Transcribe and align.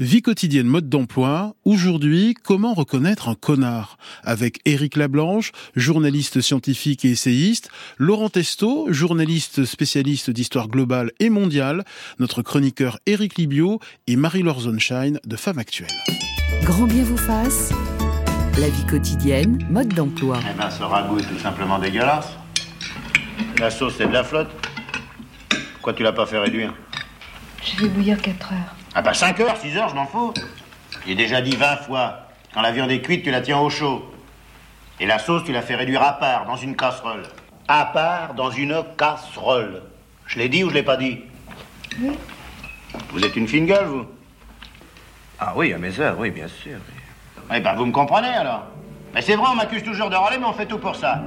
Vie 0.00 0.22
quotidienne, 0.22 0.66
mode 0.66 0.88
d'emploi. 0.88 1.54
Aujourd'hui, 1.64 2.34
comment 2.34 2.74
reconnaître 2.74 3.28
un 3.28 3.36
connard? 3.36 3.96
Avec 4.24 4.58
Éric 4.64 4.96
Lablanche, 4.96 5.52
journaliste 5.76 6.40
scientifique 6.40 7.04
et 7.04 7.12
essayiste, 7.12 7.70
Laurent 7.96 8.28
Testo, 8.28 8.92
journaliste 8.92 9.64
spécialiste 9.64 10.30
d'histoire 10.30 10.66
globale 10.66 11.12
et 11.20 11.30
mondiale, 11.30 11.84
notre 12.18 12.42
chroniqueur 12.42 12.98
Éric 13.06 13.38
Libio 13.38 13.78
et 14.08 14.16
Marie-Laure 14.16 14.62
Zonshine 14.62 15.20
de 15.24 15.36
Femmes 15.36 15.60
Actuelles. 15.60 15.86
Grand 16.64 16.88
bien 16.88 17.04
vous 17.04 17.16
fasse. 17.16 17.70
La 18.58 18.68
vie 18.70 18.86
quotidienne, 18.86 19.64
mode 19.70 19.94
d'emploi. 19.94 20.40
Eh 20.42 20.58
ben, 20.58 20.70
ce 20.70 20.82
ragoût 20.82 21.20
est 21.20 21.28
tout 21.28 21.38
simplement 21.38 21.78
dégueulasse. 21.78 22.30
La 23.60 23.70
sauce, 23.70 23.94
c'est 23.96 24.08
de 24.08 24.12
la 24.12 24.24
flotte. 24.24 24.50
Pourquoi 25.74 25.92
tu 25.92 26.02
l'as 26.02 26.12
pas 26.12 26.26
fait 26.26 26.38
réduire? 26.38 26.74
Je 27.62 27.80
vais 27.80 27.88
bouillir 27.90 28.20
4 28.20 28.52
heures. 28.54 28.74
Ah 28.96 29.02
bah 29.02 29.12
5 29.12 29.40
heures, 29.40 29.56
6 29.56 29.76
heures, 29.76 29.88
je 29.88 29.94
m'en 29.96 30.06
fous. 30.06 30.32
J'ai 31.04 31.16
déjà 31.16 31.40
dit 31.40 31.56
20 31.56 31.76
fois. 31.78 32.28
Quand 32.52 32.60
la 32.60 32.70
viande 32.70 32.92
est 32.92 33.00
cuite, 33.00 33.24
tu 33.24 33.30
la 33.32 33.40
tiens 33.40 33.58
au 33.58 33.68
chaud. 33.68 34.08
Et 35.00 35.06
la 35.06 35.18
sauce, 35.18 35.42
tu 35.44 35.52
la 35.52 35.62
fais 35.62 35.74
réduire 35.74 36.00
à 36.00 36.12
part, 36.12 36.46
dans 36.46 36.54
une 36.54 36.76
casserole. 36.76 37.24
À 37.66 37.86
part, 37.86 38.34
dans 38.34 38.50
une 38.50 38.84
casserole. 38.96 39.82
Je 40.26 40.38
l'ai 40.38 40.48
dit 40.48 40.62
ou 40.62 40.68
je 40.70 40.74
l'ai 40.74 40.84
pas 40.84 40.96
dit 40.96 41.22
Oui. 42.00 42.16
Vous 43.10 43.24
êtes 43.24 43.34
une 43.34 43.48
fine 43.48 43.66
gueule, 43.66 43.86
vous 43.86 44.06
Ah 45.40 45.52
oui, 45.56 45.72
à 45.72 45.78
mes 45.78 45.98
heures, 45.98 46.16
oui, 46.16 46.30
bien 46.30 46.46
sûr. 46.46 46.78
Eh 47.52 47.58
ben, 47.58 47.74
vous 47.74 47.86
me 47.86 47.92
comprenez, 47.92 48.28
alors 48.28 48.62
Mais 49.12 49.22
c'est 49.22 49.34
vrai, 49.34 49.48
on 49.50 49.56
m'accuse 49.56 49.82
toujours 49.82 50.08
de 50.08 50.14
râler, 50.14 50.38
mais 50.38 50.46
on 50.46 50.52
fait 50.52 50.66
tout 50.66 50.78
pour 50.78 50.94
ça. 50.94 51.20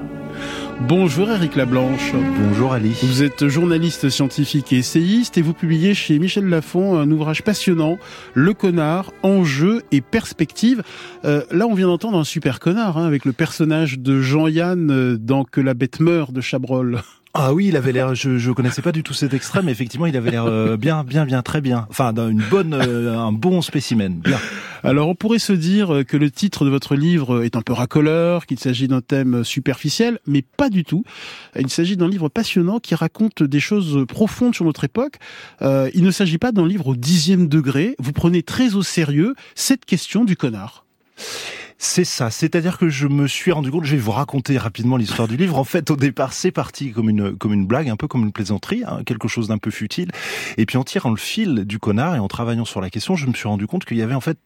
Bonjour 0.81 1.29
Éric 1.31 1.55
Lablanche. 1.55 2.13
Bonjour 2.13 2.73
Ali. 2.73 2.95
Vous 3.03 3.23
êtes 3.23 3.47
journaliste 3.47 4.09
scientifique 4.09 4.71
et 4.73 4.77
essayiste 4.77 5.37
et 5.37 5.41
vous 5.41 5.53
publiez 5.53 5.93
chez 5.93 6.19
Michel 6.19 6.45
Lafon 6.45 6.97
un 6.97 7.09
ouvrage 7.09 7.43
passionnant, 7.43 7.97
Le 8.33 8.53
connard, 8.53 9.11
enjeux 9.23 9.81
et 9.91 10.01
perspectives. 10.01 10.83
Euh, 11.25 11.43
là, 11.51 11.67
on 11.67 11.73
vient 11.73 11.87
d'entendre 11.87 12.17
un 12.17 12.23
super 12.23 12.59
connard 12.59 12.97
hein, 12.97 13.05
avec 13.05 13.25
le 13.25 13.33
personnage 13.33 13.99
de 13.99 14.21
Jean-Yann 14.21 14.91
euh, 14.91 15.17
dans 15.17 15.43
Que 15.43 15.61
la 15.61 15.73
bête 15.73 15.99
meurt 15.99 16.31
de 16.31 16.41
Chabrol. 16.41 17.01
Ah 17.33 17.53
oui, 17.53 17.67
il 17.67 17.75
avait 17.75 17.91
l'air. 17.91 18.15
Je, 18.15 18.37
je 18.37 18.51
connaissais 18.51 18.81
pas 18.81 18.91
du 18.91 19.03
tout 19.03 19.13
cet 19.13 19.33
extrait, 19.33 19.61
mais 19.63 19.71
effectivement, 19.71 20.05
il 20.05 20.17
avait 20.17 20.31
l'air 20.31 20.45
euh, 20.45 20.77
bien, 20.77 21.03
bien, 21.03 21.25
bien, 21.25 21.41
très 21.41 21.61
bien. 21.61 21.85
Enfin, 21.89 22.13
une 22.15 22.41
bonne, 22.49 22.73
euh, 22.73 23.17
un 23.17 23.31
bon 23.31 23.61
spécimen. 23.61 24.19
Bien. 24.19 24.39
Alors, 24.83 25.09
on 25.09 25.15
pourrait 25.15 25.39
se 25.39 25.53
dire 25.53 26.03
que 26.07 26.17
le 26.17 26.31
titre 26.31 26.65
de 26.65 26.69
votre 26.69 26.95
livre 26.95 27.43
est 27.43 27.55
un 27.55 27.61
peu 27.61 27.73
racoleur, 27.73 28.45
qu'il 28.45 28.59
s'agit 28.59 28.87
d'un 28.87 29.01
thème 29.01 29.43
superficiel, 29.43 30.19
mais 30.25 30.41
pas 30.41 30.69
du 30.69 30.83
tout. 30.83 31.03
Il 31.59 31.69
s'agit 31.69 31.97
d'un 31.97 32.07
livre 32.07 32.29
passionnant 32.29 32.79
qui 32.79 32.95
raconte 32.95 33.43
des 33.43 33.59
choses 33.59 34.05
profondes 34.07 34.55
sur 34.55 34.65
notre 34.65 34.83
époque. 34.83 35.15
Euh, 35.61 35.89
il 35.93 36.03
ne 36.03 36.11
s'agit 36.11 36.37
pas 36.37 36.51
d'un 36.51 36.67
livre 36.67 36.87
au 36.87 36.95
dixième 36.95 37.47
degré. 37.47 37.95
Vous 37.99 38.13
prenez 38.13 38.43
très 38.43 38.75
au 38.75 38.83
sérieux 38.83 39.35
cette 39.55 39.85
question 39.85 40.25
du 40.25 40.35
connard. 40.35 40.85
C'est 41.79 42.05
ça, 42.05 42.31
c'est-à-dire 42.31 42.79
que 42.79 42.89
je 42.89 43.07
me 43.07 43.27
suis 43.27 43.51
rendu 43.51 43.69
compte, 43.69 43.83
je 43.83 43.91
vais 43.91 44.01
vous 44.01 44.11
raconter 44.11 44.57
rapidement 44.57 44.97
l'histoire 44.97 45.27
du 45.27 45.37
livre. 45.37 45.59
En 45.59 45.63
fait, 45.63 45.91
au 45.91 45.95
départ, 45.95 46.33
c'est 46.33 46.51
parti 46.51 46.91
comme 46.91 47.07
une 47.07 47.37
comme 47.37 47.53
une 47.53 47.67
blague, 47.67 47.87
un 47.89 47.95
peu 47.95 48.07
comme 48.07 48.23
une 48.23 48.31
plaisanterie, 48.31 48.83
hein, 48.83 49.01
quelque 49.05 49.27
chose 49.27 49.47
d'un 49.47 49.59
peu 49.59 49.69
futile. 49.69 50.09
Et 50.57 50.65
puis 50.65 50.77
en 50.77 50.83
tirant 50.83 51.11
le 51.11 51.17
fil 51.17 51.65
du 51.65 51.77
connard 51.77 52.15
et 52.15 52.19
en 52.19 52.27
travaillant 52.27 52.65
sur 52.65 52.81
la 52.81 52.89
question, 52.89 53.15
je 53.15 53.27
me 53.27 53.33
suis 53.33 53.47
rendu 53.47 53.67
compte 53.67 53.85
qu'il 53.85 53.97
y 53.97 54.01
avait 54.01 54.15
en 54.15 54.21
fait 54.21 54.39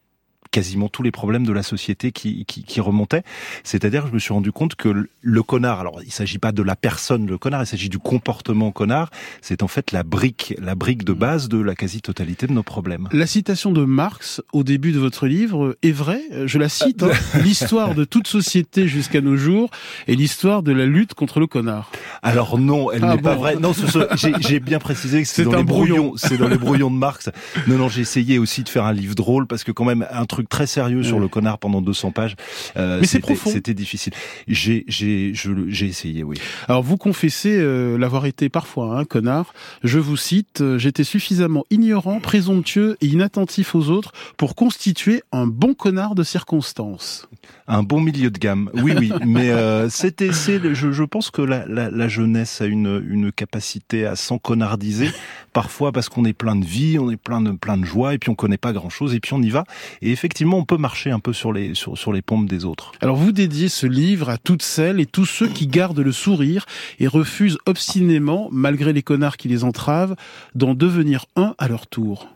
quasiment 0.51 0.89
tous 0.89 1.03
les 1.03 1.11
problèmes 1.11 1.45
de 1.45 1.53
la 1.53 1.63
société 1.63 2.11
qui, 2.11 2.43
qui, 2.45 2.63
qui 2.63 2.81
remontaient. 2.81 3.23
C'est-à-dire 3.63 4.03
que 4.03 4.09
je 4.09 4.13
me 4.13 4.19
suis 4.19 4.33
rendu 4.33 4.51
compte 4.51 4.75
que 4.75 5.07
le 5.21 5.43
connard, 5.43 5.79
alors 5.79 6.01
il 6.03 6.11
s'agit 6.11 6.39
pas 6.39 6.51
de 6.51 6.61
la 6.63 6.75
personne 6.75 7.25
le 7.27 7.37
connard, 7.37 7.63
il 7.63 7.67
s'agit 7.67 7.87
du 7.89 7.99
comportement 7.99 8.71
connard, 8.71 9.11
c'est 9.41 9.63
en 9.63 9.67
fait 9.69 9.91
la 9.91 10.03
brique, 10.03 10.53
la 10.61 10.75
brique 10.75 11.05
de 11.05 11.13
base 11.13 11.47
de 11.47 11.57
la 11.61 11.75
quasi-totalité 11.75 12.47
de 12.47 12.53
nos 12.53 12.63
problèmes. 12.63 13.07
La 13.13 13.27
citation 13.27 13.71
de 13.71 13.85
Marx 13.85 14.41
au 14.51 14.63
début 14.63 14.91
de 14.91 14.99
votre 14.99 15.27
livre 15.27 15.77
est 15.83 15.91
vraie, 15.91 16.23
je 16.45 16.57
la 16.57 16.67
cite, 16.69 17.03
hein. 17.03 17.11
l'histoire 17.43 17.95
de 17.95 18.03
toute 18.03 18.27
société 18.27 18.87
jusqu'à 18.87 19.21
nos 19.21 19.37
jours 19.37 19.69
est 20.07 20.15
l'histoire 20.15 20.63
de 20.63 20.71
la 20.73 20.85
lutte 20.85 21.13
contre 21.13 21.39
le 21.39 21.47
connard. 21.47 21.91
Alors 22.23 22.57
non, 22.59 22.91
elle 22.91 23.03
Ah 23.05 23.15
n'est 23.15 23.21
pas 23.21 23.35
vraie. 23.35 23.55
Non, 23.55 23.73
ce- 23.73 23.87
ce- 23.87 24.07
j'ai- 24.17 24.59
bien 24.59 24.79
précisé 24.79 25.21
que 25.21 25.27
c'est 25.27 25.43
dans 25.43 25.57
les 25.57 25.63
brouillon. 25.63 25.95
brouillons, 25.95 26.13
c'est 26.17 26.37
dans 26.37 26.47
les 26.47 26.57
brouillons 26.57 26.91
de 26.91 26.95
Marx. 26.97 27.29
Non, 27.67 27.77
non, 27.77 27.89
j'ai 27.89 28.01
essayé 28.01 28.37
aussi 28.37 28.63
de 28.63 28.69
faire 28.69 28.85
un 28.85 28.93
livre 28.93 29.15
drôle 29.15 29.47
parce 29.47 29.63
que 29.63 29.71
quand 29.71 29.85
même 29.85 30.05
un 30.11 30.25
truc 30.31 30.49
très 30.49 30.65
sérieux 30.67 31.03
sur 31.03 31.19
le 31.19 31.27
connard 31.27 31.59
pendant 31.59 31.81
200 31.81 32.11
pages. 32.11 32.35
euh, 32.77 32.99
Mais 33.01 33.07
c'est 33.07 33.19
profond. 33.19 33.51
C'était 33.51 33.73
difficile. 33.75 34.13
J'ai, 34.47 34.83
j'ai, 34.87 35.33
je 35.33 35.51
j'ai 35.67 35.85
essayé, 35.85 36.23
oui. 36.23 36.37
Alors 36.67 36.81
vous 36.81 36.97
confessez 36.97 37.55
euh, 37.59 37.97
l'avoir 37.97 38.25
été 38.25 38.49
parfois 38.49 38.97
un 38.97 39.05
connard. 39.05 39.53
Je 39.83 39.99
vous 39.99 40.17
cite, 40.17 40.61
euh, 40.61 40.77
j'étais 40.79 41.03
suffisamment 41.03 41.65
ignorant, 41.69 42.19
présomptueux 42.19 42.97
et 43.01 43.05
inattentif 43.07 43.75
aux 43.75 43.89
autres 43.89 44.11
pour 44.37 44.55
constituer 44.55 45.21
un 45.31 45.45
bon 45.47 45.73
connard 45.73 46.15
de 46.15 46.23
circonstance. 46.23 47.27
Un 47.67 47.83
bon 47.83 48.01
milieu 48.01 48.29
de 48.31 48.37
gamme. 48.39 48.69
Oui, 48.73 48.93
oui. 48.97 49.11
Mais 49.25 49.49
euh, 49.51 49.89
c'était, 49.89 50.31
c'est, 50.33 50.73
je, 50.73 50.91
je 50.91 51.03
pense 51.03 51.29
que 51.31 51.41
la, 51.41 51.65
la, 51.67 51.89
la 51.91 52.07
jeunesse 52.07 52.61
a 52.61 52.65
une, 52.65 53.03
une 53.07 53.31
capacité 53.31 54.05
à 54.05 54.15
s'enconardiser. 54.15 55.09
Parfois 55.53 55.91
parce 55.91 56.07
qu'on 56.07 56.23
est 56.25 56.33
plein 56.33 56.55
de 56.55 56.65
vie, 56.65 56.97
on 56.97 57.11
est 57.11 57.17
plein 57.17 57.41
de, 57.41 57.51
plein 57.51 57.77
de 57.77 57.83
joie, 57.85 58.13
et 58.13 58.17
puis 58.17 58.29
on 58.29 58.35
connaît 58.35 58.57
pas 58.57 58.71
grand 58.71 58.89
chose, 58.89 59.13
et 59.13 59.19
puis 59.19 59.33
on 59.33 59.41
y 59.41 59.49
va. 59.49 59.65
Et 60.01 60.11
effectivement, 60.21 60.57
on 60.57 60.65
peut 60.65 60.77
marcher 60.77 61.09
un 61.09 61.19
peu 61.19 61.33
sur 61.33 61.51
les, 61.51 61.73
sur, 61.73 61.97
sur 61.97 62.13
les 62.13 62.21
pompes 62.21 62.47
des 62.47 62.63
autres. 62.63 62.91
Alors 63.01 63.15
vous 63.15 63.31
dédiez 63.31 63.69
ce 63.69 63.87
livre 63.87 64.29
à 64.29 64.37
toutes 64.37 64.61
celles 64.61 64.99
et 64.99 65.07
tous 65.07 65.25
ceux 65.25 65.47
qui 65.47 65.65
gardent 65.65 65.99
le 65.99 66.11
sourire 66.11 66.67
et 66.99 67.07
refusent 67.07 67.57
obstinément, 67.65 68.47
malgré 68.51 68.93
les 68.93 69.01
connards 69.01 69.37
qui 69.37 69.47
les 69.47 69.63
entravent, 69.63 70.15
d'en 70.53 70.75
devenir 70.75 71.25
un 71.35 71.55
à 71.57 71.67
leur 71.67 71.87
tour. 71.87 72.27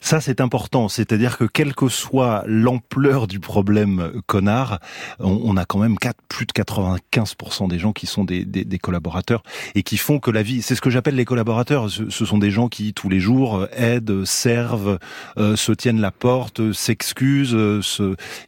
Ça, 0.00 0.20
c'est 0.20 0.40
important. 0.40 0.88
C'est-à-dire 0.88 1.38
que 1.38 1.44
quelle 1.44 1.74
que 1.74 1.88
soit 1.88 2.44
l'ampleur 2.46 3.26
du 3.26 3.40
problème 3.40 4.00
euh, 4.00 4.20
connard, 4.26 4.80
on, 5.18 5.56
a 5.56 5.64
quand 5.64 5.78
même 5.78 5.96
plus 6.28 6.46
de 6.46 6.52
95% 6.52 7.68
des 7.68 7.78
gens 7.78 7.92
qui 7.92 8.06
sont 8.06 8.24
des, 8.24 8.78
collaborateurs 8.80 9.42
et 9.74 9.82
qui 9.82 9.96
font 9.96 10.20
que 10.20 10.30
la 10.30 10.42
vie, 10.42 10.62
c'est 10.62 10.74
ce 10.74 10.80
que 10.80 10.90
j'appelle 10.90 11.16
les 11.16 11.24
collaborateurs. 11.24 11.90
Ce, 11.90 12.24
sont 12.24 12.38
des 12.38 12.50
gens 12.50 12.68
qui, 12.68 12.94
tous 12.94 13.08
les 13.08 13.20
jours, 13.20 13.56
euh, 13.56 13.66
aident, 13.76 14.24
servent, 14.24 14.98
euh, 15.36 15.56
se 15.56 15.72
tiennent 15.72 16.00
la 16.00 16.10
porte, 16.10 16.60
euh, 16.60 16.72
s'excusent, 16.72 17.54
euh, 17.54 17.80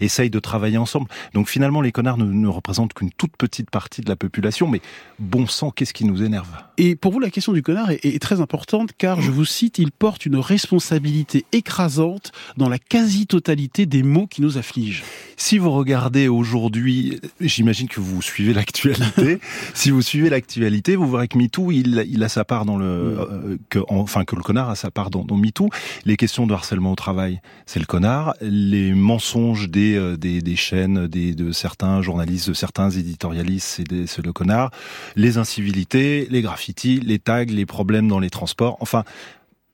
essayent 0.00 0.30
de 0.30 0.38
travailler 0.38 0.78
ensemble. 0.78 1.08
Donc 1.34 1.48
finalement, 1.48 1.80
les 1.80 1.92
connards 1.92 2.18
ne, 2.18 2.48
représentent 2.48 2.94
qu'une 2.94 3.10
toute 3.10 3.36
petite 3.36 3.70
partie 3.70 4.00
de 4.00 4.08
la 4.08 4.16
population. 4.16 4.68
Mais 4.68 4.80
bon 5.18 5.46
sang, 5.46 5.70
qu'est-ce 5.70 5.92
qui 5.92 6.04
nous 6.04 6.22
énerve? 6.22 6.48
Et 6.78 6.96
pour 6.96 7.12
vous, 7.12 7.20
la 7.20 7.30
question 7.30 7.52
du 7.52 7.62
connard 7.62 7.90
est 7.90 8.22
très 8.22 8.40
importante 8.40 8.90
car, 8.96 9.20
je 9.20 9.30
vous 9.30 9.44
cite, 9.44 9.78
il 9.78 9.92
porte 9.92 10.26
une 10.26 10.36
responsabilité 10.36 11.09
écrasante 11.52 12.32
dans 12.56 12.68
la 12.68 12.78
quasi-totalité 12.78 13.86
des 13.86 14.02
maux 14.02 14.26
qui 14.26 14.42
nous 14.42 14.58
affligent. 14.58 15.02
Si 15.36 15.58
vous 15.58 15.70
regardez 15.70 16.28
aujourd'hui, 16.28 17.20
j'imagine 17.40 17.88
que 17.88 18.00
vous 18.00 18.20
suivez 18.20 18.52
l'actualité. 18.52 19.38
si 19.74 19.90
vous 19.90 20.02
suivez 20.02 20.28
l'actualité, 20.28 20.96
vous 20.96 21.10
verrez 21.10 21.28
que 21.28 21.38
MeToo, 21.38 21.70
il, 21.70 22.04
il 22.08 22.22
a 22.22 22.28
sa 22.28 22.44
part 22.44 22.64
dans 22.64 22.76
le, 22.76 22.84
euh, 22.84 23.56
que, 23.70 23.78
enfin 23.88 24.24
que 24.24 24.36
le 24.36 24.42
connard 24.42 24.68
a 24.68 24.76
sa 24.76 24.90
part 24.90 25.10
dans, 25.10 25.24
dans 25.24 25.36
MeToo. 25.36 25.68
Les 26.04 26.16
questions 26.16 26.46
de 26.46 26.52
harcèlement 26.52 26.92
au 26.92 26.96
travail, 26.96 27.40
c'est 27.66 27.80
le 27.80 27.86
connard. 27.86 28.34
Les 28.40 28.92
mensonges 28.92 29.68
des 29.68 29.96
euh, 29.96 30.16
des, 30.16 30.42
des 30.42 30.56
chaînes, 30.56 31.06
des 31.06 31.34
de 31.34 31.52
certains 31.52 32.02
journalistes, 32.02 32.48
de 32.48 32.54
certains 32.54 32.90
éditorialistes, 32.90 33.82
c'est 34.06 34.24
le 34.24 34.32
connard. 34.32 34.70
Les 35.16 35.38
incivilités, 35.38 36.26
les 36.30 36.42
graffitis, 36.42 37.00
les 37.00 37.18
tags, 37.18 37.44
les 37.44 37.66
problèmes 37.66 38.08
dans 38.08 38.20
les 38.20 38.30
transports. 38.30 38.76
Enfin, 38.80 39.04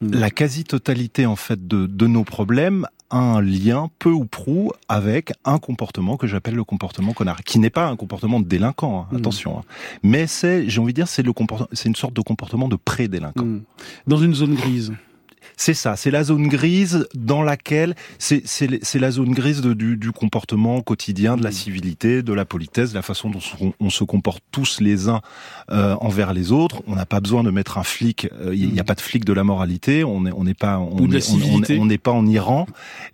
la 0.01 0.31
quasi-totalité 0.31 1.27
en 1.27 1.37
fait 1.37 1.67
de, 1.67 1.87
de 1.87 2.07
nos 2.07 2.25
problèmes 2.25 2.87
a 3.09 3.19
un 3.19 3.41
lien 3.41 3.89
peu 4.01 4.11
ou 4.11 4.25
prou 4.25 4.73
avec 4.89 5.33
un 5.45 5.59
comportement 5.59 6.17
que 6.17 6.27
j'appelle 6.27 6.55
le 6.57 6.65
comportement 6.65 7.13
connard, 7.13 7.43
qui 7.45 7.61
n'est 7.61 7.71
pas 7.71 7.87
un 7.87 7.95
comportement 7.97 8.41
de 8.41 8.47
délinquant, 8.47 9.03
hein, 9.03 9.07
Mm. 9.13 9.17
attention. 9.19 9.59
hein. 9.59 9.63
Mais 10.03 10.27
c'est, 10.27 10.69
j'ai 10.69 10.81
envie 10.81 10.93
de 10.93 10.97
dire, 10.97 11.07
c'est 11.09 11.23
le 11.23 11.33
comportement, 11.33 11.69
c'est 11.73 11.89
une 11.89 11.95
sorte 11.95 12.15
de 12.15 12.21
comportement 12.21 12.67
de 12.69 12.75
pré-délinquant. 12.77 13.45
Mm. 13.45 13.63
Dans 14.09 14.17
une 14.19 14.35
zone 14.35 14.55
grise. 14.57 14.93
C'est 15.57 15.75
ça, 15.75 15.97
c'est 15.97 16.11
la 16.11 16.25
zone 16.25 16.49
grise 16.49 17.07
dans 17.15 17.43
laquelle 17.43 17.95
c'est 18.19 18.99
la 19.01 19.11
zone 19.11 19.33
grise 19.33 19.61
de- 19.61 19.75
du, 19.75 19.97
du 19.97 20.13
comportement 20.13 20.81
quotidien, 20.81 21.37
de 21.37 21.43
la 21.43 21.51
Mm. 21.51 21.53
civilité, 21.53 22.23
de 22.23 22.33
la 22.33 22.45
politesse, 22.45 22.91
de 22.91 22.95
la 22.95 23.03
façon 23.03 23.31
dont 23.31 23.41
on, 23.61 23.73
on 23.81 23.91
se 23.91 24.05
comporte 24.05 24.43
tous 24.51 24.81
les 24.81 25.09
uns 25.09 25.21
euh, 25.71 25.95
envers 26.01 26.33
les 26.33 26.53
autres. 26.53 26.83
On 26.87 26.95
n'a 26.95 27.07
pas 27.07 27.21
besoin 27.21 27.43
de 27.43 27.51
mettre 27.51 27.79
un 27.79 27.83
flic. 27.85 28.29
euh, 28.41 28.55
Il 28.55 28.71
n'y 28.73 28.81
a 28.81 28.83
Mm. 28.83 28.87
pas 28.87 28.95
de 28.95 29.01
flic 29.01 29.25
de 29.25 29.33
la 29.33 29.45
moralité. 29.45 30.05
On 30.05 30.21
n'est 30.23 30.33
on 30.33 30.45
n'est 30.45 30.55
pas 30.55 30.79
on 30.79 31.87
n'est 31.87 31.99
pas 31.99 32.13
en 32.13 32.27
Iran 32.27 32.67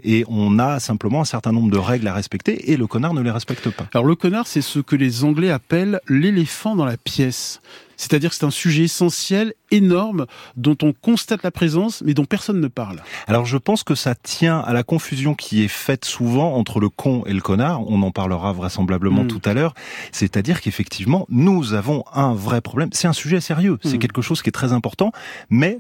et 0.05 0.25
on 0.29 0.59
a 0.59 0.81
simplement 0.81 1.21
un 1.21 1.25
certain 1.25 1.53
nombre 1.53 1.71
de 1.71 1.79
règles 1.79 2.07
à 2.09 2.15
respecter 2.15 2.71
et 2.73 2.77
le 2.77 2.87
connard 2.87 3.15
ne 3.15 3.21
les 3.23 3.31
respecte 3.31 3.69
pas. 3.71 3.87
Alors 3.95 4.07
le 4.07 4.15
connard, 4.17 4.47
c'est 4.47 4.61
ce 4.63 4.79
que 4.79 4.97
les 4.97 5.25
Anglais 5.25 5.51
appellent 5.51 6.01
l'éléphant 6.09 6.77
dans 6.77 6.85
la 6.85 6.97
pièce. 6.97 7.61
C'est-à-dire 8.03 8.31
que 8.31 8.37
c'est 8.37 8.45
un 8.45 8.51
sujet 8.51 8.83
essentiel, 8.83 9.55
énorme, 9.71 10.27
dont 10.57 10.77
on 10.83 10.93
constate 10.93 11.45
la 11.45 11.53
présence, 11.53 12.03
mais 12.05 12.15
dont 12.15 12.25
personne 12.25 12.61
ne 12.61 12.67
parle. 12.67 13.01
Alors 13.29 13.47
je 13.47 13.57
pense 13.57 13.85
que 13.85 13.95
ça 13.95 14.17
tient 14.17 14.59
à 14.59 14.73
la 14.73 14.83
confusion 14.83 15.35
qui 15.35 15.63
est 15.63 15.69
faite 15.69 16.05
souvent 16.05 16.55
entre 16.57 16.81
le 16.81 16.89
con 16.89 17.23
et 17.27 17.33
le 17.33 17.41
connard. 17.41 17.89
On 17.89 18.03
en 18.03 18.11
parlera 18.11 18.53
vraisemblablement 18.53 19.23
Mm. 19.23 19.29
tout 19.29 19.43
à 19.45 19.55
l'heure. 19.55 19.73
C'est-à-dire 20.11 20.61
qu'effectivement, 20.61 21.27
nous 21.29 21.75
avons 21.75 22.03
un 22.13 22.35
vrai 22.35 22.61
problème. 22.61 22.89
C'est 22.93 23.07
un 23.07 23.13
sujet 23.13 23.41
sérieux. 23.41 23.79
C'est 23.85 23.97
Mm. 23.97 24.01
quelque 24.01 24.21
chose 24.23 24.43
qui 24.43 24.49
est 24.49 24.53
très 24.53 24.73
important. 24.73 25.13
Mais 25.49 25.79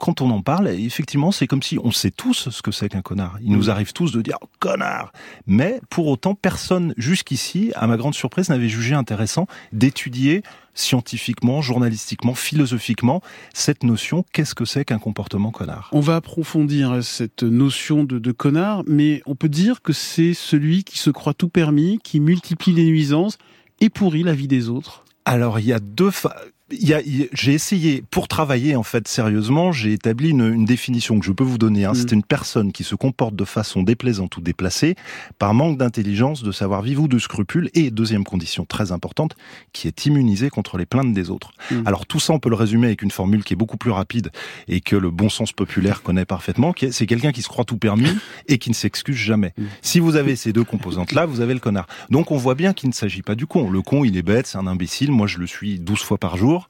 quand 0.00 0.20
on 0.20 0.30
en 0.30 0.42
parle, 0.42 0.68
effectivement, 0.68 1.32
c'est 1.32 1.46
comme 1.46 1.62
si 1.62 1.78
on 1.82 1.90
sait 1.90 2.10
tous 2.10 2.48
ce 2.50 2.62
que 2.62 2.72
c'est 2.72 2.88
qu'un 2.88 3.02
connard. 3.02 3.38
Il 3.40 3.52
nous 3.52 3.70
arrive 3.70 3.92
tous 3.92 4.12
de 4.12 4.20
dire 4.22 4.36
oh, 4.42 4.46
connard. 4.58 5.12
Mais 5.46 5.80
pour 5.90 6.08
autant, 6.08 6.34
personne 6.34 6.94
jusqu'ici, 6.96 7.72
à 7.74 7.86
ma 7.86 7.96
grande 7.96 8.14
surprise, 8.14 8.48
n'avait 8.48 8.68
jugé 8.68 8.94
intéressant 8.94 9.46
d'étudier 9.72 10.42
scientifiquement, 10.74 11.60
journalistiquement, 11.60 12.34
philosophiquement 12.34 13.20
cette 13.52 13.84
notion. 13.84 14.24
Qu'est-ce 14.32 14.54
que 14.54 14.64
c'est 14.64 14.84
qu'un 14.84 14.98
comportement 14.98 15.50
connard? 15.50 15.88
On 15.92 16.00
va 16.00 16.16
approfondir 16.16 17.04
cette 17.04 17.42
notion 17.42 18.04
de, 18.04 18.18
de 18.18 18.32
connard, 18.32 18.82
mais 18.86 19.22
on 19.26 19.34
peut 19.34 19.50
dire 19.50 19.82
que 19.82 19.92
c'est 19.92 20.34
celui 20.34 20.84
qui 20.84 20.98
se 20.98 21.10
croit 21.10 21.34
tout 21.34 21.48
permis, 21.48 21.98
qui 22.02 22.20
multiplie 22.20 22.72
les 22.72 22.86
nuisances 22.86 23.38
et 23.80 23.90
pourrit 23.90 24.22
la 24.22 24.34
vie 24.34 24.48
des 24.48 24.68
autres. 24.68 25.04
Alors 25.24 25.60
il 25.60 25.66
y 25.66 25.72
a 25.72 25.78
deux 25.78 26.10
fa 26.10 26.34
j'ai 26.80 27.52
essayé, 27.52 28.02
pour 28.10 28.28
travailler 28.28 28.76
en 28.76 28.82
fait 28.82 29.08
sérieusement, 29.08 29.72
j'ai 29.72 29.92
établi 29.92 30.30
une, 30.30 30.52
une, 30.52 30.64
définition 30.64 31.18
que 31.18 31.26
je 31.26 31.32
peux 31.32 31.44
vous 31.44 31.58
donner. 31.58 31.84
Hein. 31.84 31.92
Mm. 31.92 31.94
C'est 31.94 32.12
une 32.12 32.22
personne 32.22 32.72
qui 32.72 32.84
se 32.84 32.94
comporte 32.94 33.34
de 33.34 33.44
façon 33.44 33.82
déplaisante 33.82 34.36
ou 34.36 34.40
déplacée 34.40 34.94
par 35.38 35.54
manque 35.54 35.78
d'intelligence, 35.78 36.42
de 36.42 36.52
savoir-vivre 36.52 37.02
ou 37.04 37.08
de 37.08 37.18
scrupules. 37.18 37.70
Et 37.74 37.90
deuxième 37.90 38.24
condition 38.24 38.64
très 38.64 38.92
importante, 38.92 39.36
qui 39.72 39.88
est 39.88 40.06
immunisée 40.06 40.50
contre 40.50 40.78
les 40.78 40.86
plaintes 40.86 41.12
des 41.12 41.30
autres. 41.30 41.52
Mm. 41.70 41.86
Alors 41.86 42.06
tout 42.06 42.20
ça, 42.20 42.32
on 42.32 42.38
peut 42.38 42.50
le 42.50 42.56
résumer 42.56 42.86
avec 42.86 43.02
une 43.02 43.10
formule 43.10 43.44
qui 43.44 43.54
est 43.54 43.56
beaucoup 43.56 43.76
plus 43.76 43.90
rapide 43.90 44.30
et 44.68 44.80
que 44.80 44.96
le 44.96 45.10
bon 45.10 45.28
sens 45.28 45.52
populaire 45.52 46.02
connaît 46.02 46.24
parfaitement. 46.24 46.74
C'est 46.90 47.06
quelqu'un 47.06 47.32
qui 47.32 47.42
se 47.42 47.48
croit 47.48 47.64
tout 47.64 47.78
permis 47.78 48.10
et 48.48 48.58
qui 48.58 48.70
ne 48.70 48.74
s'excuse 48.74 49.16
jamais. 49.16 49.52
Mm. 49.56 49.64
Si 49.82 50.00
vous 50.00 50.16
avez 50.16 50.36
ces 50.36 50.52
deux 50.52 50.64
composantes-là, 50.64 51.26
vous 51.26 51.40
avez 51.40 51.54
le 51.54 51.60
connard. 51.60 51.86
Donc 52.10 52.30
on 52.30 52.36
voit 52.36 52.54
bien 52.54 52.72
qu'il 52.72 52.88
ne 52.88 52.94
s'agit 52.94 53.22
pas 53.22 53.34
du 53.34 53.46
con. 53.46 53.70
Le 53.70 53.82
con, 53.82 54.04
il 54.04 54.16
est 54.16 54.22
bête, 54.22 54.46
c'est 54.46 54.58
un 54.58 54.66
imbécile. 54.66 55.10
Moi, 55.10 55.26
je 55.26 55.38
le 55.38 55.46
suis 55.46 55.78
12 55.78 56.00
fois 56.00 56.18
par 56.18 56.36
jour. 56.36 56.61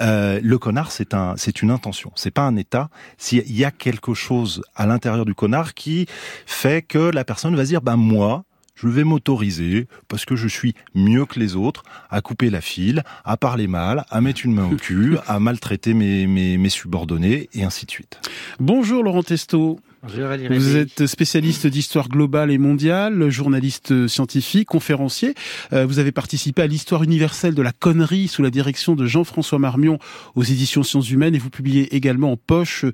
Euh, 0.00 0.40
le 0.42 0.58
connard, 0.58 0.90
c'est 0.90 1.14
un, 1.14 1.34
c'est 1.36 1.62
une 1.62 1.70
intention, 1.70 2.12
c'est 2.14 2.30
pas 2.30 2.42
un 2.42 2.56
état. 2.56 2.88
S'il 3.18 3.50
y 3.50 3.64
a 3.64 3.70
quelque 3.70 4.14
chose 4.14 4.62
à 4.74 4.86
l'intérieur 4.86 5.24
du 5.24 5.34
connard 5.34 5.74
qui 5.74 6.06
fait 6.46 6.82
que 6.82 7.10
la 7.10 7.24
personne 7.24 7.56
va 7.56 7.64
dire, 7.64 7.80
ben 7.80 7.96
moi, 7.96 8.44
je 8.74 8.88
vais 8.88 9.04
m'autoriser, 9.04 9.86
parce 10.08 10.24
que 10.24 10.36
je 10.36 10.48
suis 10.48 10.74
mieux 10.94 11.26
que 11.26 11.38
les 11.38 11.54
autres, 11.56 11.84
à 12.10 12.20
couper 12.20 12.50
la 12.50 12.60
file, 12.60 13.04
à 13.24 13.36
parler 13.36 13.68
mal, 13.68 14.04
à 14.10 14.20
mettre 14.20 14.44
une 14.44 14.54
main 14.54 14.68
au 14.70 14.76
cul, 14.76 15.16
à 15.26 15.38
maltraiter 15.38 15.94
mes, 15.94 16.26
mes, 16.26 16.58
mes 16.58 16.68
subordonnés, 16.68 17.48
et 17.54 17.64
ainsi 17.64 17.86
de 17.86 17.90
suite. 17.90 18.20
Bonjour 18.58 19.04
Laurent 19.04 19.22
Testo. 19.22 19.78
Vous 20.06 20.76
êtes 20.76 21.06
spécialiste 21.06 21.66
d'histoire 21.66 22.08
globale 22.08 22.50
et 22.50 22.58
mondiale, 22.58 23.30
journaliste 23.30 24.06
scientifique, 24.06 24.68
conférencier. 24.68 25.34
Euh, 25.72 25.86
vous 25.86 25.98
avez 25.98 26.12
participé 26.12 26.62
à 26.62 26.66
l'histoire 26.66 27.02
universelle 27.02 27.54
de 27.54 27.62
la 27.62 27.72
connerie 27.72 28.28
sous 28.28 28.42
la 28.42 28.50
direction 28.50 28.94
de 28.94 29.06
Jean-François 29.06 29.58
Marmion 29.58 29.98
aux 30.34 30.42
éditions 30.42 30.82
Sciences 30.82 31.10
Humaines 31.10 31.34
et 31.34 31.38
vous 31.38 31.48
publiez 31.48 31.94
également 31.94 32.32
en 32.32 32.36
poche 32.36 32.84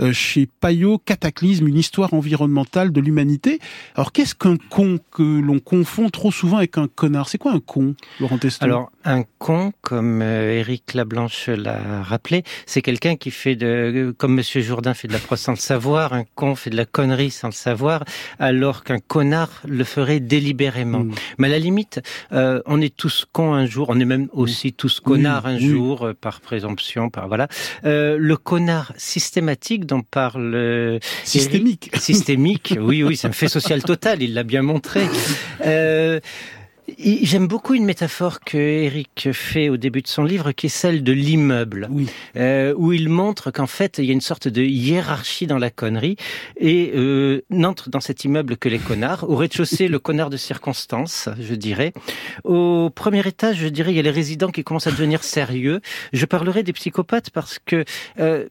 euh, 0.00 0.12
chez 0.12 0.46
Payot 0.46 0.98
Cataclysme, 0.98 1.66
une 1.68 1.78
histoire 1.78 2.12
environnementale 2.12 2.92
de 2.92 3.00
l'humanité. 3.00 3.60
Alors 3.94 4.12
qu'est-ce 4.12 4.34
qu'un 4.34 4.56
con 4.68 4.98
que 5.10 5.22
l'on 5.22 5.60
confond 5.60 6.10
trop 6.10 6.30
souvent 6.30 6.58
avec 6.58 6.76
un 6.76 6.86
connard? 6.86 7.30
C'est 7.30 7.38
quoi 7.38 7.52
un 7.52 7.60
con, 7.60 7.94
Laurent 8.20 8.38
Teston 8.38 8.66
Alors 8.66 8.92
un 9.04 9.24
con, 9.38 9.72
comme 9.80 10.20
euh, 10.20 10.58
Éric 10.58 10.92
Lablanche 10.92 11.48
l'a 11.48 12.02
rappelé, 12.02 12.44
c'est 12.66 12.82
quelqu'un 12.82 13.16
qui 13.16 13.30
fait 13.30 13.56
de, 13.56 14.14
comme 14.18 14.34
Monsieur 14.34 14.60
Jourdain 14.60 14.92
fait 14.92 15.08
de 15.08 15.14
la 15.14 15.18
croissance 15.18 15.58
de 15.60 15.64
savoir, 15.64 16.12
un 16.12 16.24
con 16.34 16.54
fait 16.58 16.70
de 16.70 16.76
la 16.76 16.84
connerie 16.84 17.30
sans 17.30 17.48
le 17.48 17.52
savoir, 17.52 18.04
alors 18.38 18.84
qu'un 18.84 18.98
connard 18.98 19.50
le 19.66 19.84
ferait 19.84 20.20
délibérément. 20.20 21.00
Mm. 21.00 21.14
Mais 21.38 21.48
à 21.48 21.50
la 21.50 21.58
limite, 21.58 22.00
euh, 22.32 22.60
on 22.66 22.80
est 22.80 22.94
tous 22.94 23.24
cons 23.32 23.54
un 23.54 23.66
jour, 23.66 23.86
on 23.90 23.98
est 24.00 24.04
même 24.04 24.28
aussi 24.32 24.72
tous 24.72 25.00
connards 25.00 25.46
un 25.46 25.58
jour, 25.58 26.06
euh, 26.06 26.14
par 26.14 26.40
présomption, 26.40 27.10
par 27.10 27.28
voilà. 27.28 27.48
Euh, 27.84 28.16
le 28.18 28.36
connard 28.36 28.92
systématique 28.96 29.86
dont 29.86 30.02
parle 30.02 30.54
euh, 30.54 30.98
systémique, 31.24 31.90
systémique, 31.96 32.74
oui, 32.80 33.02
oui, 33.02 33.16
c'est 33.16 33.28
un 33.28 33.32
fait 33.32 33.48
social 33.48 33.82
total, 33.82 34.22
il 34.22 34.34
l'a 34.34 34.42
bien 34.42 34.62
montré. 34.62 35.06
J'aime 36.96 37.46
beaucoup 37.48 37.74
une 37.74 37.84
métaphore 37.84 38.40
que 38.40 38.56
Eric 38.56 39.28
fait 39.32 39.68
au 39.68 39.76
début 39.76 40.00
de 40.00 40.08
son 40.08 40.24
livre, 40.24 40.52
qui 40.52 40.66
est 40.66 40.70
celle 40.70 41.02
de 41.02 41.12
l'immeuble, 41.12 41.86
oui. 41.90 42.08
euh, 42.36 42.72
où 42.76 42.92
il 42.92 43.08
montre 43.10 43.50
qu'en 43.50 43.66
fait 43.66 43.98
il 43.98 44.06
y 44.06 44.10
a 44.10 44.12
une 44.14 44.22
sorte 44.22 44.48
de 44.48 44.62
hiérarchie 44.62 45.46
dans 45.46 45.58
la 45.58 45.70
connerie 45.70 46.16
et 46.56 46.92
euh, 46.94 47.42
n'entre 47.50 47.90
dans 47.90 48.00
cet 48.00 48.24
immeuble 48.24 48.56
que 48.56 48.68
les 48.68 48.78
connards. 48.78 49.28
Au 49.28 49.36
rez-de-chaussée, 49.36 49.88
le 49.88 49.98
connard 49.98 50.30
de 50.30 50.38
circonstance, 50.38 51.28
je 51.38 51.54
dirais. 51.54 51.92
Au 52.44 52.90
premier 52.90 53.26
étage, 53.26 53.58
je 53.58 53.68
dirais, 53.68 53.92
il 53.92 53.96
y 53.96 54.00
a 54.00 54.02
les 54.02 54.10
résidents 54.10 54.50
qui 54.50 54.64
commencent 54.64 54.86
à 54.86 54.92
devenir 54.92 55.24
sérieux. 55.24 55.80
Je 56.12 56.24
parlerai 56.24 56.62
des 56.62 56.72
psychopathes 56.72 57.30
parce 57.30 57.58
que 57.58 57.84
euh, 58.18 58.46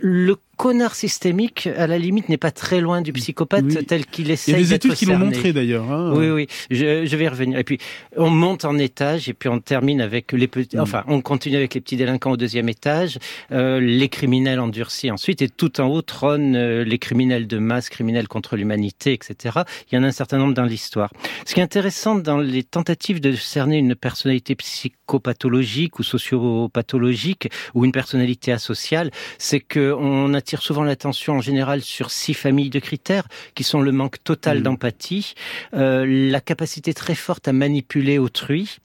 le 0.00 0.36
connard 0.56 0.94
systémique, 0.94 1.68
à 1.76 1.86
la 1.86 1.98
limite, 1.98 2.28
n'est 2.28 2.36
pas 2.36 2.50
très 2.50 2.80
loin 2.80 3.02
du 3.02 3.12
psychopathe 3.12 3.86
tel 3.86 4.06
qu'il 4.06 4.30
essaie 4.30 4.52
Il 4.52 4.54
y 4.54 4.60
a 4.60 4.64
des 4.64 4.74
études 4.74 4.94
qui 4.94 5.06
l'ont 5.06 5.18
montré 5.18 5.52
d'ailleurs. 5.52 5.90
Hein. 5.90 6.12
Oui, 6.14 6.30
oui, 6.30 6.46
je, 6.70 7.06
je, 7.06 7.16
vais 7.16 7.24
y 7.24 7.28
revenir. 7.28 7.58
Et 7.58 7.64
puis, 7.64 7.78
on 8.16 8.30
monte 8.30 8.64
en 8.64 8.78
étage 8.78 9.28
et 9.28 9.34
puis 9.34 9.48
on 9.48 9.60
termine 9.60 10.00
avec 10.00 10.32
les 10.32 10.48
petits... 10.48 10.76
Mm. 10.76 10.80
Enfin, 10.80 11.04
on 11.08 11.20
continue 11.20 11.56
avec 11.56 11.74
les 11.74 11.80
petits 11.80 11.96
délinquants 11.96 12.32
au 12.32 12.36
deuxième 12.36 12.68
étage, 12.68 13.18
euh, 13.52 13.80
les 13.80 14.08
criminels 14.08 14.60
endurcis 14.60 15.10
ensuite, 15.10 15.42
et 15.42 15.48
tout 15.48 15.80
en 15.80 15.86
haut 15.86 16.02
trônent 16.02 16.56
euh, 16.56 16.84
les 16.84 16.98
criminels 16.98 17.46
de 17.46 17.58
masse, 17.58 17.88
criminels 17.88 18.28
contre 18.28 18.56
l'humanité, 18.56 19.12
etc. 19.12 19.60
Il 19.90 19.96
y 19.96 19.98
en 19.98 20.04
a 20.04 20.06
un 20.08 20.12
certain 20.12 20.38
nombre 20.38 20.54
dans 20.54 20.64
l'histoire. 20.64 21.10
Ce 21.46 21.54
qui 21.54 21.60
est 21.60 21.64
intéressant 21.64 22.14
dans 22.14 22.38
les 22.38 22.62
tentatives 22.62 23.20
de 23.20 23.32
cerner 23.32 23.78
une 23.78 23.94
personnalité 23.94 24.54
psychopathologique 24.54 25.98
ou 25.98 26.02
sociopathologique 26.02 27.48
ou 27.74 27.84
une 27.84 27.92
personnalité 27.92 28.52
asociale, 28.52 29.10
c'est 29.38 29.60
qu'on 29.60 30.34
a 30.34 30.40
attire 30.44 30.60
souvent 30.60 30.84
l'attention 30.84 31.36
en 31.36 31.40
général 31.40 31.80
sur 31.80 32.10
six 32.10 32.34
familles 32.34 32.68
de 32.68 32.78
critères 32.78 33.26
qui 33.54 33.64
sont 33.64 33.80
le 33.80 33.92
manque 33.92 34.22
total 34.22 34.58
mmh. 34.58 34.62
d'empathie, 34.62 35.34
euh, 35.72 36.04
la 36.06 36.40
capacité 36.42 36.92
très 36.92 37.14
forte 37.14 37.48
à 37.48 37.54
manipuler 37.54 38.18
autrui, 38.18 38.76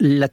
la 0.00 0.28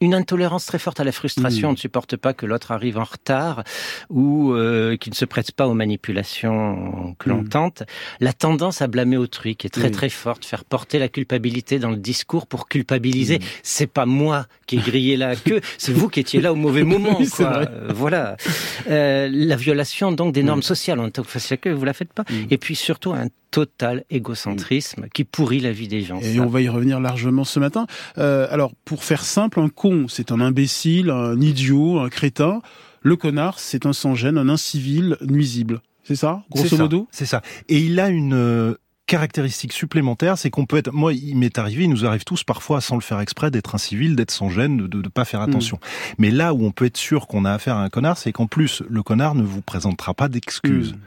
une 0.00 0.14
intolérance 0.14 0.66
très 0.66 0.78
forte 0.78 1.00
à 1.00 1.04
la 1.04 1.12
frustration. 1.12 1.68
Mmh. 1.68 1.70
On 1.70 1.74
ne 1.74 1.78
supporte 1.78 2.16
pas 2.16 2.32
que 2.32 2.46
l'autre 2.46 2.72
arrive 2.72 2.98
en 2.98 3.04
retard 3.04 3.64
ou 4.08 4.52
euh, 4.52 4.96
qu'il 4.96 5.12
ne 5.12 5.16
se 5.16 5.24
prête 5.24 5.52
pas 5.52 5.68
aux 5.68 5.74
manipulations 5.74 7.14
que 7.18 7.28
l'on 7.28 7.42
mmh. 7.42 7.48
tente. 7.48 7.82
La 8.20 8.32
tendance 8.32 8.82
à 8.82 8.86
blâmer 8.86 9.16
autrui, 9.16 9.56
qui 9.56 9.66
est 9.66 9.70
très 9.70 9.90
très 9.90 10.08
forte, 10.08 10.44
faire 10.44 10.64
porter 10.64 10.98
la 10.98 11.08
culpabilité 11.08 11.78
dans 11.78 11.90
le 11.90 11.96
discours 11.96 12.46
pour 12.46 12.68
culpabiliser. 12.68 13.38
Mmh. 13.38 13.44
C'est 13.62 13.86
pas 13.86 14.06
moi 14.06 14.46
qui 14.66 14.76
ai 14.76 14.80
grillé 14.80 15.16
la 15.16 15.36
queue, 15.36 15.60
c'est 15.76 15.92
vous 15.92 16.08
qui 16.08 16.20
étiez 16.20 16.40
là 16.40 16.52
au 16.52 16.56
mauvais 16.56 16.84
moment. 16.84 17.18
oui, 17.18 17.28
quoi. 17.28 17.58
Euh, 17.58 17.92
voilà. 17.94 18.36
Euh, 18.88 19.28
la 19.30 19.56
violation 19.56 20.12
donc 20.12 20.32
des 20.32 20.42
normes 20.42 20.62
sociales. 20.62 21.00
En 21.00 21.10
tant 21.10 21.22
que 21.22 21.28
face 21.28 21.52
à 21.52 21.56
queue, 21.56 21.72
vous 21.72 21.84
la 21.84 21.92
faites 21.92 22.12
pas. 22.12 22.24
Et 22.50 22.58
puis 22.58 22.74
surtout 22.74 23.12
un 23.12 23.28
total 23.50 24.04
égocentrisme 24.10 25.08
qui 25.12 25.24
pourrit 25.24 25.60
la 25.60 25.72
vie 25.72 25.88
des 25.88 26.02
gens. 26.02 26.20
Et 26.20 26.40
on 26.40 26.46
va 26.46 26.60
y 26.60 26.68
revenir 26.68 27.00
largement 27.00 27.44
ce 27.44 27.58
matin. 27.60 27.86
Euh, 28.18 28.46
alors, 28.50 28.72
pour 28.84 29.04
faire 29.04 29.24
simple, 29.24 29.60
un 29.60 29.68
con, 29.68 30.06
c'est 30.08 30.32
un 30.32 30.40
imbécile, 30.40 31.10
un 31.10 31.40
idiot, 31.40 31.98
un 31.98 32.08
crétin. 32.08 32.62
Le 33.02 33.16
connard, 33.16 33.58
c'est 33.58 33.86
un 33.86 33.92
sans-gêne, 33.92 34.38
un 34.38 34.48
incivil 34.48 35.16
nuisible. 35.22 35.80
C'est 36.04 36.16
ça, 36.16 36.42
grosso 36.50 36.76
modo? 36.76 37.08
C'est 37.10 37.26
ça. 37.26 37.42
Et 37.68 37.78
il 37.78 38.00
a 38.00 38.08
une 38.08 38.34
euh, 38.34 38.74
caractéristique 39.10 39.72
supplémentaire, 39.72 40.38
c'est 40.38 40.50
qu'on 40.50 40.66
peut 40.66 40.76
être, 40.76 40.92
moi, 40.92 41.12
il 41.12 41.36
m'est 41.36 41.58
arrivé, 41.58 41.82
il 41.82 41.90
nous 41.90 42.06
arrive 42.06 42.22
tous 42.22 42.44
parfois, 42.44 42.80
sans 42.80 42.94
le 42.94 43.00
faire 43.00 43.18
exprès, 43.18 43.50
d'être 43.50 43.74
incivil, 43.74 44.14
d'être 44.14 44.30
sans 44.30 44.50
gêne, 44.50 44.86
de 44.86 45.02
ne 45.02 45.08
pas 45.08 45.24
faire 45.24 45.40
attention. 45.40 45.78
Mm. 45.78 46.14
Mais 46.18 46.30
là 46.30 46.54
où 46.54 46.64
on 46.64 46.70
peut 46.70 46.84
être 46.84 46.96
sûr 46.96 47.26
qu'on 47.26 47.44
a 47.44 47.52
affaire 47.52 47.74
à 47.74 47.82
un 47.82 47.88
connard, 47.88 48.18
c'est 48.18 48.30
qu'en 48.30 48.46
plus, 48.46 48.84
le 48.88 49.02
connard 49.02 49.34
ne 49.34 49.42
vous 49.42 49.62
présentera 49.62 50.14
pas 50.14 50.28
d'excuses. 50.28 50.92
Mm. 50.92 50.98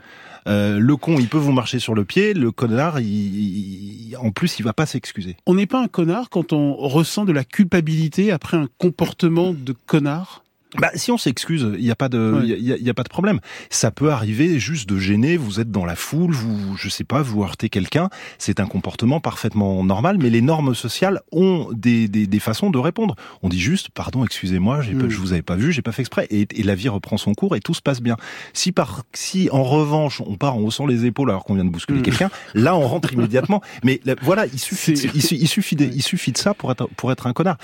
Euh, 0.48 0.78
le 0.78 0.96
con, 0.96 1.16
il 1.18 1.28
peut 1.28 1.38
vous 1.38 1.52
marcher 1.52 1.78
sur 1.78 1.94
le 1.94 2.04
pied. 2.04 2.34
Le 2.34 2.52
connard, 2.52 3.00
il, 3.00 4.14
en 4.20 4.32
plus, 4.32 4.58
il 4.58 4.64
va 4.66 4.74
pas 4.74 4.84
s'excuser. 4.84 5.38
On 5.46 5.54
n'est 5.54 5.66
pas 5.66 5.80
un 5.80 5.88
connard 5.88 6.28
quand 6.28 6.52
on 6.52 6.74
ressent 6.74 7.24
de 7.24 7.32
la 7.32 7.44
culpabilité 7.44 8.32
après 8.32 8.58
un 8.58 8.68
comportement 8.76 9.54
de 9.54 9.72
connard? 9.86 10.43
Bah, 10.78 10.90
si 10.94 11.10
on 11.10 11.18
s'excuse, 11.18 11.68
il 11.74 11.84
n'y 11.84 11.90
a 11.90 11.96
pas 11.96 12.08
de, 12.08 12.40
il 12.44 12.60
y, 12.60 12.72
a, 12.72 12.76
y, 12.76 12.90
a, 12.90 12.94
pas 12.94 13.02
de 13.02 13.08
problème. 13.08 13.40
Ça 13.70 13.90
peut 13.90 14.10
arriver 14.10 14.58
juste 14.58 14.88
de 14.88 14.98
gêner. 14.98 15.36
Vous 15.36 15.60
êtes 15.60 15.70
dans 15.70 15.84
la 15.84 15.96
foule, 15.96 16.32
vous, 16.32 16.76
je 16.76 16.88
sais 16.88 17.04
pas, 17.04 17.22
vous 17.22 17.42
heurtez 17.42 17.68
quelqu'un. 17.68 18.08
C'est 18.38 18.60
un 18.60 18.66
comportement 18.66 19.20
parfaitement 19.20 19.84
normal. 19.84 20.18
Mais 20.18 20.30
les 20.30 20.40
normes 20.40 20.74
sociales 20.74 21.20
ont 21.32 21.68
des, 21.72 22.08
des, 22.08 22.26
des 22.26 22.38
façons 22.40 22.70
de 22.70 22.78
répondre. 22.78 23.14
On 23.42 23.48
dit 23.48 23.60
juste, 23.60 23.90
pardon, 23.90 24.24
excusez-moi, 24.24 24.78
mm. 24.78 25.08
je 25.08 25.18
vous 25.18 25.32
avais 25.32 25.42
pas 25.42 25.56
vu, 25.56 25.72
j'ai 25.72 25.82
pas 25.82 25.92
fait 25.92 26.02
exprès, 26.02 26.26
et, 26.30 26.46
et, 26.54 26.62
la 26.62 26.74
vie 26.74 26.88
reprend 26.88 27.16
son 27.16 27.34
cours 27.34 27.56
et 27.56 27.60
tout 27.60 27.74
se 27.74 27.82
passe 27.82 28.00
bien. 28.00 28.16
Si 28.52 28.72
par, 28.72 29.02
si 29.12 29.48
en 29.50 29.62
revanche 29.62 30.20
on 30.20 30.36
part 30.36 30.56
en 30.56 30.60
haussant 30.60 30.86
les 30.86 31.06
épaules 31.06 31.30
alors 31.30 31.44
qu'on 31.44 31.54
vient 31.54 31.64
de 31.64 31.70
bousculer 31.70 32.00
mm. 32.00 32.02
quelqu'un, 32.02 32.30
là 32.54 32.76
on 32.76 32.86
rentre 32.86 33.12
immédiatement. 33.12 33.62
Mais 33.84 34.00
voilà, 34.22 34.46
il 34.46 34.58
suffit, 34.58 34.92
il, 35.14 35.16
il, 35.16 35.48
suffit 35.48 35.76
de, 35.76 35.84
il 35.94 36.02
suffit 36.02 36.32
de 36.32 36.38
ça 36.38 36.54
pour 36.54 36.70
être, 36.72 36.88
pour 36.96 37.12
être 37.12 37.26
un 37.26 37.32
connard 37.32 37.58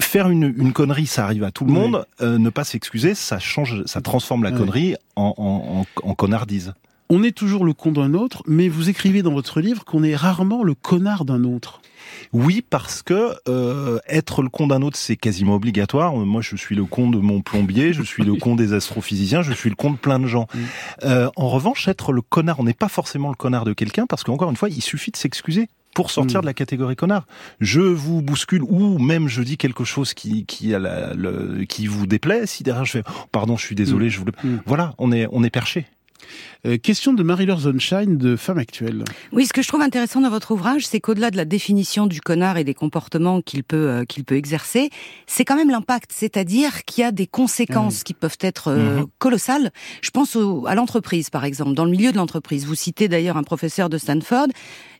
faire 0.00 0.30
une, 0.30 0.54
une, 0.56 0.72
connerie, 0.72 1.06
ça 1.06 1.24
arrive 1.24 1.44
à 1.44 1.50
tout 1.50 1.64
le 1.64 1.72
monde. 1.72 2.06
Euh, 2.20 2.38
ne 2.38 2.50
pas 2.50 2.64
s'excuser, 2.64 3.14
ça 3.14 3.38
change, 3.38 3.84
ça 3.84 4.00
transforme 4.00 4.42
la 4.42 4.52
connerie 4.52 4.94
en, 5.16 5.34
en, 5.36 5.80
en, 6.04 6.08
en, 6.08 6.14
connardise. 6.14 6.72
On 7.10 7.22
est 7.22 7.32
toujours 7.32 7.64
le 7.64 7.72
con 7.72 7.92
d'un 7.92 8.14
autre, 8.14 8.42
mais 8.46 8.68
vous 8.68 8.90
écrivez 8.90 9.22
dans 9.22 9.32
votre 9.32 9.60
livre 9.60 9.84
qu'on 9.84 10.02
est 10.02 10.14
rarement 10.14 10.62
le 10.62 10.74
connard 10.74 11.24
d'un 11.24 11.44
autre. 11.44 11.80
Oui, 12.32 12.62
parce 12.68 13.02
que 13.02 13.34
euh, 13.48 13.98
être 14.06 14.42
le 14.42 14.50
con 14.50 14.66
d'un 14.66 14.82
autre, 14.82 14.96
c'est 14.96 15.16
quasiment 15.16 15.54
obligatoire. 15.54 16.14
Moi, 16.14 16.42
je 16.42 16.56
suis 16.56 16.74
le 16.74 16.84
con 16.84 17.08
de 17.10 17.18
mon 17.18 17.40
plombier, 17.40 17.92
je 17.92 18.02
suis 18.02 18.24
le 18.24 18.34
con 18.34 18.56
des 18.56 18.74
astrophysiciens, 18.74 19.42
je 19.42 19.52
suis 19.52 19.70
le 19.70 19.76
con 19.76 19.90
de 19.90 19.96
plein 19.96 20.18
de 20.18 20.26
gens. 20.26 20.46
Euh, 21.04 21.30
en 21.36 21.48
revanche, 21.48 21.88
être 21.88 22.12
le 22.12 22.20
connard, 22.20 22.60
on 22.60 22.64
n'est 22.64 22.74
pas 22.74 22.88
forcément 22.88 23.30
le 23.30 23.36
connard 23.36 23.64
de 23.64 23.72
quelqu'un, 23.72 24.06
parce 24.06 24.22
qu'encore 24.24 24.50
une 24.50 24.56
fois, 24.56 24.68
il 24.68 24.82
suffit 24.82 25.10
de 25.10 25.16
s'excuser 25.16 25.68
pour 25.94 26.10
sortir 26.10 26.38
Mm. 26.38 26.42
de 26.42 26.46
la 26.46 26.54
catégorie 26.54 26.96
connard. 26.96 27.26
Je 27.60 27.80
vous 27.80 28.22
bouscule 28.22 28.62
ou 28.62 28.98
même 28.98 29.28
je 29.28 29.42
dis 29.42 29.56
quelque 29.56 29.84
chose 29.84 30.14
qui 30.14 30.44
qui 30.46 30.74
a 30.74 30.78
la- 30.78 31.14
le- 31.14 31.64
qui 31.68 31.86
vous 31.86 32.06
déplaît. 32.06 32.46
Si 32.46 32.62
derrière 32.62 32.84
je 32.84 32.92
fais 32.92 33.02
oh, 33.08 33.12
pardon, 33.32 33.56
je 33.56 33.64
suis 33.64 33.74
désolé, 33.74 34.08
je 34.10 34.18
voulais. 34.20 34.32
Mm. 34.44 34.56
Voilà, 34.66 34.94
on 34.98 35.10
est 35.12 35.26
on 35.32 35.42
est 35.42 35.50
perché. 35.50 35.86
Euh, 36.66 36.76
question 36.76 37.14
de 37.14 37.22
Marie-Laure 37.22 37.60
Sunshine 37.60 38.18
de 38.18 38.34
Femme 38.36 38.58
Actuelle. 38.58 39.04
Oui, 39.32 39.46
ce 39.46 39.52
que 39.52 39.62
je 39.62 39.68
trouve 39.68 39.80
intéressant 39.80 40.20
dans 40.20 40.28
votre 40.28 40.50
ouvrage, 40.50 40.84
c'est 40.86 41.00
qu'au-delà 41.00 41.30
de 41.30 41.36
la 41.36 41.44
définition 41.44 42.06
du 42.06 42.20
connard 42.20 42.58
et 42.58 42.64
des 42.64 42.74
comportements 42.74 43.40
qu'il 43.40 43.62
peut 43.64 43.88
euh, 43.88 44.04
qu'il 44.04 44.24
peut 44.24 44.34
exercer, 44.36 44.90
c'est 45.26 45.44
quand 45.44 45.56
même 45.56 45.70
l'impact, 45.70 46.10
c'est-à-dire 46.12 46.84
qu'il 46.84 47.02
y 47.02 47.04
a 47.04 47.12
des 47.12 47.28
conséquences 47.28 48.02
qui 48.02 48.12
peuvent 48.14 48.36
être 48.40 48.68
euh, 48.68 48.98
Mhm. 49.00 49.06
colossales. 49.18 49.70
Je 50.02 50.10
pense 50.10 50.34
au- 50.36 50.66
à 50.66 50.74
l'entreprise, 50.74 51.30
par 51.30 51.44
exemple, 51.44 51.72
dans 51.74 51.84
le 51.84 51.92
milieu 51.92 52.10
de 52.12 52.16
l'entreprise. 52.16 52.66
Vous 52.66 52.74
citez 52.74 53.08
d'ailleurs 53.08 53.36
un 53.36 53.44
professeur 53.44 53.88
de 53.88 53.96
Stanford. 53.96 54.48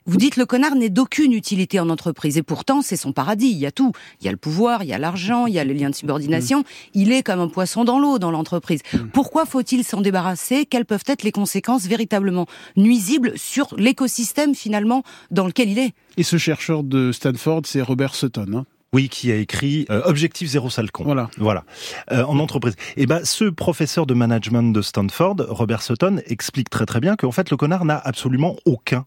Vous 0.09 0.17
dites 0.17 0.37
le 0.37 0.47
connard 0.47 0.73
n'est 0.73 0.89
d'aucune 0.89 1.33
utilité 1.33 1.79
en 1.79 1.87
entreprise 1.87 2.35
et 2.39 2.41
pourtant 2.41 2.81
c'est 2.81 2.95
son 2.95 3.11
paradis. 3.11 3.51
Il 3.51 3.57
y 3.59 3.67
a 3.67 3.71
tout. 3.71 3.91
Il 4.19 4.25
y 4.25 4.27
a 4.27 4.31
le 4.31 4.37
pouvoir, 4.37 4.81
il 4.81 4.89
y 4.89 4.93
a 4.93 4.97
l'argent, 4.97 5.45
il 5.45 5.53
y 5.53 5.59
a 5.59 5.63
les 5.63 5.75
liens 5.75 5.91
de 5.91 5.95
subordination. 5.95 6.63
Il 6.95 7.11
est 7.11 7.21
comme 7.21 7.39
un 7.39 7.47
poisson 7.47 7.83
dans 7.83 7.99
l'eau 7.99 8.17
dans 8.17 8.31
l'entreprise. 8.31 8.81
Pourquoi 9.13 9.45
faut-il 9.45 9.83
s'en 9.83 10.01
débarrasser? 10.01 10.65
Quelles 10.65 10.85
peuvent 10.85 11.03
être 11.05 11.21
les 11.21 11.31
conséquences 11.31 11.85
véritablement 11.85 12.47
nuisibles 12.75 13.33
sur 13.35 13.67
l'écosystème 13.77 14.55
finalement 14.55 15.03
dans 15.29 15.45
lequel 15.45 15.69
il 15.69 15.77
est? 15.77 15.93
Et 16.17 16.23
ce 16.23 16.37
chercheur 16.37 16.81
de 16.83 17.11
Stanford, 17.11 17.61
c'est 17.65 17.81
Robert 17.83 18.15
Sutton. 18.15 18.47
hein. 18.55 18.65
Oui, 18.91 19.09
qui 19.09 19.31
a 19.31 19.35
écrit 19.35 19.85
euh, 19.91 20.01
Objectif 20.05 20.49
zéro 20.49 20.71
sale 20.71 20.89
con. 20.89 21.03
Voilà. 21.03 21.29
Voilà, 21.37 21.63
Euh, 22.11 22.23
en 22.23 22.39
entreprise. 22.39 22.73
Et 22.97 23.05
ben, 23.05 23.23
ce 23.23 23.45
professeur 23.45 24.07
de 24.07 24.15
management 24.15 24.73
de 24.73 24.81
Stanford, 24.81 25.35
Robert 25.49 25.83
Sutton, 25.83 26.19
explique 26.25 26.71
très 26.71 26.87
très 26.87 26.99
bien 26.99 27.15
qu'en 27.15 27.31
fait, 27.31 27.51
le 27.51 27.57
connard 27.57 27.85
n'a 27.85 27.99
absolument 28.03 28.55
aucun 28.65 29.05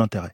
intérêt. 0.00 0.32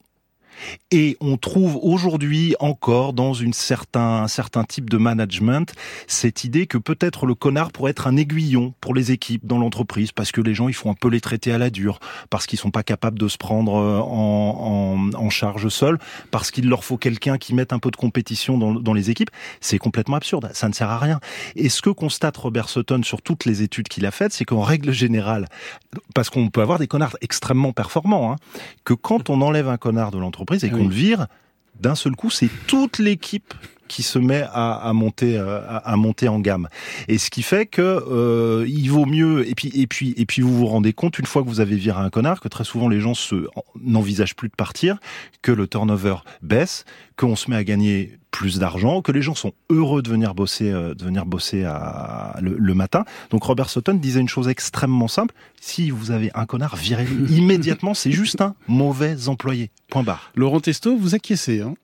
Et 0.90 1.16
on 1.20 1.36
trouve 1.36 1.78
aujourd'hui 1.82 2.54
encore 2.60 3.12
dans 3.12 3.34
une 3.34 3.52
certain, 3.52 4.22
un 4.22 4.28
certain 4.28 4.64
type 4.64 4.90
de 4.90 4.96
management 4.96 5.72
cette 6.06 6.44
idée 6.44 6.66
que 6.66 6.78
peut-être 6.78 7.26
le 7.26 7.34
connard 7.34 7.72
pourrait 7.72 7.90
être 7.90 8.06
un 8.06 8.16
aiguillon 8.16 8.74
pour 8.80 8.94
les 8.94 9.12
équipes 9.12 9.46
dans 9.46 9.58
l'entreprise 9.58 10.12
parce 10.12 10.32
que 10.32 10.40
les 10.40 10.54
gens 10.54 10.68
ils 10.68 10.74
font 10.74 10.90
un 10.90 10.94
peu 10.94 11.08
les 11.08 11.20
traiter 11.20 11.52
à 11.52 11.58
la 11.58 11.70
dure, 11.70 12.00
parce 12.30 12.46
qu'ils 12.46 12.58
sont 12.58 12.70
pas 12.70 12.82
capables 12.82 13.18
de 13.18 13.28
se 13.28 13.36
prendre 13.36 13.76
euh, 13.76 14.00
en, 14.00 15.10
en, 15.14 15.18
en 15.18 15.30
charge 15.30 15.68
seuls, 15.68 15.98
parce 16.30 16.50
qu'il 16.50 16.68
leur 16.68 16.84
faut 16.84 16.96
quelqu'un 16.96 17.38
qui 17.38 17.54
mette 17.54 17.72
un 17.72 17.78
peu 17.78 17.90
de 17.90 17.96
compétition 17.96 18.58
dans, 18.58 18.74
dans 18.74 18.94
les 18.94 19.10
équipes. 19.10 19.30
C'est 19.60 19.78
complètement 19.78 20.16
absurde, 20.16 20.50
ça 20.54 20.68
ne 20.68 20.74
sert 20.74 20.90
à 20.90 20.98
rien. 20.98 21.20
Et 21.56 21.68
ce 21.68 21.82
que 21.82 21.90
constate 21.90 22.36
Robert 22.36 22.68
Sutton 22.68 23.02
sur 23.02 23.22
toutes 23.22 23.44
les 23.44 23.62
études 23.62 23.88
qu'il 23.88 24.06
a 24.06 24.10
faites, 24.10 24.32
c'est 24.32 24.44
qu'en 24.44 24.62
règle 24.62 24.92
générale, 24.92 25.46
parce 26.14 26.30
qu'on 26.30 26.48
peut 26.48 26.62
avoir 26.62 26.78
des 26.78 26.86
connards 26.86 27.16
extrêmement 27.20 27.72
performants, 27.72 28.32
hein, 28.32 28.36
que 28.84 28.94
quand 28.94 29.30
on 29.30 29.40
enlève 29.42 29.68
un 29.68 29.76
connard 29.76 30.10
de 30.10 30.18
l'entreprise 30.18 30.47
et 30.56 30.70
qu'on 30.70 30.76
Oui. 30.78 30.88
le 30.88 30.94
vire, 30.94 31.26
d'un 31.80 31.94
seul 31.94 32.16
coup, 32.16 32.30
c'est 32.30 32.50
toute 32.66 32.98
l'équipe 32.98 33.54
qui 33.88 34.02
se 34.02 34.18
met 34.18 34.44
à, 34.52 34.74
à 34.74 34.92
monter 34.92 35.36
euh, 35.36 35.60
à, 35.68 35.78
à 35.92 35.96
monter 35.96 36.28
en 36.28 36.38
gamme. 36.38 36.68
Et 37.08 37.18
ce 37.18 37.30
qui 37.30 37.42
fait 37.42 37.66
que 37.66 37.82
euh, 37.82 38.66
il 38.68 38.90
vaut 38.90 39.06
mieux 39.06 39.48
et 39.48 39.54
puis 39.54 39.70
et 39.74 39.86
puis 39.86 40.14
et 40.16 40.26
puis 40.26 40.42
vous 40.42 40.56
vous 40.56 40.66
rendez 40.66 40.92
compte 40.92 41.18
une 41.18 41.26
fois 41.26 41.42
que 41.42 41.48
vous 41.48 41.60
avez 41.60 41.76
viré 41.76 42.00
un 42.00 42.10
connard 42.10 42.40
que 42.40 42.48
très 42.48 42.64
souvent 42.64 42.88
les 42.88 43.00
gens 43.00 43.14
se 43.14 43.48
n'envisagent 43.80 44.36
plus 44.36 44.48
de 44.48 44.54
partir 44.54 44.98
que 45.42 45.52
le 45.52 45.66
turnover 45.66 46.16
baisse 46.42 46.84
qu'on 47.16 47.36
se 47.36 47.50
met 47.50 47.56
à 47.56 47.64
gagner 47.64 48.18
plus 48.30 48.58
d'argent 48.58 49.00
que 49.02 49.10
les 49.10 49.22
gens 49.22 49.34
sont 49.34 49.52
heureux 49.70 50.02
de 50.02 50.10
venir 50.10 50.34
bosser 50.34 50.70
euh, 50.70 50.94
de 50.94 51.04
venir 51.04 51.26
bosser 51.26 51.64
à, 51.64 52.36
le, 52.40 52.56
le 52.58 52.74
matin. 52.74 53.04
Donc 53.30 53.42
Robert 53.42 53.70
Sutton 53.70 53.94
disait 53.94 54.20
une 54.20 54.28
chose 54.28 54.48
extrêmement 54.48 55.08
simple. 55.08 55.34
Si 55.60 55.90
vous 55.90 56.10
avez 56.10 56.30
un 56.34 56.46
connard 56.46 56.76
virez-le 56.76 57.30
immédiatement. 57.30 57.94
C'est 57.94 58.12
juste 58.12 58.40
un 58.40 58.54
mauvais 58.68 59.28
employé. 59.28 59.70
Point 59.90 60.02
barre. 60.02 60.30
Laurent 60.34 60.60
Testo, 60.60 60.96
vous 60.96 61.14
acquiescez. 61.14 61.60
Hein? 61.60 61.74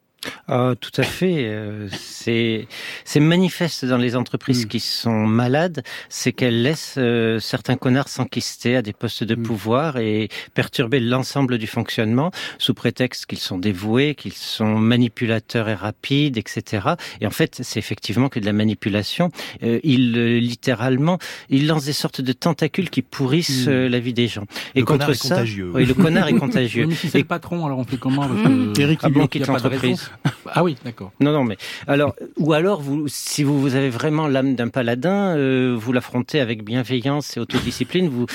Ah, 0.49 0.75
tout 0.81 0.91
à 0.97 1.03
fait. 1.03 1.45
euh, 1.47 1.89
C'est 1.93 2.67
c'est 3.05 3.21
manifeste 3.21 3.85
dans 3.85 3.97
les 3.97 4.17
entreprises 4.17 4.65
Mm. 4.65 4.69
qui 4.69 4.81
sont 4.81 5.27
malades, 5.27 5.83
c'est 6.09 6.33
qu'elles 6.33 6.63
laissent 6.63 6.95
euh, 6.99 7.39
certains 7.41 7.77
connards 7.77 8.09
s'enquister 8.09 8.77
à 8.77 8.83
des 8.83 8.93
postes 8.93 9.25
de 9.25 9.35
Mm. 9.35 9.43
pouvoir 9.43 9.97
et 9.99 10.29
perturber 10.55 11.01
l'ensemble 11.01 11.59
du 11.59 11.67
fonctionnement 11.67 12.31
sous 12.59 12.75
prétexte 12.75 13.27
qu'ils 13.27 13.39
sont 13.39 13.59
dévoués, 13.59 14.15
qu'ils 14.15 14.33
sont 14.33 14.77
manipulateurs 14.79 15.69
et 15.69 15.75
rapides, 15.75 16.37
etc. 16.39 16.89
Et 17.21 17.27
en 17.27 17.31
fait, 17.31 17.61
c'est 17.63 17.79
effectivement 17.79 18.29
que 18.29 18.39
de 18.41 18.47
la 18.47 18.53
manipulation. 18.53 19.31
Euh, 19.63 19.81
ils 19.83 20.17
euh, 20.17 20.39
littéralement, 20.39 21.19
ils 21.51 21.67
lancent 21.67 21.85
des 21.87 21.93
sortes 21.93 22.21
de 22.21 22.33
tentacules 22.33 22.91
qui 22.91 23.03
pourrissent 23.03 23.67
Mm. 23.67 23.71
euh, 23.71 23.89
la 23.89 23.99
vie 24.01 24.13
des 24.15 24.29
gens. 24.29 24.45
Et 24.75 24.81
Le 24.81 24.85
contre 24.87 24.99
connard 25.01 25.11
est 25.11 25.15
ça, 25.15 25.29
contagieux. 25.37 25.71
oui, 25.75 25.85
le 25.87 25.95
connard 25.95 26.29
est 26.29 26.35
contagieux. 26.35 26.87
Mais 26.89 26.95
si 26.95 27.09
c'est 27.09 27.19
Et- 27.19 27.23
le 27.23 27.29
patron, 27.29 27.67
alors 27.67 27.79
on 27.79 27.85
fait 27.85 27.97
comment 27.97 28.27
que- 28.29 28.81
Eric 28.81 29.01
Ah 29.03 29.09
bon, 29.09 29.29
l'entreprise. 29.47 30.11
Ah 30.53 30.63
oui, 30.63 30.77
d'accord. 30.85 31.13
Non, 31.21 31.33
non, 31.33 31.45
mais 31.45 31.57
alors, 31.87 32.15
ou 32.39 32.53
alors, 32.53 32.81
vous, 32.81 33.09
si 33.09 33.43
vous, 33.43 33.61
vous 33.61 33.75
avez 33.75 33.91
vraiment 33.91 34.27
l'âme 34.29 34.55
d'un 34.55 34.69
paladin, 34.69 35.37
euh, 35.37 35.75
vous 35.77 35.93
l'affrontez 35.93 36.41
avec 36.41 36.65
bienveillance 36.65 37.37
et 37.37 37.41
autodiscipline. 37.41 38.09
Vous, 38.09 38.27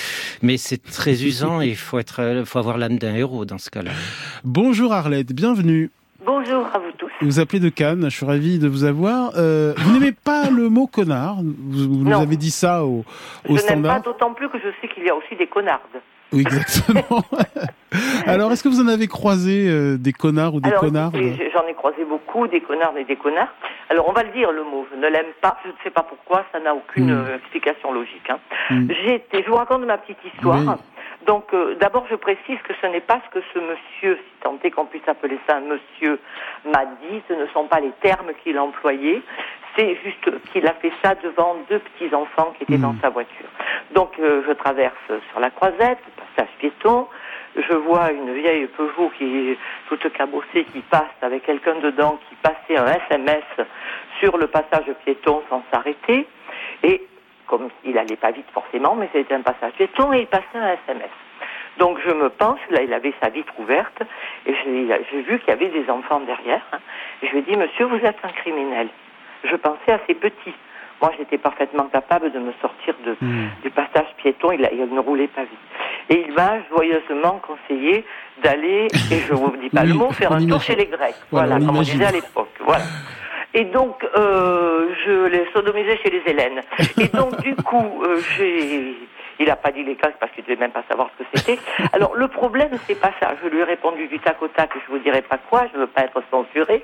mais 0.42 0.58
c'est 0.58 0.82
très 0.84 1.24
usant 1.24 1.62
et 1.62 1.68
il 1.68 1.76
faut 1.76 2.00
être, 2.00 2.22
euh, 2.22 2.46
faut 2.46 2.60
avoir 2.60 2.78
l'âme 2.78 2.98
d'un 2.98 3.16
héros 3.16 3.46
dans 3.46 3.58
ce 3.58 3.70
cas-là. 3.70 3.92
Bonjour 4.44 4.94
Arlette, 4.94 5.34
bienvenue. 5.34 5.92
Bonjour 6.26 6.66
à 6.74 6.80
vous 6.80 6.92
tous. 6.98 7.10
Vous 7.22 7.40
appelez 7.40 7.60
de 7.60 7.70
Cannes, 7.70 8.04
je 8.04 8.16
suis 8.16 8.26
ravi 8.26 8.60
de 8.60 8.68
vous 8.68 8.84
avoir. 8.84 9.32
Euh, 9.38 9.74
vous 9.78 9.94
n'aimez 9.94 10.12
pas 10.12 10.50
le 10.50 10.70
mot 10.70 10.88
connard? 10.88 11.38
Vous, 11.42 11.88
vous 11.88 12.04
nous 12.04 12.14
avez 12.14 12.36
dit 12.36 12.52
ça 12.52 12.84
au, 12.84 13.06
Je 13.46 13.52
au 13.52 13.56
n'aime 13.56 13.84
pas 13.84 14.00
d'autant 14.00 14.34
plus 14.34 14.50
que 14.50 14.58
je 14.60 14.70
sais 14.82 14.88
qu'il 14.94 15.04
y 15.06 15.10
a 15.10 15.16
aussi 15.16 15.36
des 15.38 15.48
connards. 15.48 15.82
Oui, 16.32 16.42
exactement. 16.42 17.24
Alors, 18.28 18.52
est-ce 18.52 18.64
que 18.64 18.70
vous 18.70 18.82
en 18.82 18.88
avez 18.88 19.08
croisé 19.08 19.68
euh, 19.68 19.98
des 19.98 20.14
connards 20.14 20.54
ou 20.56 20.60
des 20.60 20.70
Alors, 20.70 20.82
connards 20.82 21.12
écoutez, 21.16 21.50
j'en 21.54 21.66
ai 21.68 21.74
croisé 21.74 22.06
beaucoup, 22.06 22.48
des 22.48 22.62
connards 22.62 22.96
et 22.98 23.04
des 23.04 23.16
connards. 23.16 23.48
Alors, 23.90 24.08
on 24.08 24.14
va 24.14 24.22
le 24.24 24.30
dire, 24.32 24.52
le 24.52 24.64
mot. 24.64 24.86
Je 24.92 24.98
ne 24.98 25.08
l'aime 25.08 25.34
pas. 25.42 25.58
Je 25.64 25.70
ne 25.70 25.74
sais 25.84 25.90
pas 25.90 26.04
pourquoi. 26.04 26.46
Ça 26.52 26.60
n'a 26.60 26.76
aucune 26.76 27.08
Mm. 27.08 27.26
euh, 27.30 27.36
explication 27.38 27.92
logique. 27.92 28.30
hein. 28.30 28.38
Mm. 28.70 28.88
J'ai 28.92 29.16
été, 29.16 29.44
je 29.44 29.50
vous 29.50 29.56
raconte 29.56 29.86
ma 29.86 29.98
petite 29.98 30.20
histoire. 30.34 30.60
Oui. 30.60 30.68
Donc, 31.26 31.46
euh, 31.54 31.76
d'abord, 31.82 32.06
je 32.10 32.16
précise 32.16 32.58
que 32.64 32.74
ce 32.82 32.88
n'est 32.88 33.02
pas 33.02 33.20
ce 33.28 33.40
que 33.40 33.44
ce 33.54 33.60
monsieur, 33.60 34.16
si 34.18 34.42
tant 34.44 34.58
est 34.64 34.72
qu'on 34.72 34.86
puisse 34.86 35.08
appeler 35.08 35.38
ça 35.48 35.58
un 35.58 35.62
monsieur, 35.62 36.20
m'a 36.66 36.86
dit. 36.86 37.22
Ce 37.28 37.34
ne 37.34 37.48
sont 37.48 37.66
pas 37.66 37.80
les 37.80 37.92
termes 38.02 38.30
qu'il 38.44 38.56
a 38.58 38.64
employés. 38.64 39.22
C'est 39.78 39.98
juste 40.04 40.30
qu'il 40.52 40.66
a 40.68 40.74
fait 40.74 40.92
ça 41.04 41.16
devant 41.16 41.56
deux 41.70 41.80
petits 41.80 42.14
enfants 42.14 42.54
qui 42.58 42.64
étaient 42.64 42.78
dans 42.82 42.96
sa 43.02 43.10
voiture. 43.10 43.46
Donc, 43.92 44.12
euh, 44.20 44.42
je 44.48 44.52
traverse 44.54 44.96
sur 45.32 45.40
la 45.40 45.50
croisette, 45.52 46.00
passage 46.36 46.52
piéton. 46.60 47.08
Je 47.56 47.74
vois 47.74 48.12
une 48.12 48.34
vieille 48.34 48.68
Peugeot 48.68 49.12
qui 49.18 49.52
est 49.52 49.58
toute 49.88 50.12
cabossée 50.14 50.66
qui 50.72 50.80
passe 50.82 51.16
avec 51.22 51.44
quelqu'un 51.46 51.76
dedans 51.76 52.20
qui 52.30 52.36
passait 52.36 52.78
un 52.78 52.86
SMS 53.10 53.44
sur 54.20 54.38
le 54.38 54.48
passage 54.48 54.86
piéton 55.06 55.42
sans 55.50 55.64
s'arrêter. 55.72 56.28
Et 56.84 57.06
comme 57.48 57.70
il 57.84 57.98
allait 57.98 58.16
pas 58.18 58.32
vite 58.32 58.46
forcément, 58.54 58.96
mais 58.96 59.10
c'était 59.14 59.34
un 59.34 59.42
passage 59.42 59.74
piéton 59.74 60.14
et 60.14 60.20
il 60.22 60.28
passait 60.28 60.46
un 60.56 60.74
SMS. 60.74 61.10
Donc 61.78 61.98
je 62.06 62.12
me 62.14 62.30
penche, 62.30 62.60
là 62.70 62.82
il 62.84 62.94
avait 62.94 63.14
sa 63.22 63.30
vitre 63.30 63.54
ouverte 63.58 64.02
et 64.46 64.54
j'ai 64.66 65.22
vu 65.22 65.40
qu'il 65.40 65.50
y 65.50 65.52
avait 65.52 65.70
des 65.70 65.90
enfants 65.90 66.20
derrière. 66.20 66.62
hein. 66.74 66.80
Je 67.24 67.30
lui 67.30 67.40
ai 67.40 67.42
dit, 67.44 67.56
monsieur, 67.58 67.86
vous 67.86 67.98
êtes 68.06 68.18
un 68.24 68.30
criminel. 68.30 68.90
Je 69.44 69.56
pensais 69.56 69.92
à 69.92 70.00
ces 70.08 70.14
petits. 70.14 70.54
Moi 71.02 71.12
j'étais 71.18 71.38
parfaitement 71.38 71.86
capable 71.86 72.32
de 72.32 72.40
me 72.40 72.52
sortir 72.62 72.94
de, 73.06 73.16
Hmm. 73.22 73.48
du 73.64 73.70
passage 73.70 74.08
piéton, 74.18 74.52
il, 74.52 74.62
ne 74.62 75.00
roulait 75.00 75.28
pas 75.28 75.44
vite. 75.44 75.60
Et 76.10 76.26
il 76.28 76.34
m'a 76.34 76.58
joyeusement 76.70 77.40
conseillé 77.46 78.04
d'aller, 78.44 78.88
et 79.12 79.20
je 79.20 79.34
vous 79.34 79.56
dis 79.58 79.70
pas 79.70 79.84
le 79.86 79.94
mot, 79.94 80.12
faire 80.12 80.32
un 80.34 80.46
tour 80.46 80.62
chez 80.62 80.76
les 80.76 80.88
Grecs. 80.88 81.16
Voilà, 81.32 81.56
comme 81.58 81.78
on 81.78 81.82
disait 81.82 82.06
à 82.06 82.12
l'époque. 82.12 82.54
Voilà. 82.66 82.84
Et 83.54 83.66
donc, 83.66 84.06
euh, 84.16 84.90
je 85.06 85.26
l'ai 85.28 85.48
sodomisé 85.54 85.98
chez 86.04 86.12
les 86.12 86.22
Hélènes. 86.32 86.62
Et 87.00 87.08
donc, 87.08 87.42
du 87.42 87.56
coup, 87.56 88.04
euh, 88.06 88.22
j'ai... 88.38 88.96
Il 89.40 89.48
n'a 89.48 89.56
pas 89.56 89.72
dit 89.72 89.84
les 89.84 89.96
classes 89.96 90.14
parce 90.20 90.32
qu'il 90.34 90.44
ne 90.44 90.50
devait 90.50 90.60
même 90.60 90.72
pas 90.72 90.84
savoir 90.90 91.10
ce 91.18 91.24
que 91.24 91.30
c'était. 91.34 91.60
Alors, 91.94 92.16
le 92.16 92.28
problème, 92.28 92.72
c'est 92.86 93.00
pas 93.00 93.12
ça. 93.22 93.36
Je 93.42 93.48
lui 93.50 93.60
ai 93.60 93.64
répondu 93.64 94.08
du 94.08 94.20
tac 94.20 94.42
au 94.42 94.48
tac, 94.50 94.72
je 94.76 94.92
vous 94.92 95.00
dirai 95.00 95.22
pas 95.22 95.38
quoi, 95.50 95.64
je 95.74 95.80
veux 95.80 95.88
pas 95.88 96.02
être 96.02 96.22
censurée, 96.30 96.84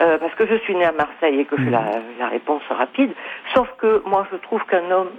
euh, 0.00 0.18
parce 0.18 0.34
que 0.34 0.46
je 0.46 0.54
suis 0.64 0.74
née 0.74 0.84
à 0.84 0.92
Marseille 0.92 1.40
et 1.40 1.44
que 1.44 1.56
j'ai 1.58 1.70
la, 1.70 1.84
la 2.18 2.28
réponse 2.28 2.62
rapide. 2.70 3.12
Sauf 3.54 3.68
que 3.78 4.02
moi, 4.06 4.26
je 4.30 4.36
trouve 4.38 4.64
qu'un 4.66 4.90
homme 4.90 5.10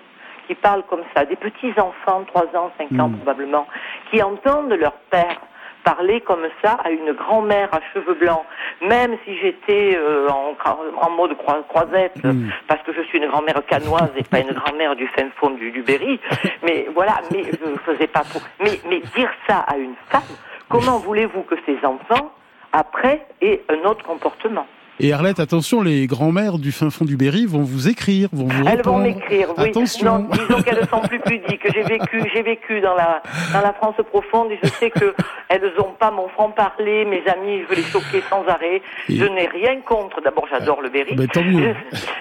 qui 0.47 0.55
parle 0.55 0.83
comme 0.89 1.03
ça, 1.15 1.25
des 1.25 1.35
petits 1.37 1.73
enfants, 1.79 2.23
3 2.27 2.43
ans, 2.57 2.71
5 2.77 2.99
ans 2.99 3.09
Mm. 3.09 3.17
probablement, 3.17 3.67
qui 4.11 4.21
entendent 4.21 4.73
leur 4.73 4.93
père 5.09 5.39
parler 5.83 6.21
comme 6.21 6.45
ça 6.63 6.77
à 6.83 6.89
une 6.91 7.11
grand-mère 7.13 7.69
à 7.73 7.79
cheveux 7.93 8.13
blancs, 8.13 8.43
même 8.81 9.17
si 9.25 9.37
j'étais 9.39 9.95
euh, 9.97 10.27
en, 10.29 10.55
en 11.01 11.09
mode 11.11 11.33
croi- 11.37 11.63
croisette, 11.67 12.13
Mm. 12.23 12.49
parce 12.67 12.81
que 12.83 12.93
je 12.93 13.01
suis 13.03 13.17
une 13.19 13.27
grand-mère 13.27 13.61
canoise 13.67 14.11
et 14.17 14.23
pas 14.23 14.39
une 14.39 14.51
grand-mère 14.53 14.95
du 14.95 15.07
fin 15.09 15.27
fond 15.37 15.49
du, 15.51 15.71
du 15.71 15.81
Berry. 15.81 16.19
Mais 16.63 16.87
voilà, 16.93 17.15
mais 17.31 17.43
je 17.43 17.69
ne 17.69 17.77
faisais 17.77 18.07
pas 18.07 18.21
trop. 18.21 18.39
Mais, 18.61 18.79
mais 18.89 18.99
dire 19.15 19.29
ça 19.47 19.59
à 19.67 19.75
une 19.77 19.95
femme, 20.09 20.21
comment 20.69 20.97
voulez-vous 20.99 21.43
que 21.43 21.55
ces 21.65 21.77
enfants, 21.85 22.31
après, 22.71 23.25
aient 23.41 23.61
un 23.69 23.87
autre 23.87 24.03
comportement? 24.05 24.65
Et 24.99 25.11
Arlette, 25.11 25.39
attention, 25.39 25.81
les 25.81 26.05
grands-mères 26.05 26.59
du 26.59 26.71
fin 26.71 26.89
fond 26.91 27.03
du 27.03 27.17
Berry 27.17 27.45
vont 27.47 27.63
vous 27.63 27.87
écrire, 27.87 28.29
vont 28.31 28.45
vous 28.47 28.67
Elles 28.67 28.83
vont 28.83 28.99
m'écrire, 28.99 29.47
oui. 29.57 29.69
Attention. 29.69 30.19
Non, 30.19 30.29
disons 30.31 30.61
qu'elles 30.61 30.87
sont 30.87 31.01
plus 31.01 31.19
pudiques. 31.19 31.61
J'ai 31.73 31.81
vécu, 31.81 32.21
j'ai 32.33 32.43
vécu 32.43 32.79
dans 32.79 32.93
la 32.93 33.23
dans 33.53 33.61
la 33.61 33.73
France 33.73 33.95
profonde 34.11 34.51
et 34.51 34.59
je 34.61 34.69
sais 34.69 34.91
que 34.91 35.15
elles 35.49 35.63
ont 35.79 35.93
pas 35.99 36.11
mon 36.11 36.27
franc 36.29 36.51
parler. 36.51 37.05
Mes 37.05 37.23
amis, 37.31 37.61
je 37.63 37.69
veux 37.69 37.75
les 37.75 37.87
choquer 37.89 38.21
sans 38.29 38.45
arrêt. 38.47 38.81
Et- 39.09 39.15
Je 39.17 39.25
n'ai 39.25 39.47
rien 39.47 39.81
contre. 39.81 40.21
D'abord, 40.21 40.45
j'adore 40.51 40.81
le 40.81 40.89
Berry. 40.89 41.15
Ben, 41.15 41.27
tant 41.27 41.43
mieux. 41.43 41.73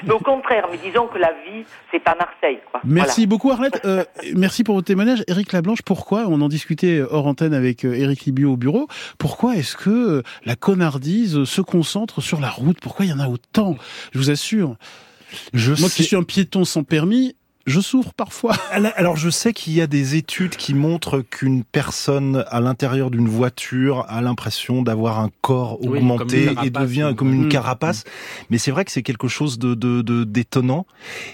Mais 0.05 0.13
au 0.13 0.19
contraire, 0.19 0.67
mais 0.71 0.79
disons 0.83 1.09
que 1.09 1.19
la 1.19 1.33
vie, 1.45 1.65
c'est 1.91 2.03
pas 2.03 2.17
Marseille, 2.19 2.61
quoi. 2.71 2.81
Merci 2.85 3.27
beaucoup 3.27 3.51
Arlette. 3.51 3.83
Euh, 3.85 4.05
merci 4.35 4.65
pour 4.65 4.77
votre 4.77 4.87
témoignage. 4.87 5.23
Éric 5.29 5.53
Lablanche, 5.53 5.83
pourquoi, 5.83 6.25
on 6.27 6.41
en 6.41 6.49
discutait 6.49 7.03
hors 7.11 7.27
antenne 7.27 7.53
avec 7.53 7.85
euh, 7.85 7.93
Éric 7.95 8.23
Libio 8.25 8.53
au 8.53 8.57
bureau, 8.57 8.89
pourquoi 9.19 9.57
est-ce 9.57 9.77
que 9.77 9.91
euh, 9.91 10.23
la 10.47 10.57
connardise 10.57 11.45
se 11.45 11.61
concentre 11.61 12.23
sur 12.23 12.41
la 12.41 12.49
route 12.49 12.62
Pourquoi 12.81 13.05
il 13.05 13.09
y 13.11 13.13
en 13.13 13.19
a 13.21 13.29
autant? 13.29 13.77
Je 14.13 14.19
vous 14.19 14.31
assure. 14.31 14.77
Je 15.55 15.73
Moi 15.81 15.89
sais- 15.89 15.97
qui 15.97 16.05
suis 16.05 16.17
un 16.17 16.23
piéton 16.23 16.65
sans 16.65 16.85
permis, 16.85 17.35
je 17.67 17.81
souffre 17.81 18.13
parfois. 18.15 18.55
Alors 18.97 19.17
je 19.17 19.31
sais 19.31 19.53
qu'il 19.53 19.73
y 19.75 19.81
a 19.81 19.87
des 19.87 20.17
études 20.17 20.57
qui 20.57 20.75
montrent 20.75 21.21
qu'une 21.21 21.65
personne 21.65 22.45
à 22.49 22.61
l'intérieur 22.61 23.11
d'une 23.11 23.29
voiture 23.29 24.05
a 24.09 24.21
l'impression 24.23 24.83
d'avoir 24.83 25.21
un 25.21 25.31
corps 25.41 25.83
augmenté 25.85 26.51
et 26.65 26.71
devient 26.71 27.13
comme 27.17 27.33
une 27.33 27.47
Mm. 27.47 27.49
carapace. 27.51 28.05
Mais 28.51 28.59
c'est 28.59 28.71
vrai 28.71 28.85
que 28.85 28.91
c'est 28.93 29.03
quelque 29.03 29.29
chose 29.29 29.59
de 29.59 29.75
de- 29.75 30.03
de- 30.03 30.25
d'étonnant. 30.25 30.87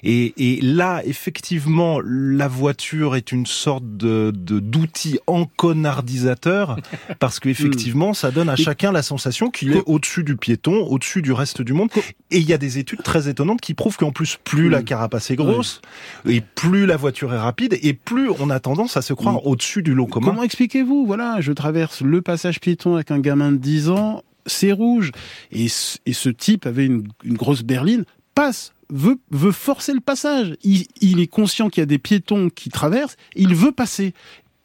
Et, 0.03 0.35
et 0.37 0.61
là, 0.61 1.03
effectivement, 1.05 2.01
la 2.05 2.49
voiture 2.49 3.17
est 3.17 3.33
une 3.33 3.47
sorte 3.47 3.85
de 3.97 4.33
de- 4.35 4.61
d'outil 4.61 5.19
enconardisateur 5.27 6.77
parce 7.21 7.41
qu'effectivement, 7.41 8.15
ça 8.15 8.31
donne 8.31 8.49
à 8.49 8.55
Et- 8.55 8.63
chacun 8.63 8.93
la 8.93 9.03
sensation 9.03 9.51
qu'il 9.51 9.73
est 9.77 9.83
au-dessus 9.87 10.25
du 10.25 10.37
piéton, 10.37 10.87
au-dessus 10.89 11.23
du 11.23 11.33
reste 11.33 11.63
du 11.63 11.73
monde. 11.73 11.91
Et 12.31 12.39
il 12.39 12.49
y 12.49 12.53
a 12.53 12.59
des 12.59 12.79
études 12.79 13.03
très 13.03 13.29
étonnantes 13.29 13.61
qui 13.61 13.75
prouvent 13.75 13.97
qu'en 13.97 14.13
plus, 14.13 14.39
plus 14.45 14.69
Mm. 14.69 14.73
la 14.73 14.83
carapace 14.83 15.31
est 15.31 15.37
grosse, 15.37 15.81
et 16.27 16.41
plus 16.41 16.87
la 16.87 16.97
voiture 16.97 17.33
est 17.33 17.39
rapide, 17.39 17.79
et 17.83 17.95
plus 17.95 18.31
on 18.39 18.51
a 18.51 18.61
tendance 18.61 18.97
à 18.97 19.03
se 19.03 19.13
croire 19.13 19.47
au-dessus 19.47 19.83
du 19.83 19.95
lot 19.95 20.07
commun. 20.07 20.29
Comment 20.29 20.43
expliquez-vous 20.43 21.07
Voilà, 21.07 21.41
je 21.41 21.53
traverse 21.53 22.01
le 22.01 22.23
passage 22.23 22.61
piéton 22.61 22.95
avec 22.95 23.11
un 23.11 23.21
gamin 23.21 23.53
de 23.53 23.57
10 23.57 23.91
ans, 23.91 24.23
c'est 24.47 24.73
rouge. 24.73 25.13
Et 25.53 25.69
ce, 25.69 25.99
et 26.07 26.13
ce 26.13 26.29
type 26.29 26.67
avait 26.67 26.87
une, 26.87 27.09
une 27.25 27.37
grosse 27.37 27.63
berline, 27.63 28.05
passe, 28.35 28.73
veut, 28.91 29.19
veut 29.31 29.53
forcer 29.53 29.93
le 29.93 30.01
passage. 30.01 30.57
Il, 30.63 30.87
il 31.01 31.21
est 31.21 31.27
conscient 31.27 31.69
qu'il 31.69 31.81
y 31.81 31.83
a 31.83 31.87
des 31.87 31.99
piétons 31.99 32.51
qui 32.51 32.71
traversent, 32.71 33.17
il 33.37 33.55
veut 33.55 33.73
passer. 33.73 34.15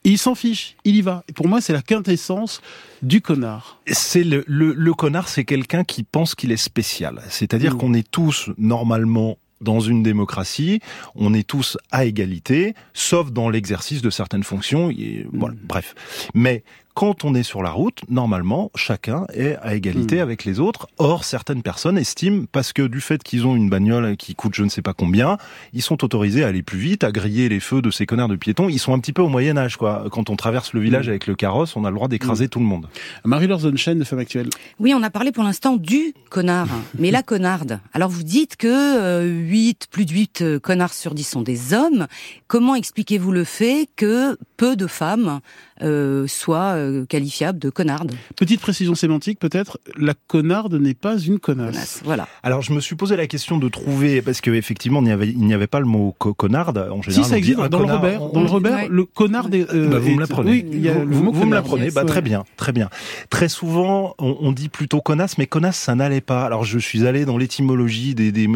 Et 0.06 0.10
il 0.12 0.18
s'en 0.18 0.36
fiche, 0.36 0.76
il 0.84 0.98
y 0.98 1.02
va. 1.02 1.24
Et 1.30 1.34
pour 1.34 1.48
moi, 1.48 1.62
c'est 1.62 1.72
la 1.72 1.82
quintessence 1.82 2.62
du 3.02 3.22
connard. 3.22 3.80
C'est 3.88 4.26
le, 4.26 4.44
le, 4.48 4.74
le 4.74 4.94
connard, 4.94 5.30
c'est 5.30 5.46
quelqu'un 5.46 5.86
qui 5.86 6.04
pense 6.04 6.36
qu'il 6.36 6.52
est 6.52 6.58
spécial. 6.58 7.22
C'est-à-dire 7.30 7.78
qu'on 7.78 7.94
est 7.94 8.10
tous 8.10 8.50
normalement 8.58 9.38
dans 9.64 9.80
une 9.80 10.04
démocratie, 10.04 10.80
on 11.16 11.34
est 11.34 11.48
tous 11.48 11.78
à 11.92 12.06
égalité, 12.06 12.76
sauf 12.94 13.32
dans 13.32 13.50
l'exercice 13.50 14.02
de 14.02 14.10
certaines 14.10 14.44
fonctions. 14.44 14.90
Et, 14.92 15.26
voilà, 15.34 15.56
bref. 15.64 15.96
Mais 16.34 16.64
quand 16.94 17.24
on 17.26 17.34
est 17.36 17.44
sur 17.44 17.64
la 17.64 17.72
route, 17.72 18.02
normalement, 18.10 18.72
chacun 18.76 19.26
est 19.34 19.56
à 19.62 19.76
égalité 19.76 20.18
Mm. 20.18 20.20
avec 20.22 20.46
les 20.46 20.60
autres. 20.60 20.88
Or, 20.98 21.24
certaines 21.24 21.62
personnes 21.64 21.98
estiment, 21.98 22.46
parce 22.52 22.74
que 22.74 22.84
du 22.84 23.02
fait 23.02 23.24
qu'ils 23.24 23.48
ont 23.48 23.56
une 23.56 23.70
bagnole 23.70 24.16
qui 24.18 24.36
coûte 24.36 24.54
je 24.56 24.64
ne 24.64 24.70
sais 24.70 24.82
pas 24.82 24.94
combien, 24.94 25.38
ils 25.74 25.82
sont 25.82 26.04
autorisés 26.04 26.44
à 26.44 26.48
aller 26.48 26.64
plus 26.64 26.78
vite, 26.80 27.04
à 27.04 27.12
griller 27.12 27.50
les 27.50 27.60
feux 27.60 27.82
de 27.82 27.90
ces 27.92 28.06
connards 28.06 28.28
de 28.28 28.36
piétons. 28.36 28.70
Ils 28.70 28.80
sont 28.80 28.94
un 28.94 29.00
petit 29.00 29.14
peu 29.14 29.22
au 29.22 29.28
Moyen 29.30 29.58
Âge, 29.58 29.78
quoi. 29.78 30.06
Quand 30.12 30.30
on 30.30 30.36
traverse 30.36 30.74
le 30.74 30.82
village 30.82 31.08
Mm. 31.08 31.10
avec 31.10 31.28
le 31.28 31.36
carrosse, 31.36 31.76
on 31.76 31.86
a 31.86 31.90
le 31.90 31.96
droit 31.96 32.08
d'écraser 32.08 32.48
tout 32.48 32.60
le 32.60 32.66
monde. 32.66 32.88
Marie-Laure 33.26 33.62
Zonchen 33.62 33.98
de 34.00 34.04
Femme 34.04 34.20
Actuelle. 34.20 34.50
Oui, 34.80 34.94
on 34.96 35.02
a 35.04 35.10
parlé 35.10 35.32
pour 35.32 35.44
l'instant 35.44 35.76
du 35.78 36.14
connard, 36.30 36.68
mais 37.00 37.12
la 37.12 37.24
connarde. 37.24 37.80
Alors 37.94 38.10
vous 38.10 38.24
dites 38.24 38.56
que 38.56 38.68
euh, 38.68 39.26
8, 39.28 39.88
plus 39.92 40.06
de 40.06 40.12
8 40.12 40.42
euh, 40.42 40.60
connards 40.60 40.94
sur 40.94 41.14
10 41.14 41.24
sont 41.24 41.42
des 41.42 41.74
hommes. 41.74 42.08
Comment 42.48 42.76
expliquez-vous 42.76 43.32
le 43.32 43.44
fait 43.44 43.88
que 43.96 44.38
peu 44.58 44.76
de 44.76 44.88
femmes 44.88 45.40
euh, 45.82 46.28
soient 46.28 46.74
euh, 46.76 47.06
qualifiables 47.06 47.60
de 47.60 47.70
connardes 47.70 48.12
Petite 48.36 48.62
précision 48.62 48.96
sémantique, 48.96 49.40
peut-être, 49.40 49.80
la 49.98 50.14
connarde 50.28 50.76
n'est 50.76 50.94
pas 50.94 51.18
une 51.18 51.40
connasse. 51.40 52.02
Voilà. 52.04 52.28
Alors 52.44 52.62
je 52.62 52.74
me 52.74 52.80
suis 52.80 52.96
posé 52.96 53.16
la 53.16 53.28
question 53.28 53.58
de 53.58 53.68
trouver 53.70 54.22
parce 54.22 54.42
que 54.42 54.52
effectivement 54.52 55.02
il 55.04 55.38
n'y 55.40 55.54
avait 55.54 55.68
pas 55.68 55.80
le 55.80 55.86
mot 55.86 56.16
co- 56.18 56.34
connarde 56.34 56.78
en 56.78 57.02
général. 57.02 57.24
Si 57.24 57.30
ça 57.30 57.38
existe 57.38 57.60
dans 57.60 57.80
le 57.80 57.86
Robert, 57.94 58.22
on- 58.22 58.30
dans 58.30 58.42
le 58.42 58.48
Robert, 58.50 58.74
Ouais. 58.78 58.88
le 58.90 59.06
connard 59.06 59.50
des. 59.50 59.66
euh, 59.74 59.90
Bah, 59.90 60.00
vous 60.00 60.10
est- 60.10 60.16
me 60.16 60.20
l'apprenez. 60.20 60.52
Oui, 60.52 60.66
il 60.72 60.82
y 60.82 60.90
a 60.90 60.94
vous, 60.94 61.00
le 61.06 61.16
vous- 61.16 61.24
mot 61.24 61.32
vous 61.32 61.46
me 61.46 61.54
l'apprenez. 61.56 61.92
Bah, 61.92 62.02
Ouais. 62.02 62.08
très 62.08 62.22
bien, 62.22 62.44
très 62.58 62.72
bien. 62.72 62.90
Très 63.30 63.50
souvent, 63.50 64.16
on, 64.20 64.38
on 64.42 64.52
dit 64.52 64.70
plutôt 64.70 65.02
connasse, 65.02 65.38
mais 65.38 65.48
connasse, 65.48 65.78
ça 65.78 65.96
n'allait 65.96 66.22
pas. 66.22 66.46
Alors, 66.46 66.64
je 66.64 66.78
suis 66.80 67.06
allé 67.08 67.26
dans 67.26 67.38
l'étymologie 67.38 68.16
des, 68.16 68.32
des 68.32 68.48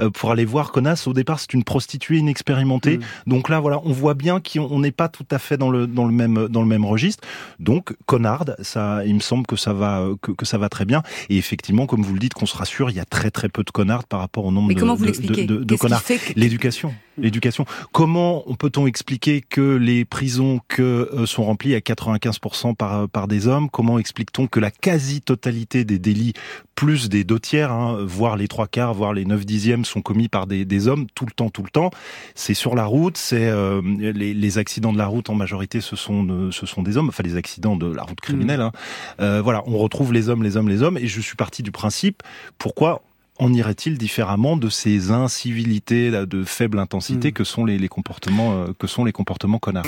euh, 0.00 0.10
pour 0.10 0.30
aller 0.30 0.44
voir 0.44 0.72
connasse. 0.72 1.06
Au 1.06 1.12
départ, 1.12 1.40
c'est 1.40 1.52
une 1.54 1.64
prostituée 1.64 2.18
inexpérimentée. 2.18 2.98
Mm. 2.98 3.30
Donc 3.30 3.48
là, 3.48 3.60
voilà, 3.60 3.80
on 3.84 3.92
voit 3.92 4.14
bien 4.14 4.40
qu'on 4.40 4.78
n'est 4.80 4.90
pas 4.92 5.08
tout 5.08 5.26
à 5.30 5.38
fait 5.38 5.56
dans 5.56 5.70
le 5.70 5.86
dans 5.86 6.06
le 6.06 6.12
même 6.12 6.48
dans 6.48 6.60
le 6.62 6.68
même 6.70 6.84
registre. 6.84 7.22
Donc, 7.58 7.94
connarde, 8.06 8.56
ça, 8.60 9.02
il 9.04 9.14
me 9.14 9.20
semble 9.20 9.46
que 9.46 9.56
ça 9.56 9.72
va 9.72 10.06
que, 10.22 10.32
que 10.32 10.46
ça 10.46 10.56
va 10.58 10.68
très 10.68 10.84
bien. 10.86 11.02
Et 11.28 11.36
effectivement, 11.36 11.86
comme 11.86 12.02
vous 12.02 12.14
le 12.14 12.18
dites, 12.20 12.34
qu'on 12.34 12.46
se 12.46 12.56
rassure, 12.56 12.88
il 12.90 12.96
y 12.96 13.00
a 13.00 13.04
très 13.04 13.30
très 13.30 13.48
peu 13.48 13.62
de 13.64 13.70
connardes 13.70 14.06
par 14.06 14.20
rapport 14.20 14.44
au 14.46 14.52
nombre 14.52 14.68
Mais 14.68 14.74
de, 14.74 14.80
comment 14.80 14.94
vous 14.94 15.02
de- 15.02 15.06
l'expliquez? 15.08 15.44
de, 15.46 15.56
de- 15.62 15.76
connards. 15.76 16.02
L'éducation. 16.36 16.94
L'éducation. 17.20 17.64
Comment 17.92 18.44
peut-on 18.58 18.86
expliquer 18.86 19.40
que 19.40 19.76
les 19.76 20.04
prisons 20.04 20.60
que 20.68 21.10
euh, 21.12 21.26
sont 21.26 21.44
remplies 21.44 21.74
à 21.74 21.78
95% 21.80 22.74
par 22.74 23.08
par 23.08 23.28
des 23.28 23.46
hommes? 23.46 23.68
Comment 23.70 23.98
explique-t-on 23.98 24.46
que 24.46 24.60
la 24.60 24.70
quasi-totalité 24.70 25.84
des 25.84 25.98
délits, 25.98 26.32
plus 26.74 27.08
des 27.08 27.24
deux 27.24 27.38
tiers, 27.40 27.72
hein, 27.72 27.98
voire 28.06 28.36
les 28.36 28.48
trois 28.48 28.66
quarts, 28.66 28.94
voire 28.94 29.12
les 29.12 29.24
neuf 29.24 29.44
dixièmes, 29.44 29.84
sont 29.84 30.00
commis 30.02 30.28
par 30.28 30.46
des, 30.46 30.64
des 30.64 30.88
hommes 30.88 31.06
tout 31.14 31.26
le 31.26 31.32
temps, 31.32 31.50
tout 31.50 31.62
le 31.62 31.70
temps? 31.70 31.90
C'est 32.34 32.54
sur 32.54 32.74
la 32.74 32.84
route. 32.86 33.16
C'est 33.16 33.48
euh, 33.48 33.82
les, 33.98 34.34
les 34.34 34.58
accidents 34.58 34.92
de 34.92 34.98
la 34.98 35.06
route 35.06 35.30
en 35.30 35.34
majorité, 35.34 35.80
ce 35.80 35.96
sont 35.96 36.24
de- 36.24 36.50
ce 36.50 36.66
sont 36.66 36.82
des 36.82 36.96
hommes. 36.96 37.08
Enfin, 37.08 37.22
les 37.22 37.36
accidents 37.36 37.76
de 37.76 37.86
la 37.92 38.02
route 38.02 38.20
criminelle. 38.20 38.60
hein. 38.60 38.72
Euh, 39.20 39.40
voilà, 39.42 39.62
on 39.66 39.76
retrouve 39.78 40.12
les 40.12 40.28
hommes, 40.28 40.42
les 40.42 40.56
hommes, 40.56 40.68
les 40.68 40.82
hommes. 40.82 40.96
Et 40.96 41.06
je 41.06 41.20
suis 41.20 41.36
parti 41.36 41.62
du 41.62 41.70
principe. 41.72 42.22
Pourquoi 42.58 43.02
en 43.40 43.52
irait-il 43.52 43.98
différemment 43.98 44.56
de 44.56 44.68
ces 44.68 45.10
incivilités 45.10 46.10
de 46.10 46.44
faible 46.44 46.78
intensité 46.78 47.30
Mm. 47.30 47.32
que 47.32 47.44
sont 47.44 47.64
les, 47.64 47.78
les 47.78 47.88
comportements 47.88 48.52
euh, 48.52 48.66
que 48.78 48.86
sont 48.86 49.04
les 49.04 49.12
comportements 49.12 49.58
connards 49.58 49.86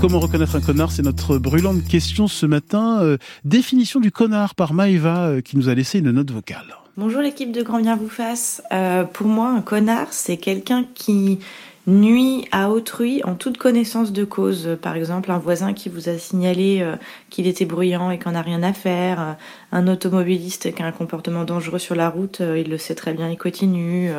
Comment 0.00 0.18
reconnaître 0.18 0.56
un 0.56 0.60
connard 0.60 0.90
C'est 0.90 1.02
notre 1.02 1.38
brûlante 1.38 1.84
question 1.86 2.26
ce 2.26 2.44
matin. 2.46 3.00
Euh, 3.02 3.18
définition 3.44 4.00
du 4.00 4.10
connard 4.10 4.56
par 4.56 4.74
Maëva 4.74 5.26
euh, 5.26 5.40
qui 5.40 5.56
nous 5.56 5.68
a 5.68 5.74
laissé 5.74 6.00
une 6.00 6.10
note 6.10 6.30
vocale. 6.32 6.76
Bonjour 6.96 7.20
l'équipe 7.20 7.52
de 7.52 7.62
Grand 7.62 7.80
Bien 7.80 7.94
vous 7.94 8.08
fasse. 8.08 8.62
Euh, 8.72 9.04
pour 9.04 9.28
moi, 9.28 9.50
un 9.50 9.60
connard, 9.60 10.08
c'est 10.10 10.38
quelqu'un 10.38 10.84
qui 10.94 11.38
nuit 11.86 12.46
à 12.52 12.70
autrui 12.70 13.22
en 13.24 13.34
toute 13.34 13.58
connaissance 13.58 14.12
de 14.12 14.24
cause. 14.24 14.76
Par 14.80 14.94
exemple, 14.94 15.30
un 15.30 15.38
voisin 15.38 15.72
qui 15.72 15.88
vous 15.88 16.08
a 16.08 16.16
signalé 16.16 16.78
euh, 16.80 16.96
qu'il 17.28 17.46
était 17.46 17.64
bruyant 17.64 18.10
et 18.10 18.18
qu'on 18.18 18.32
n'a 18.32 18.42
rien 18.42 18.62
à 18.62 18.72
faire. 18.72 19.20
Euh, 19.20 19.32
un 19.72 19.88
automobiliste 19.88 20.74
qui 20.74 20.82
a 20.82 20.86
un 20.86 20.92
comportement 20.92 21.44
dangereux 21.44 21.78
sur 21.78 21.94
la 21.94 22.08
route, 22.08 22.40
euh, 22.40 22.58
il 22.58 22.70
le 22.70 22.78
sait 22.78 22.94
très 22.94 23.14
bien, 23.14 23.28
il 23.28 23.38
continue. 23.38 24.10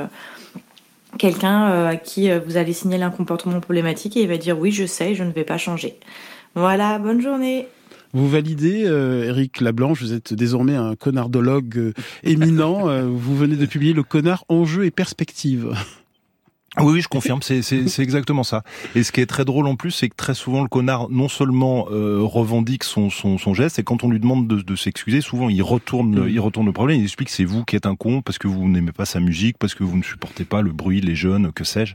Quelqu'un 1.19 1.85
à 1.85 1.95
qui 1.95 2.31
vous 2.31 2.57
allez 2.57 2.73
signaler 2.73 3.03
un 3.03 3.11
comportement 3.11 3.59
problématique 3.59 4.17
et 4.17 4.23
il 4.23 4.27
va 4.27 4.37
dire 4.37 4.57
oui, 4.57 4.71
je 4.71 4.85
sais, 4.87 5.13
je 5.13 5.23
ne 5.23 5.31
vais 5.31 5.43
pas 5.43 5.59
changer. 5.59 5.99
Voilà, 6.55 6.97
bonne 6.97 7.21
journée. 7.21 7.67
Vous 8.13 8.27
validez, 8.27 8.81
Eric 9.27 9.61
Lablanche, 9.61 10.01
vous 10.01 10.13
êtes 10.13 10.33
désormais 10.33 10.75
un 10.75 10.95
connardologue 10.95 11.93
éminent. 12.23 12.87
Vous 13.05 13.37
venez 13.37 13.55
de 13.57 13.65
publier 13.67 13.93
Le 13.93 14.01
connard 14.01 14.43
enjeu 14.49 14.85
et 14.85 14.91
perspective. 14.91 15.75
Oui, 16.79 16.93
oui, 16.93 17.01
je 17.01 17.07
confirme, 17.07 17.41
c'est 17.41 17.99
exactement 17.99 18.43
ça. 18.43 18.63
Et 18.95 19.03
ce 19.03 19.11
qui 19.11 19.21
est 19.21 19.25
très 19.25 19.45
drôle 19.45 19.67
en 19.67 19.75
plus, 19.75 19.91
c'est 19.91 20.09
que 20.09 20.15
très 20.15 20.33
souvent 20.33 20.63
le 20.63 20.67
connard 20.67 21.09
non 21.09 21.29
seulement 21.29 21.87
euh, 21.91 22.19
revendique 22.21 22.83
son, 22.83 23.09
son, 23.09 23.37
son 23.37 23.53
geste, 23.53 23.77
et 23.79 23.83
quand 23.83 24.03
on 24.03 24.09
lui 24.09 24.19
demande 24.19 24.47
de, 24.47 24.61
de 24.61 24.75
s'excuser, 24.75 25.21
souvent 25.21 25.49
il 25.49 25.61
retourne, 25.61 26.25
il 26.27 26.39
retourne 26.39 26.65
le 26.65 26.71
problème. 26.71 26.99
Il 26.99 27.03
explique 27.03 27.29
que 27.29 27.33
c'est 27.33 27.45
vous 27.45 27.63
qui 27.63 27.75
êtes 27.75 27.85
un 27.85 27.95
con 27.95 28.21
parce 28.21 28.37
que 28.37 28.47
vous 28.47 28.67
n'aimez 28.67 28.91
pas 28.91 29.05
sa 29.05 29.19
musique, 29.19 29.57
parce 29.59 29.75
que 29.75 29.83
vous 29.83 29.97
ne 29.97 30.03
supportez 30.03 30.45
pas 30.45 30.61
le 30.61 30.71
bruit, 30.71 30.99
les 30.99 31.15
jeunes, 31.15 31.51
que 31.51 31.63
sais-je. 31.63 31.93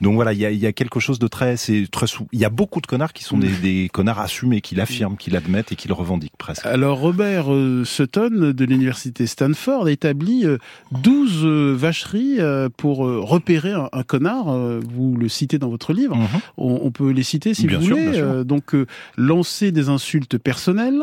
Donc 0.00 0.14
voilà, 0.14 0.32
il 0.32 0.38
y 0.38 0.46
a, 0.46 0.50
y 0.50 0.66
a 0.66 0.72
quelque 0.72 1.00
chose 1.00 1.18
de 1.18 1.26
très, 1.26 1.56
c'est 1.56 1.86
très. 1.90 2.06
Il 2.32 2.38
y 2.38 2.44
a 2.44 2.50
beaucoup 2.50 2.80
de 2.80 2.86
connards 2.86 3.12
qui 3.12 3.24
sont 3.24 3.38
des, 3.38 3.48
des 3.48 3.88
connards 3.92 4.20
assumés, 4.20 4.60
qui 4.60 4.74
l'affirment, 4.74 5.16
qui 5.16 5.30
l'admettent 5.30 5.72
et 5.72 5.76
qui 5.76 5.88
le 5.88 5.94
revendiquent 5.94 6.36
presque. 6.38 6.64
Alors 6.64 6.98
Robert 6.98 7.52
euh, 7.52 7.84
Sutton 7.84 8.30
de 8.30 8.64
l'université 8.64 9.26
Stanford 9.26 9.88
établit 9.88 10.46
euh, 10.46 10.58
12 10.92 11.44
euh, 11.44 11.74
vacheries 11.76 12.36
euh, 12.40 12.68
pour 12.76 12.98
repérer 12.98 13.72
un, 13.72 13.88
un 13.92 14.02
connards, 14.12 14.50
euh, 14.50 14.80
vous 14.86 15.16
le 15.16 15.28
citez 15.28 15.58
dans 15.58 15.70
votre 15.70 15.94
livre. 15.94 16.16
Mhm. 16.16 16.40
On, 16.58 16.80
on 16.82 16.90
peut 16.90 17.10
les 17.12 17.22
citer 17.22 17.54
si 17.54 17.66
Bien 17.66 17.78
vous 17.78 17.86
sûr, 17.86 17.96
voulez. 17.96 18.18
Euh, 18.20 18.44
donc, 18.44 18.74
euh, 18.74 18.86
lancer 19.16 19.72
des 19.72 19.88
insultes 19.88 20.36
personnelles, 20.36 21.02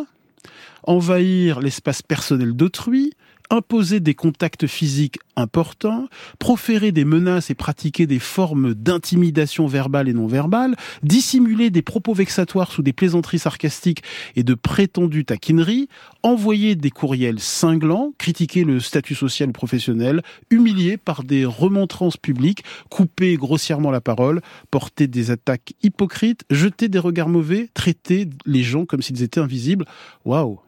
envahir 0.84 1.60
l'espace 1.60 2.04
personnel 2.04 2.54
d'autrui, 2.54 3.14
imposer 3.50 4.00
des 4.00 4.14
contacts 4.14 4.68
physiques 4.68 5.20
importants, 5.36 6.08
proférer 6.38 6.92
des 6.92 7.06
menaces 7.06 7.50
et 7.50 7.56
pratiquer 7.56 8.06
des 8.08 8.20
formes 8.20 8.74
d'intimidation 8.74 9.68
verbale 9.68 10.10
et 10.10 10.14
non 10.14 10.28
verbale, 10.28 10.76
dissimuler 11.04 11.70
des 11.70 11.82
propos 11.82 12.14
vexatoires 12.14 12.72
sous 12.72 12.84
des 12.84 12.94
plaisanteries 12.94 13.40
sarcastiques 13.40 14.04
et 14.36 14.44
de 14.44 14.54
prétendues 14.54 15.26
taquineries, 15.26 15.88
envoyer 16.24 16.76
des 16.76 16.92
courriels 16.92 17.40
cinglants, 17.40 18.14
critiquer 18.18 18.64
le 18.64 18.80
statut 18.80 19.16
social 19.16 19.52
professionnel, 19.52 20.22
humilier 20.50 20.98
par 20.98 21.24
des 21.24 21.46
remontrances 21.46 22.18
publiques, 22.18 22.64
couper 22.90 23.36
grossièrement 23.36 23.92
la 23.92 24.02
parole, 24.02 24.42
porter 24.72 25.08
des 25.08 25.32
attaques 25.32 25.74
hypocrites, 25.82 26.44
jeter 26.50 26.90
des 26.90 27.00
regards 27.00 27.30
mauvais, 27.30 27.70
traiter 27.74 28.28
les 28.46 28.64
gens 28.64 28.86
comme 28.86 29.02
s'ils 29.02 29.24
étaient 29.24 29.40
invisibles. 29.40 29.86
Waouh 30.26 30.60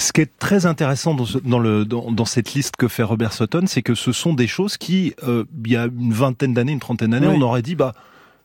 Ce 0.00 0.12
qui 0.12 0.20
est 0.20 0.38
très 0.38 0.64
intéressant 0.64 1.12
dans, 1.14 1.26
ce- 1.26 1.38
dans 1.38 1.58
le, 1.58 1.84
dans, 1.84 2.10
dans 2.12 2.24
cette 2.24 2.54
liste 2.54 2.76
que 2.76 2.86
fait 2.88 3.02
Robert 3.02 3.32
Sutton, 3.32 3.64
c'est 3.66 3.82
que 3.82 3.94
ce 3.96 4.12
sont 4.12 4.32
des 4.32 4.46
choses 4.46 4.76
qui, 4.76 5.12
euh, 5.24 5.44
il 5.66 5.72
y 5.72 5.76
a 5.76 5.84
une 5.86 6.12
vingtaine 6.12 6.54
d'années, 6.54 6.72
une 6.72 6.78
trentaine 6.80 7.10
d'années, 7.10 7.26
Oui. 7.26 7.34
on 7.36 7.42
aurait 7.42 7.62
dit, 7.62 7.74
bah, 7.74 7.94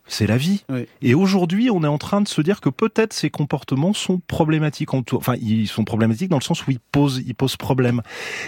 c'est 0.07 0.25
la 0.27 0.35
vie. 0.35 0.65
Oui. 0.69 0.85
Et 1.03 1.13
aujourd'hui, 1.13 1.69
on 1.69 1.83
est 1.83 1.87
en 1.87 1.99
train 1.99 2.21
de 2.21 2.27
se 2.27 2.41
dire 2.41 2.59
que 2.59 2.69
peut-être 2.69 3.13
ces 3.13 3.29
comportements 3.29 3.93
sont 3.93 4.19
problématiques. 4.27 4.93
En 4.95 5.03
tout, 5.03 5.15
enfin, 5.15 5.35
ils 5.41 5.67
sont 5.67 5.85
problématiques 5.85 6.29
dans 6.29 6.39
le 6.39 6.43
sens 6.43 6.65
où 6.67 6.71
ils 6.71 6.79
posent, 6.79 7.21
ils 7.25 7.35
posent 7.35 7.55
problème. 7.55 8.01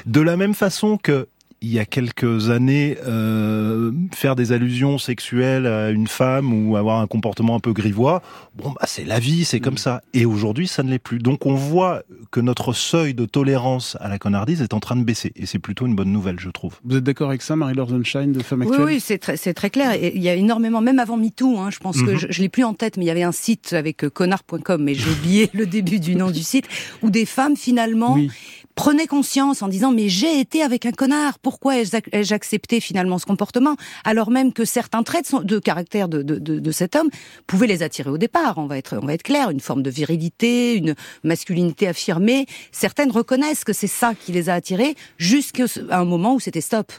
De 0.07 0.19
la 0.19 0.35
même 0.35 0.53
façon 0.55 0.97
que 0.97 1.27
il 1.61 1.71
y 1.71 1.79
a 1.79 1.85
quelques 1.85 2.49
années, 2.49 2.97
euh, 3.07 3.91
faire 4.13 4.35
des 4.35 4.51
allusions 4.51 4.97
sexuelles 4.97 5.65
à 5.65 5.89
une 5.89 6.07
femme 6.07 6.53
ou 6.53 6.75
avoir 6.77 6.99
un 6.99 7.07
comportement 7.07 7.55
un 7.55 7.59
peu 7.59 7.73
grivois, 7.73 8.21
bon, 8.55 8.71
bah, 8.71 8.85
c'est 8.85 9.03
la 9.05 9.19
vie, 9.19 9.45
c'est 9.45 9.59
comme 9.59 9.77
ça. 9.77 10.01
Et 10.13 10.25
aujourd'hui, 10.25 10.67
ça 10.67 10.83
ne 10.83 10.89
l'est 10.91 10.99
plus. 10.99 11.17
Donc, 11.19 11.45
on 11.45 11.55
voit 11.55 12.03
que 12.31 12.39
notre 12.39 12.73
seuil 12.73 13.13
de 13.13 13.25
tolérance 13.25 13.97
à 13.99 14.09
la 14.09 14.19
connardise 14.19 14.61
est 14.61 14.73
en 14.73 14.79
train 14.79 14.95
de 14.95 15.03
baisser. 15.03 15.31
Et 15.35 15.45
c'est 15.45 15.59
plutôt 15.59 15.85
une 15.87 15.95
bonne 15.95 16.11
nouvelle, 16.11 16.39
je 16.39 16.49
trouve. 16.49 16.75
Vous 16.83 16.97
êtes 16.97 17.03
d'accord 17.03 17.29
avec 17.29 17.41
ça, 17.41 17.55
Marie-Laure 17.55 17.89
Sunshine, 17.89 18.31
de 18.31 18.43
Femme 18.43 18.61
Oui, 18.61 18.67
Actuelle 18.67 18.85
oui, 18.85 18.99
c'est 18.99 19.17
très, 19.17 19.37
c'est 19.37 19.53
très 19.53 19.69
clair. 19.69 19.93
Et 19.93 20.15
il 20.15 20.21
y 20.21 20.29
a 20.29 20.35
énormément, 20.35 20.81
même 20.81 20.99
avant 20.99 21.17
MeToo, 21.17 21.57
hein, 21.57 21.69
je 21.71 21.79
pense 21.79 22.01
que 22.01 22.11
Mhm. 22.11 22.17
je, 22.17 22.27
je 22.29 22.41
l'ai 22.41 22.49
plus 22.49 22.63
en 22.63 22.73
tête, 22.73 22.97
mais 22.97 23.05
il 23.05 23.07
y 23.07 23.11
avait 23.11 23.23
un 23.23 23.31
site 23.31 23.73
avec 23.73 24.03
euh, 24.03 24.09
connard.com, 24.09 24.83
mais 24.83 24.93
j'ai 24.93 25.09
oublié 25.09 25.49
le 25.53 25.65
début 25.65 25.99
du 25.99 26.15
nom 26.15 26.29
du 26.31 26.43
site, 26.43 26.65
où 27.01 27.09
des 27.09 27.25
femmes 27.25 27.55
finalement 27.55 28.13
Oui. 28.15 28.29
Prenaient 28.75 29.07
conscience 29.07 29.61
en 29.61 29.67
disant 29.67 29.91
mais 29.91 30.09
j'ai 30.09 30.39
été 30.39 30.61
avec 30.61 30.85
un 30.85 30.91
connard, 30.91 31.39
pourquoi 31.39 31.77
ai-je 31.77 31.91
ac- 31.91 32.09
ai-je 32.11 32.33
accepté 32.33 32.79
finalement 32.79 33.17
ce 33.17 33.25
comportement? 33.25 33.77
Alors 34.03 34.29
même 34.29 34.53
que 34.53 34.65
certains 34.65 35.03
traits 35.03 35.33
de, 35.43 35.59
caractère 35.59 36.07
de, 36.09 36.21
de 36.21 36.71
cet 36.71 36.95
homme 36.95 37.09
pouvaient 37.47 37.67
les 37.67 37.83
attirer 37.83 38.09
au 38.09 38.17
départ. 38.17 38.57
On 38.57 38.67
va 38.67 38.77
être 38.77 38.99
on 39.01 39.05
va 39.05 39.13
être 39.13 39.23
clair, 39.23 39.49
une 39.49 39.61
forme 39.61 39.81
de 39.81 39.89
virilité, 39.89 40.75
une 40.75 40.95
masculinité 41.23 41.87
affirmée. 41.87 42.45
Certaines 42.71 43.11
reconnaissent 43.11 43.63
que 43.63 43.73
c'est 43.73 43.87
ça 43.87 44.13
qui 44.13 44.31
les 44.31 44.49
a 44.49 44.53
attirés 44.53 44.95
jusqu'à 45.17 45.65
un 45.91 46.05
moment 46.05 46.35
où 46.35 46.39
c'était 46.39 46.61
stop. 46.61 46.91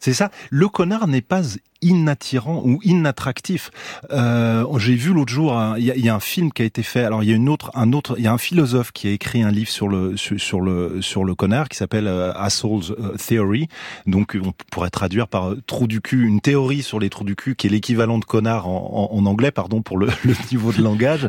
C'est 0.00 0.14
ça. 0.14 0.30
Le 0.50 0.68
connard 0.68 1.08
n'est 1.08 1.20
pas 1.20 1.42
inattirant 1.82 2.62
ou 2.64 2.78
inattractif. 2.82 3.70
Euh, 4.10 4.64
J'ai 4.78 4.94
vu 4.94 5.12
l'autre 5.12 5.32
jour, 5.32 5.56
un- 5.56 5.78
il 5.78 5.84
y, 5.84 6.00
y 6.00 6.08
a 6.08 6.14
un 6.14 6.20
film 6.20 6.52
qui 6.52 6.62
a 6.62 6.64
été 6.64 6.82
fait. 6.82 7.04
Alors 7.04 7.22
il 7.22 7.28
y 7.28 7.32
a 7.32 7.36
une 7.36 7.48
autre, 7.48 7.70
un 7.74 7.92
autre, 7.92 8.14
il 8.18 8.24
y 8.24 8.26
a 8.26 8.32
un 8.32 8.38
philosophe 8.38 8.92
qui 8.92 9.08
a 9.08 9.10
écrit 9.10 9.42
un 9.42 9.50
livre 9.50 9.70
sur 9.70 9.88
le 9.88 10.16
sur, 10.16 10.60
le 10.60 11.00
sur 11.02 11.24
le 11.24 11.34
connard 11.34 11.68
qui 11.68 11.76
s'appelle 11.76 12.06
euh, 12.08 12.32
Assholes 12.34 12.94
euh, 12.98 13.16
Theory. 13.16 13.68
Donc 14.06 14.36
on 14.42 14.52
pourrait 14.70 14.90
traduire 14.90 15.28
par 15.28 15.50
euh, 15.50 15.60
trou 15.66 15.86
du 15.86 16.00
cul, 16.00 16.26
une 16.26 16.40
théorie 16.40 16.82
sur 16.82 16.98
les 17.00 17.10
trous 17.10 17.24
du 17.24 17.36
cul 17.36 17.54
qui 17.56 17.66
est 17.66 17.70
l'équivalent 17.70 18.18
de 18.18 18.24
connard 18.24 18.68
en, 18.68 19.10
en, 19.12 19.26
anglais, 19.26 19.50
pardon 19.50 19.82
pour 19.82 19.98
le, 19.98 20.08
le 20.24 20.34
niveau 20.50 20.72
de 20.72 20.82
langage. 20.82 21.28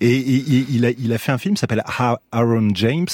Et, 0.00 0.16
il 0.16 0.84
a 0.86 0.90
il 0.90 1.12
a 1.12 1.18
fait 1.18 1.32
un 1.32 1.38
film 1.38 1.54
qui 1.54 1.60
s'appelle 1.60 1.82
Aaron 2.32 2.68
James 2.74 3.06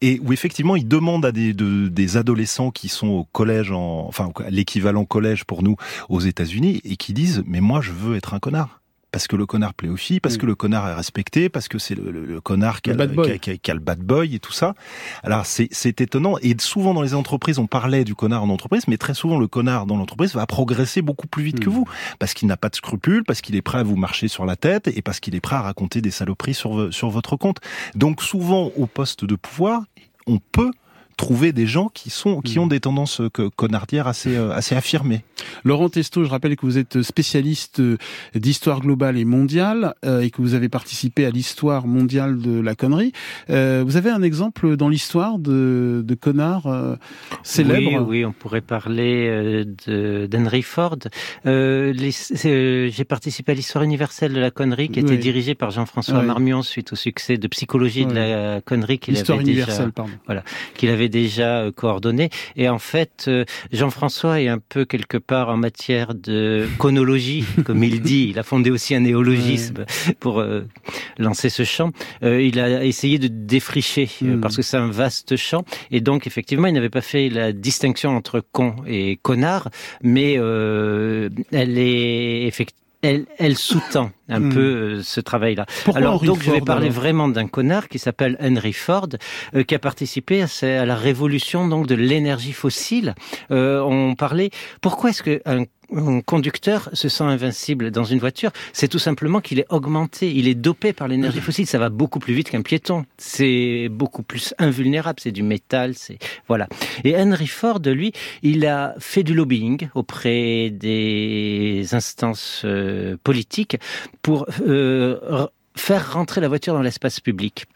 et 0.00 0.20
où 0.24 0.32
effectivement 0.32 0.76
il 0.76 0.86
demande 0.88 1.24
à 1.26 1.32
des 1.32 1.52
de- 1.54 1.88
des 1.88 2.16
adolescents 2.16 2.70
qui 2.70 2.88
sont 2.88 3.08
au 3.08 3.24
collège 3.32 3.70
en 3.72 4.06
enfin 4.08 4.30
l'équivalent 4.48 5.04
collège 5.04 5.44
pour 5.44 5.62
nous 5.62 5.76
aux 6.14 6.20
États-Unis 6.20 6.80
et 6.84 6.96
qui 6.96 7.12
disent 7.12 7.42
mais 7.46 7.60
moi 7.60 7.80
je 7.80 7.92
veux 7.92 8.16
être 8.16 8.34
un 8.34 8.38
connard 8.38 8.80
parce 9.12 9.28
que 9.28 9.36
le 9.36 9.46
connard 9.46 9.74
plaît 9.74 9.88
aux 9.90 9.96
filles, 9.96 10.18
parce 10.18 10.34
Mm. 10.34 10.38
que 10.38 10.46
le 10.46 10.54
connard 10.56 10.88
est 10.88 10.94
respecté, 10.94 11.48
parce 11.48 11.68
que 11.68 11.78
c'est 11.78 11.94
le, 11.94 12.10
le- 12.10 12.24
le 12.26 12.40
connard 12.40 12.82
qui 12.82 12.90
a 12.90 12.94
Le 12.94 12.98
bad 12.98 13.12
boy. 13.14 13.26
qui 13.26 13.32
a- 13.32 13.38
qui 13.38 13.50
a- 13.52 13.56
qui 13.58 13.70
a 13.70 13.74
le 13.74 13.78
bad 13.80 14.00
boy 14.00 14.34
et 14.34 14.40
tout 14.40 14.50
ça. 14.52 14.74
Alors 15.22 15.46
c'est 15.46 15.68
c'est 15.70 16.00
étonnant 16.00 16.34
et 16.42 16.56
souvent 16.58 16.94
dans 16.94 17.02
les 17.02 17.14
entreprises 17.14 17.60
on 17.60 17.68
parlait 17.68 18.02
du 18.02 18.16
connard 18.16 18.42
en 18.42 18.48
entreprise, 18.48 18.88
mais 18.88 18.96
très 18.96 19.14
souvent 19.14 19.38
le 19.38 19.46
connard 19.46 19.86
dans 19.86 19.96
l'entreprise 19.96 20.34
va 20.34 20.44
progresser 20.46 21.00
beaucoup 21.00 21.28
plus 21.28 21.44
vite 21.44 21.60
que 21.60 21.70
Mm. 21.70 21.74
vous 21.74 21.84
parce 22.18 22.34
qu'il 22.34 22.48
n'a 22.48 22.56
pas 22.56 22.70
de 22.70 22.74
scrupules, 22.74 23.22
parce 23.24 23.40
qu'il 23.40 23.54
est 23.54 23.62
prêt 23.62 23.78
à 23.78 23.84
vous 23.84 23.94
marcher 23.96 24.26
sur 24.26 24.44
la 24.46 24.56
tête 24.56 24.88
et 24.88 25.00
parce 25.00 25.20
qu'il 25.20 25.36
est 25.36 25.40
prêt 25.40 25.54
à 25.56 25.62
raconter 25.62 26.00
des 26.00 26.10
saloperies 26.10 26.54
sur 26.54 26.92
sur 26.92 27.08
votre 27.10 27.36
compte. 27.36 27.58
Donc 27.94 28.20
souvent 28.20 28.72
au 28.76 28.86
poste 28.86 29.24
de 29.24 29.36
pouvoir, 29.36 29.82
on 30.26 30.38
peut 30.40 30.72
trouver 31.16 31.52
des 31.52 31.66
gens 31.66 31.88
qui 31.92 32.10
sont 32.10 32.40
qui 32.40 32.58
ont 32.58 32.66
des 32.66 32.80
tendances 32.80 33.20
euh, 33.20 33.28
que- 33.30 33.48
connardières 33.48 34.06
assez 34.06 34.36
euh, 34.36 34.50
assez 34.52 34.74
affirmées. 34.74 35.22
Laurent 35.64 35.88
Testo, 35.88 36.24
je 36.24 36.30
rappelle 36.30 36.56
que 36.56 36.66
vous 36.66 36.78
êtes 36.78 37.02
spécialiste 37.02 37.80
euh, 37.80 37.96
d'histoire 38.34 38.80
globale 38.80 39.16
et 39.18 39.24
mondiale 39.24 39.94
euh, 40.04 40.20
et 40.20 40.30
que 40.30 40.40
vous 40.42 40.54
avez 40.54 40.68
participé 40.68 41.26
à 41.26 41.30
l'histoire 41.30 41.86
mondiale 41.86 42.38
de 42.38 42.60
la 42.60 42.74
connerie. 42.74 43.12
Euh, 43.50 43.82
vous 43.86 43.96
avez 43.96 44.10
un 44.10 44.22
exemple 44.22 44.76
dans 44.76 44.88
l'histoire 44.88 45.38
de, 45.38 46.02
de 46.04 46.14
connards 46.14 46.66
euh, 46.66 46.96
célèbres? 47.42 48.00
Oui, 48.02 48.18
oui, 48.20 48.24
on 48.24 48.32
pourrait 48.32 48.60
parler 48.60 49.64
euh, 49.88 50.26
d'Henry 50.26 50.62
Ford. 50.62 50.98
Euh, 51.46 51.92
euh, 52.44 52.90
J'ai 52.92 53.04
participé 53.04 53.52
à 53.52 53.54
l'histoire 53.54 53.84
universelle 53.84 54.32
de 54.32 54.40
la 54.40 54.50
connerie 54.50 54.88
qui 54.88 55.02
Oui. 55.02 55.18
dirigée 55.18 55.54
par 55.54 55.70
Jean-François 55.70 56.20
Oui. 56.20 56.26
Marmion 56.26 56.62
suite 56.62 56.92
au 56.92 56.96
succès 56.96 57.36
de 57.36 57.46
psychologie 57.48 58.06
de 58.06 58.14
la 58.14 58.60
connerie 58.60 58.98
qu'il 58.98 59.14
avait 59.16 59.22
déjà 59.22 59.40
universelle, 59.40 59.92
pardon. 59.92 60.10
qu'il 60.76 60.88
avait 60.90 61.03
déjà 61.08 61.60
euh, 61.60 61.72
coordonné. 61.72 62.30
Et 62.56 62.68
en 62.68 62.78
fait, 62.78 63.24
euh, 63.28 63.44
Jean-François 63.72 64.40
est 64.40 64.48
un 64.48 64.58
peu 64.58 64.84
quelque 64.84 65.18
part 65.18 65.48
en 65.48 65.56
matière 65.56 66.14
de 66.14 66.66
chronologie, 66.78 67.44
comme 67.64 67.82
il 67.82 68.00
dit. 68.02 68.28
Il 68.30 68.38
a 68.38 68.42
fondé 68.42 68.70
aussi 68.70 68.94
un 68.94 69.00
néologisme 69.00 69.84
pour 70.20 70.40
euh, 70.40 70.62
lancer 71.18 71.48
ce 71.48 71.64
champ. 71.64 71.90
Euh, 72.22 72.42
il 72.42 72.60
a 72.60 72.84
essayé 72.84 73.18
de 73.18 73.28
défricher 73.28 74.08
euh, 74.22 74.34
Mm. 74.36 74.40
parce 74.40 74.56
que 74.56 74.62
c'est 74.62 74.76
un 74.76 74.90
vaste 74.90 75.36
champ. 75.36 75.64
Et 75.90 76.00
donc, 76.00 76.26
effectivement, 76.26 76.66
il 76.66 76.74
n'avait 76.74 76.90
pas 76.90 77.00
fait 77.00 77.28
la 77.28 77.52
distinction 77.52 78.16
entre 78.16 78.40
con 78.52 78.76
et 78.86 79.18
connard, 79.22 79.70
mais 80.02 80.34
euh, 80.38 81.28
elle 81.52 81.78
est 81.78 82.46
effectivement 82.46 82.83
elle, 83.04 83.26
elle 83.38 83.56
sous-tend 83.56 84.10
un 84.28 84.40
Mm. 84.40 84.54
peu 84.54 84.60
euh, 84.60 85.02
ce 85.02 85.20
travail-là. 85.20 85.66
Alors 85.94 86.14
Henry 86.14 86.26
donc 86.26 86.42
je 86.42 86.50
vais 86.50 86.62
parler 86.62 86.88
vraiment 86.88 87.28
d'un 87.28 87.46
connard 87.46 87.88
qui 87.88 87.98
s'appelle 87.98 88.36
Henry 88.40 88.72
Ford, 88.72 89.08
euh, 89.54 89.62
qui 89.62 89.74
a 89.74 89.78
participé 89.78 90.42
à 90.62 90.86
la 90.86 90.96
révolution 90.96 91.68
donc 91.68 91.86
de 91.86 91.94
l'énergie 91.94 92.52
fossile. 92.52 93.14
Euh, 93.50 93.80
on 93.80 94.14
parlait 94.14 94.50
pourquoi 94.80 95.10
est-ce 95.10 95.22
que 95.22 95.42
un 95.44 95.64
un 95.92 96.20
conducteur 96.20 96.88
se 96.92 97.08
sent 97.08 97.24
invincible 97.24 97.90
dans 97.90 98.04
une 98.04 98.18
voiture, 98.18 98.50
c'est 98.72 98.88
tout 98.88 98.98
simplement 98.98 99.40
qu'il 99.40 99.58
est 99.58 99.66
augmenté, 99.70 100.32
il 100.32 100.48
est 100.48 100.54
dopé 100.54 100.92
par 100.92 101.08
l'énergie 101.08 101.40
fossile. 101.40 101.66
Ça 101.66 101.78
va 101.78 101.88
beaucoup 101.88 102.18
plus 102.18 102.34
vite 102.34 102.50
qu'un 102.50 102.62
piéton. 102.62 103.04
C'est 103.18 103.88
beaucoup 103.90 104.22
plus 104.22 104.54
invulnérable. 104.58 105.20
C'est 105.20 105.32
du 105.32 105.42
métal. 105.42 105.94
C'est 105.94 106.18
voilà. 106.48 106.68
Et 107.04 107.16
Henry 107.16 107.46
Ford, 107.46 107.80
lui, 107.84 108.12
il 108.42 108.66
a 108.66 108.94
fait 108.98 109.22
du 109.22 109.34
lobbying 109.34 109.88
auprès 109.94 110.70
des 110.70 111.86
instances 111.92 112.62
euh, 112.64 113.16
politiques 113.22 113.76
pour 114.22 114.46
euh, 114.66 115.46
faire 115.76 116.12
rentrer 116.12 116.40
la 116.40 116.48
voiture 116.48 116.74
dans 116.74 116.82
l'espace 116.82 117.20
public. 117.20 117.66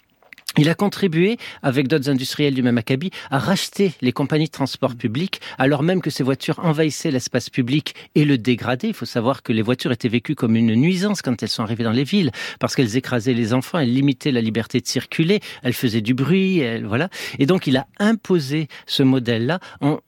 Il 0.58 0.68
a 0.68 0.74
contribué, 0.74 1.38
avec 1.62 1.88
d'autres 1.88 2.10
industriels 2.10 2.54
du 2.54 2.62
même 2.62 2.78
acabit, 2.78 3.10
à 3.30 3.38
racheter 3.38 3.92
les 4.00 4.12
compagnies 4.12 4.46
de 4.46 4.50
transport 4.50 4.94
public, 4.94 5.40
alors 5.56 5.82
même 5.82 6.00
que 6.02 6.10
ces 6.10 6.22
voitures 6.22 6.58
envahissaient 6.58 7.10
l'espace 7.10 7.48
public 7.48 7.94
et 8.14 8.24
le 8.24 8.38
dégradaient. 8.38 8.88
Il 8.88 8.94
faut 8.94 9.06
savoir 9.06 9.42
que 9.42 9.52
les 9.52 9.62
voitures 9.62 9.92
étaient 9.92 10.08
vécues 10.08 10.34
comme 10.34 10.56
une 10.56 10.74
nuisance 10.74 11.22
quand 11.22 11.42
elles 11.42 11.48
sont 11.48 11.62
arrivées 11.62 11.84
dans 11.84 11.92
les 11.92 12.04
villes, 12.04 12.32
parce 12.58 12.74
qu'elles 12.74 12.96
écrasaient 12.96 13.34
les 13.34 13.54
enfants, 13.54 13.78
elles 13.78 13.92
limitaient 13.94 14.32
la 14.32 14.40
liberté 14.40 14.80
de 14.80 14.86
circuler, 14.86 15.40
elles 15.62 15.72
faisaient 15.72 16.00
du 16.00 16.14
bruit, 16.14 16.58
elles- 16.58 16.84
voilà. 16.84 17.08
Et 17.38 17.46
donc 17.46 17.66
il 17.66 17.76
a 17.76 17.86
imposé 17.98 18.68
ce 18.86 19.02
modèle-là 19.02 19.60
en 19.80 20.00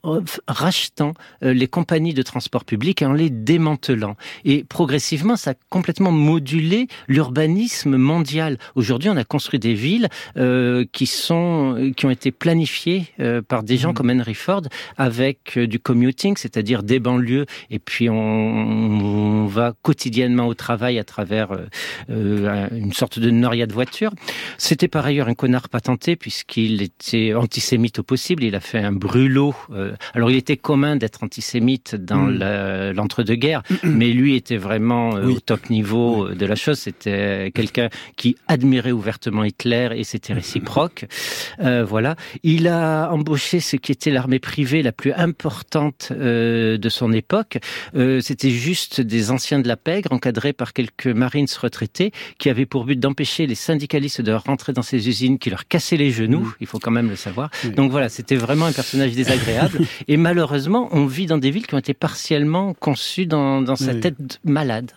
rachetant 0.47 1.13
euh, 1.43 1.53
les 1.53 1.67
compagnies 1.67 2.13
de 2.13 2.21
transport 2.21 2.65
public 2.65 3.01
et 3.01 3.05
en 3.05 3.13
les 3.13 3.29
démantelant. 3.29 4.15
Et 4.45 4.63
progressivement, 4.63 5.35
ça 5.35 5.51
a 5.51 5.53
complètement 5.69 6.11
modulé 6.11 6.87
l'urbanisme 7.07 7.95
mondial. 7.97 8.57
Aujourd'hui, 8.75 9.09
on 9.09 9.17
a 9.17 9.23
construit 9.23 9.59
des 9.59 9.73
villes 9.73 10.09
euh, 10.41 10.83
qui 10.91 11.05
sont 11.05 11.91
qui 11.95 12.05
ont 12.05 12.09
été 12.09 12.31
planifiés 12.31 13.05
euh, 13.19 13.41
par 13.41 13.63
des 13.63 13.77
gens 13.77 13.89
Mhm. 13.89 13.93
comme 13.95 14.09
Henry 14.09 14.33
Ford 14.33 14.63
avec 14.97 15.57
euh, 15.57 15.67
du 15.67 15.79
commuting, 15.79 16.35
c'est-à-dire 16.37 16.83
des 16.83 16.99
banlieues, 16.99 17.45
et 17.69 17.79
puis 17.79 18.09
on, 18.09 18.15
on 18.15 19.45
va 19.45 19.73
quotidiennement 19.81 20.47
au 20.47 20.53
travail 20.53 20.99
à 20.99 21.03
travers 21.03 21.51
euh, 21.51 21.65
euh, 22.09 22.67
une 22.71 22.93
sorte 22.93 23.19
de 23.19 23.29
noria 23.29 23.65
de 23.67 23.73
voiture. 23.73 24.11
C'était 24.57 24.87
par 24.87 25.05
ailleurs 25.05 25.27
un 25.27 25.33
connard 25.35 25.69
patenté 25.69 26.15
puisqu'il 26.15 26.81
était 26.81 27.33
antisémite 27.33 27.99
au 27.99 28.03
possible. 28.03 28.43
Il 28.43 28.55
a 28.55 28.59
fait 28.59 28.79
un 28.79 28.91
brûlot. 28.91 29.55
euh, 29.71 29.93
alors 30.13 30.31
il 30.31 30.37
était 30.37 30.57
commun 30.57 30.95
d'être 30.95 31.23
antisémite 31.23 31.95
dans 31.95 32.25
Mm. 32.27 32.37
la- 32.37 32.93
l'entre-deux-guerres, 32.93 33.63
mais 33.83 34.09
lui 34.11 34.35
était 34.35 34.57
vraiment 34.57 35.11
Oui. 35.11 35.35
au 35.35 35.39
top 35.39 35.69
niveau 35.69 36.29
de 36.29 36.45
la 36.45 36.55
chose. 36.55 36.79
C'était 36.79 37.51
quelqu'un 37.53 37.89
qui 38.15 38.35
admirait 38.47 38.91
ouvertement 38.91 39.43
Hitler 39.43 39.89
et 39.95 40.03
c'était 40.03 40.30
réciproque. 40.33 41.05
Euh, 41.59 41.83
voilà. 41.83 42.15
Il 42.43 42.67
a 42.67 43.09
embauché 43.11 43.59
ce 43.59 43.75
qui 43.75 43.91
était 43.91 44.11
l'armée 44.11 44.39
privée 44.39 44.81
la 44.81 44.91
plus 44.91 45.13
importante 45.13 46.09
euh, 46.11 46.77
de 46.77 46.89
son 46.89 47.11
époque. 47.13 47.57
Euh, 47.95 48.19
C'était 48.21 48.49
juste 48.49 49.01
des 49.01 49.31
anciens 49.31 49.59
de 49.59 49.67
la 49.67 49.77
pègre 49.77 50.11
encadrés 50.13 50.53
par 50.53 50.73
quelques 50.73 51.07
marines 51.07 51.47
retraités 51.61 52.11
qui 52.37 52.49
avaient 52.49 52.65
pour 52.65 52.85
but 52.85 52.99
d'empêcher 52.99 53.45
les 53.47 53.55
syndicalistes 53.55 54.21
de 54.21 54.31
rentrer 54.31 54.73
dans 54.73 54.81
ces 54.81 55.07
usines 55.07 55.37
qui 55.39 55.49
leur 55.49 55.67
cassaient 55.67 55.97
les 55.97 56.11
genoux. 56.11 56.53
Il 56.59 56.67
faut 56.67 56.79
quand 56.79 56.91
même 56.91 57.09
le 57.09 57.15
savoir. 57.15 57.49
Oui. 57.63 57.71
Donc 57.71 57.91
voilà, 57.91 58.09
c'était 58.09 58.35
vraiment 58.35 58.65
un 58.65 58.71
personnage 58.71 59.11
désagréable. 59.13 59.79
et 60.07 60.17
malheureusement, 60.17 60.89
on 60.91 61.05
vit 61.05 61.25
dans 61.25 61.37
des 61.37 61.51
villes 61.51 61.67
qui 61.67 61.75
ont 61.75 61.79
été 61.79 61.93
partiellement 61.93 62.73
conçues 62.73 63.25
dans, 63.25 63.61
dans 63.61 63.75
sa 63.75 63.93
Oui. 63.93 63.99
tête 63.99 64.39
malade. 64.43 64.91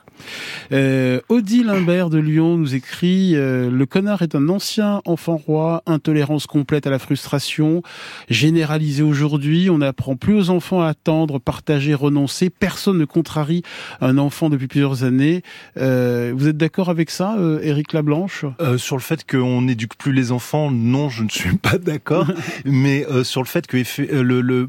Euh, 0.73 1.21
Odile 1.29 1.71
Imbert 1.71 2.11
de 2.11 2.19
Lyon 2.19 2.57
nous 2.57 2.75
écrit 2.75 3.37
euh, 3.37 3.71
Le 3.71 3.87
connard 3.87 4.23
est 4.23 4.35
un 4.35 4.49
ancien 4.49 5.03
enfant 5.05 5.37
roi, 5.37 5.83
intolérance 5.87 6.47
complète 6.47 6.87
à 6.87 6.91
la 6.91 6.99
frustration, 6.99 7.83
généralisée 8.29 9.03
aujourd'hui. 9.03 9.71
On 9.71 9.79
n'apprend 9.79 10.17
plus 10.17 10.35
aux 10.35 10.51
enfants 10.51 10.83
à 10.83 10.89
attendre, 10.89 11.39
partager, 11.39 11.95
renoncer. 11.95 12.51
Personne 12.51 12.99
ne 12.99 13.05
contrarie 13.05 13.63
un 14.01 14.19
enfant 14.19 14.49
depuis 14.49 14.67
plusieurs 14.67 15.05
années. 15.05 15.43
Euh, 15.77 16.33
vous 16.35 16.49
êtes 16.49 16.57
d'accord 16.57 16.89
avec 16.89 17.11
ça, 17.11 17.37
euh, 17.39 17.61
Éric 17.63 17.93
Lablanche? 17.93 18.45
Euh, 18.61 18.79
sur 18.79 18.97
le 18.97 19.03
fait 19.03 19.29
qu'on 19.29 19.63
n'éduque 19.63 19.97
plus 19.97 20.13
les 20.13 20.33
enfants, 20.33 20.71
non, 20.71 21.09
je 21.09 21.23
ne 21.23 21.29
suis 21.29 21.57
pas 21.63 21.79
d'accord. 21.79 22.27
mais 22.65 23.07
euh, 23.11 23.25
sur 23.25 23.43
le 23.43 23.47
fait 23.47 23.67
que 23.67 23.77
euh, 23.77 24.23
le, 24.23 24.41
le 24.41 24.69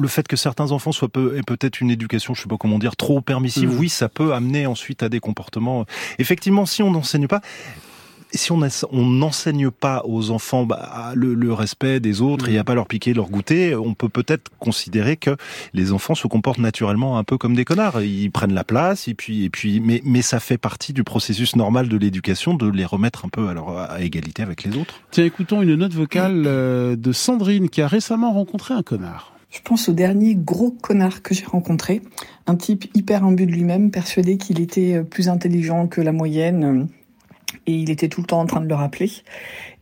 le 0.00 0.08
fait 0.08 0.26
que 0.26 0.36
certains 0.36 0.72
enfants 0.72 0.92
soient 0.92 1.08
peu, 1.08 1.36
aient 1.36 1.42
peut-être 1.42 1.80
une 1.80 1.90
éducation, 1.90 2.34
je 2.34 2.42
sais 2.42 2.48
pas 2.48 2.56
comment 2.56 2.78
dire, 2.78 2.96
trop 2.96 3.20
permissive, 3.20 3.70
Mhm. 3.70 3.78
oui, 3.78 3.88
ça 3.88 4.08
peut 4.08 4.32
amener 4.34 4.66
ensuite 4.66 5.02
à 5.02 5.08
des 5.08 5.20
comportements. 5.20 5.84
Effectivement, 6.18 6.66
si 6.66 6.82
on 6.82 6.90
n'enseigne 6.90 7.26
pas, 7.28 7.40
si 8.32 8.50
on 8.50 8.56
n'ense- 8.58 8.84
on 8.90 9.06
n'enseigne 9.06 9.70
pas 9.70 10.02
aux 10.06 10.30
enfants 10.32 10.66
bah, 10.66 11.12
le, 11.14 11.34
le 11.34 11.52
respect 11.52 12.00
des 12.00 12.20
autres 12.20 12.48
et 12.48 12.58
à 12.58 12.64
pas 12.64 12.74
leur 12.74 12.88
piquer 12.88 13.14
leur 13.14 13.28
goûter, 13.30 13.76
on 13.76 13.94
peut 13.94 14.08
peut-être 14.08 14.50
considérer 14.58 15.16
que 15.16 15.36
les 15.72 15.92
enfants 15.92 16.16
se 16.16 16.26
comportent 16.26 16.58
naturellement 16.58 17.16
un 17.16 17.22
peu 17.22 17.38
comme 17.38 17.54
des 17.54 17.64
connards. 17.64 18.02
Ils 18.02 18.30
prennent 18.32 18.52
la 18.54 18.64
place 18.64 19.06
et 19.06 19.14
puis 19.14 19.44
et 19.44 19.50
puis 19.50 19.78
mais 19.78 20.00
mais 20.04 20.20
ça 20.20 20.40
fait 20.40 20.58
partie 20.58 20.92
du 20.92 21.04
processus 21.04 21.54
normal 21.54 21.88
de 21.88 21.96
l'éducation 21.96 22.54
de 22.54 22.68
les 22.68 22.84
remettre 22.84 23.24
un 23.24 23.28
peu 23.28 23.48
à, 23.48 23.54
leur, 23.54 23.68
à 23.78 24.00
égalité 24.00 24.42
avec 24.42 24.64
les 24.64 24.76
autres. 24.76 24.94
Tiens, 25.12 25.24
écoutons 25.26 25.62
une 25.62 25.76
note 25.76 25.94
vocale 25.94 26.42
euh, 26.46 26.96
de 26.96 27.12
Sandrine 27.12 27.68
qui 27.68 27.82
a 27.82 27.86
récemment 27.86 28.32
rencontré 28.32 28.74
un 28.74 28.82
connard. 28.82 29.30
Je 29.54 29.60
pense 29.60 29.88
au 29.88 29.92
dernier 29.92 30.34
gros 30.34 30.72
connard 30.72 31.22
que 31.22 31.32
j'ai 31.32 31.44
rencontré. 31.44 32.02
Un 32.48 32.56
type 32.56 32.86
hyper 32.92 33.24
imbu 33.24 33.46
de 33.46 33.52
lui-même, 33.52 33.92
persuadé 33.92 34.36
qu'il 34.36 34.60
était 34.60 34.96
euh, 34.96 35.04
plus 35.04 35.28
intelligent 35.28 35.86
que 35.86 36.00
la 36.00 36.10
moyenne. 36.10 36.64
euh, 36.64 36.84
Et 37.68 37.74
il 37.74 37.88
était 37.88 38.08
tout 38.08 38.20
le 38.20 38.26
temps 38.26 38.40
en 38.40 38.46
train 38.46 38.60
de 38.60 38.66
le 38.66 38.74
rappeler. 38.74 39.12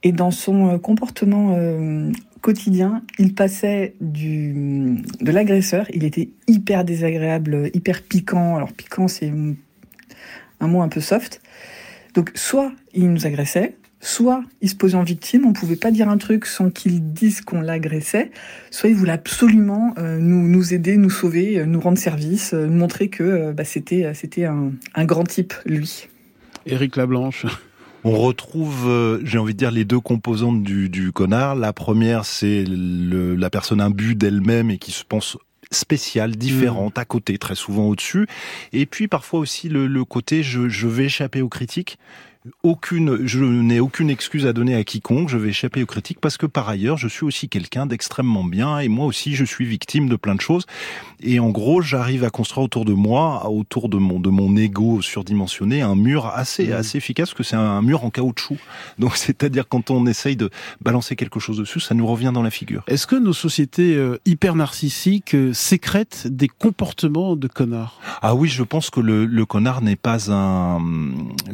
Et 0.03 0.13
dans 0.13 0.31
son 0.31 0.75
euh, 0.75 0.79
comportement 0.79 1.55
euh, 1.57 2.13
quotidien, 2.43 3.03
il 3.19 3.35
passait 3.35 3.95
du, 4.03 5.03
de 5.23 5.33
l'agresseur. 5.33 5.87
Il 5.95 6.05
était 6.05 6.29
hyper 6.49 6.85
désagréable, 6.85 7.71
hyper 7.73 8.03
piquant. 8.03 8.57
Alors 8.57 8.75
piquant, 8.75 9.09
c'est 9.09 9.33
un 10.61 10.69
mot 10.69 10.83
un 10.83 10.89
peu 10.89 11.01
soft. 11.01 11.41
Donc 12.13 12.31
soit 12.35 12.73
il 12.93 13.11
nous 13.11 13.27
agressait, 13.27 13.77
soit 14.05 14.43
il 14.61 14.69
se 14.69 14.75
posait 14.75 14.97
en 14.97 15.05
victime, 15.05 15.47
on 15.47 15.53
pouvait 15.53 15.77
pas 15.77 15.93
dire 15.93 16.09
un 16.09 16.19
truc 16.19 16.45
sans 16.45 16.71
qu'il 16.71 17.13
dise 17.13 17.41
qu'on 17.41 17.61
l'agressait, 17.61 18.33
soit 18.73 18.91
il 18.91 18.97
voulait 18.97 19.13
absolument 19.13 19.95
euh, 19.97 20.19
nous, 20.19 20.49
nous 20.49 20.75
aider, 20.75 20.97
nous 20.97 21.09
sauver, 21.09 21.61
euh, 21.61 21.67
nous 21.67 21.81
rendre 21.81 21.97
service, 21.99 22.53
euh, 22.53 22.67
nous 22.67 22.77
montrer 22.77 23.09
que 23.09 23.23
euh, 23.23 23.53
bah, 23.53 23.65
c'était 23.65 24.13
c'était 24.13 24.45
un, 24.45 24.73
un 24.97 25.05
grand 25.05 25.23
type, 25.25 25.55
lui. 25.65 26.09
Éric 26.67 26.97
Lablanche. 26.97 27.47
On 28.05 28.19
retrouve, 28.19 29.21
j'ai 29.23 29.39
envie 29.39 29.53
de 29.53 29.59
dire, 29.59 29.71
les 29.71 29.85
deux 29.85 30.01
composantes 30.01 30.65
du, 30.65 30.89
du 30.89 31.13
connard. 31.13 31.55
La 31.55 31.73
première, 31.73 32.25
c'est 32.25 32.65
le- 32.69 33.37
la 33.37 33.49
personne 33.49 33.81
imbue 33.81 34.17
d'elle-même 34.17 34.73
et 34.73 34.79
qui 34.79 34.91
se 34.91 35.05
pense 35.05 35.39
spéciale, 35.71 36.35
différente, 36.35 36.99
à 36.99 37.05
côté, 37.05 37.39
très 37.39 37.55
souvent 37.55 37.87
au-dessus. 37.87 38.27
Et 38.73 38.87
puis 38.87 39.07
parfois 39.07 39.39
aussi 39.39 39.69
le, 39.69 39.87
le 39.87 40.05
côté 40.05 40.43
je, 40.43 40.69
je 40.69 40.89
vais 40.89 41.05
échapper 41.05 41.43
aux 41.43 41.49
critiques. 41.49 41.97
Aucune, 42.65 43.25
je 43.25 43.45
n'ai 43.45 43.79
aucune 43.79 44.11
excuse 44.11 44.47
à 44.47 44.53
donner 44.53 44.75
à 44.75 44.83
quiconque. 44.83 45.29
Je 45.29 45.39
vais 45.39 45.51
échapper 45.51 45.81
aux 45.81 45.87
critiques 45.87 46.19
parce 46.21 46.37
que 46.37 46.47
par 46.47 46.69
ailleurs, 46.69 46.97
je 46.97 47.07
suis 47.07 47.25
aussi 47.25 47.49
quelqu'un 47.49 47.87
d'extrêmement 47.87 48.43
bien 48.43 48.81
et 48.81 48.89
moi 48.89 49.07
aussi, 49.07 49.37
je 49.37 49.45
suis 49.45 49.65
victime 49.65 50.09
de 50.09 50.17
plein 50.17 50.35
de 50.35 50.41
choses. 50.41 50.67
Et 51.21 51.39
en 51.39 51.51
gros, 51.51 51.83
j'arrive 51.83 52.25
à 52.25 52.31
construire 52.31 52.65
autour 52.65 52.85
de 52.85 52.95
moi, 52.95 53.49
autour 53.49 53.89
de 53.89 53.97
mon 53.97 54.19
de 54.19 54.29
mon 54.29 54.57
ego 54.57 55.03
surdimensionné, 55.03 55.83
un 55.83 55.95
mur 55.95 56.27
assez 56.27 56.73
assez 56.73 56.99
efficace 56.99 57.29
parce 57.29 57.39
que 57.39 57.45
c'est 57.45 57.55
un 57.55 57.81
mur 57.81 58.05
en 58.05 58.11
caoutchouc. 58.11 58.59
Donc 58.99 59.17
c'est-à-dire 59.17 59.69
quand 59.69 59.93
on 59.93 60.05
essaye 60.07 60.35
de 60.35 60.51
balancer 60.81 61.15
quelque 61.15 61.39
chose 61.39 61.59
dessus, 61.59 61.79
ça 61.79 61.95
nous 61.95 62.09
revient 62.09 62.33
dans 62.35 62.43
la 62.43 62.51
figure. 62.51 62.83
Est-ce 62.89 63.07
que 63.07 63.15
nos 63.15 63.35
sociétés 63.35 63.95
euh, 63.95 64.19
hyper 64.27 64.57
narcissiques 64.57 65.37
euh, 65.37 65.53
sécrètent 65.53 66.27
des 66.27 66.49
comportements 66.49 67.37
de 67.37 67.47
connards? 67.47 68.01
Ah 68.21 68.35
oui, 68.35 68.49
je 68.49 68.65
pense 68.65 68.91
que 68.91 68.99
le, 68.99 69.27
le 69.27 69.47
connard 69.47 69.81
n'est 69.81 69.95
pas 69.95 70.33
un 70.33 70.81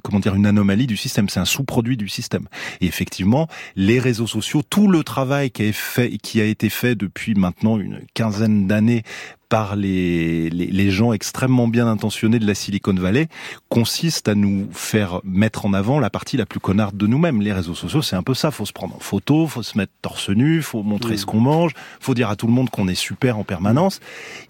comment 0.03 0.21
dire 0.21 0.35
une 0.35 0.47
anomalie 0.47 0.78
du 0.87 0.97
système, 0.97 1.29
c'est 1.29 1.41
un 1.41 1.45
sous-produit 1.45 1.97
du 1.97 2.09
système. 2.09 2.49
Et 2.81 2.87
effectivement, 2.87 3.49
les 3.77 3.99
réseaux 3.99 4.27
sociaux, 4.27 4.63
tout 4.69 4.89
le 4.89 5.03
travail 5.03 5.51
qui 5.51 6.41
a, 6.41 6.45
été 6.45 6.71
fait 6.71 6.95
depuis 6.95 7.35
maintenant 7.35 7.79
une 7.79 8.01
quinzaine 8.15 8.67
d'années 8.67 9.03
par 9.49 9.77
les, 9.77 10.51
les, 10.51 10.67
les, 10.67 10.91
gens 10.91 11.13
extrêmement 11.13 11.69
bien 11.69 11.87
intentionnés 11.87 12.39
de 12.39 12.47
la 12.47 12.55
Silicon 12.55 12.95
Valley 12.95 13.29
consiste 13.69 14.29
à 14.29 14.35
nous 14.35 14.69
faire 14.73 15.21
mettre 15.25 15.65
en 15.65 15.73
avant 15.73 16.01
la 16.01 16.11
partie 16.11 16.37
la 16.37 16.47
plus 16.47 16.61
connarde 16.61 16.97
de 16.97 17.07
nous-mêmes. 17.07 17.41
Les 17.41 17.53
réseaux 17.53 17.75
sociaux, 17.75 18.03
c'est 18.03 18.17
un 18.17 18.23
peu 18.23 18.35
ça. 18.35 18.51
Faut 18.51 18.67
se 18.67 18.73
prendre 18.73 18.97
en 18.97 18.99
photo, 18.99 19.47
faut 19.47 19.63
se 19.63 19.79
mettre 19.79 19.93
torse 20.03 20.29
nu, 20.31 20.63
faut 20.63 20.83
montrer 20.83 21.15
mmh. 21.15 21.19
ce 21.19 21.27
qu'on 21.27 21.41
mange, 21.41 21.73
faut 22.01 22.15
dire 22.15 22.29
à 22.29 22.37
tout 22.37 22.47
le 22.47 22.53
monde 22.53 22.71
qu'on 22.71 22.89
est 22.89 22.95
super 22.95 23.39
en 23.39 23.45
permanence. 23.45 24.01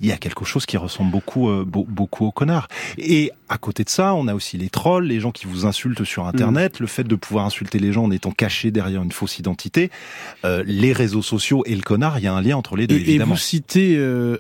Il 0.01 0.07
y 0.07 0.13
a 0.13 0.17
quelque 0.17 0.45
chose 0.45 0.67
qui 0.67 0.77
ressemble 0.77 1.11
beaucoup, 1.11 1.49
euh, 1.49 1.65
beaucoup 1.65 2.27
au 2.27 2.33
connard. 2.33 2.69
Et 2.97 3.31
à 3.49 3.59
côté 3.59 3.85
de 3.85 3.91
ça, 3.91 4.15
on 4.15 4.27
a 4.27 4.35
aussi 4.35 4.59
les 4.59 4.69
trolls, 4.69 5.05
les 5.05 5.21
gens 5.21 5.31
qui 5.31 5.47
vous 5.47 5.65
insultent 5.65 6.05
sur 6.05 6.27
Internet, 6.27 6.81
mmh. 6.81 6.83
le 6.83 6.87
fait 6.87 7.05
de 7.05 7.15
pouvoir 7.15 7.45
insulter 7.45 7.79
les 7.79 7.93
gens 7.93 8.05
en 8.05 8.11
étant 8.11 8.33
caché 8.33 8.71
derrière 8.71 9.03
une 9.03 9.13
fausse 9.13 9.39
identité. 9.39 9.91
Euh, 10.45 10.63
les 10.67 10.93
réseaux 10.93 11.23
sociaux 11.23 11.63
et 11.67 11.75
le 11.75 11.83
connard, 11.83 12.19
il 12.19 12.25
y 12.25 12.27
a 12.27 12.35
un 12.35 12.43
lien 12.43 12.57
entre 12.57 12.77
les 12.77 12.87
deux, 12.87 12.97
et, 12.97 13.01
évidemment. 13.01 13.35
Et 13.35 13.37
vous 13.37 13.41
citez 13.41 13.97
euh, 13.97 14.39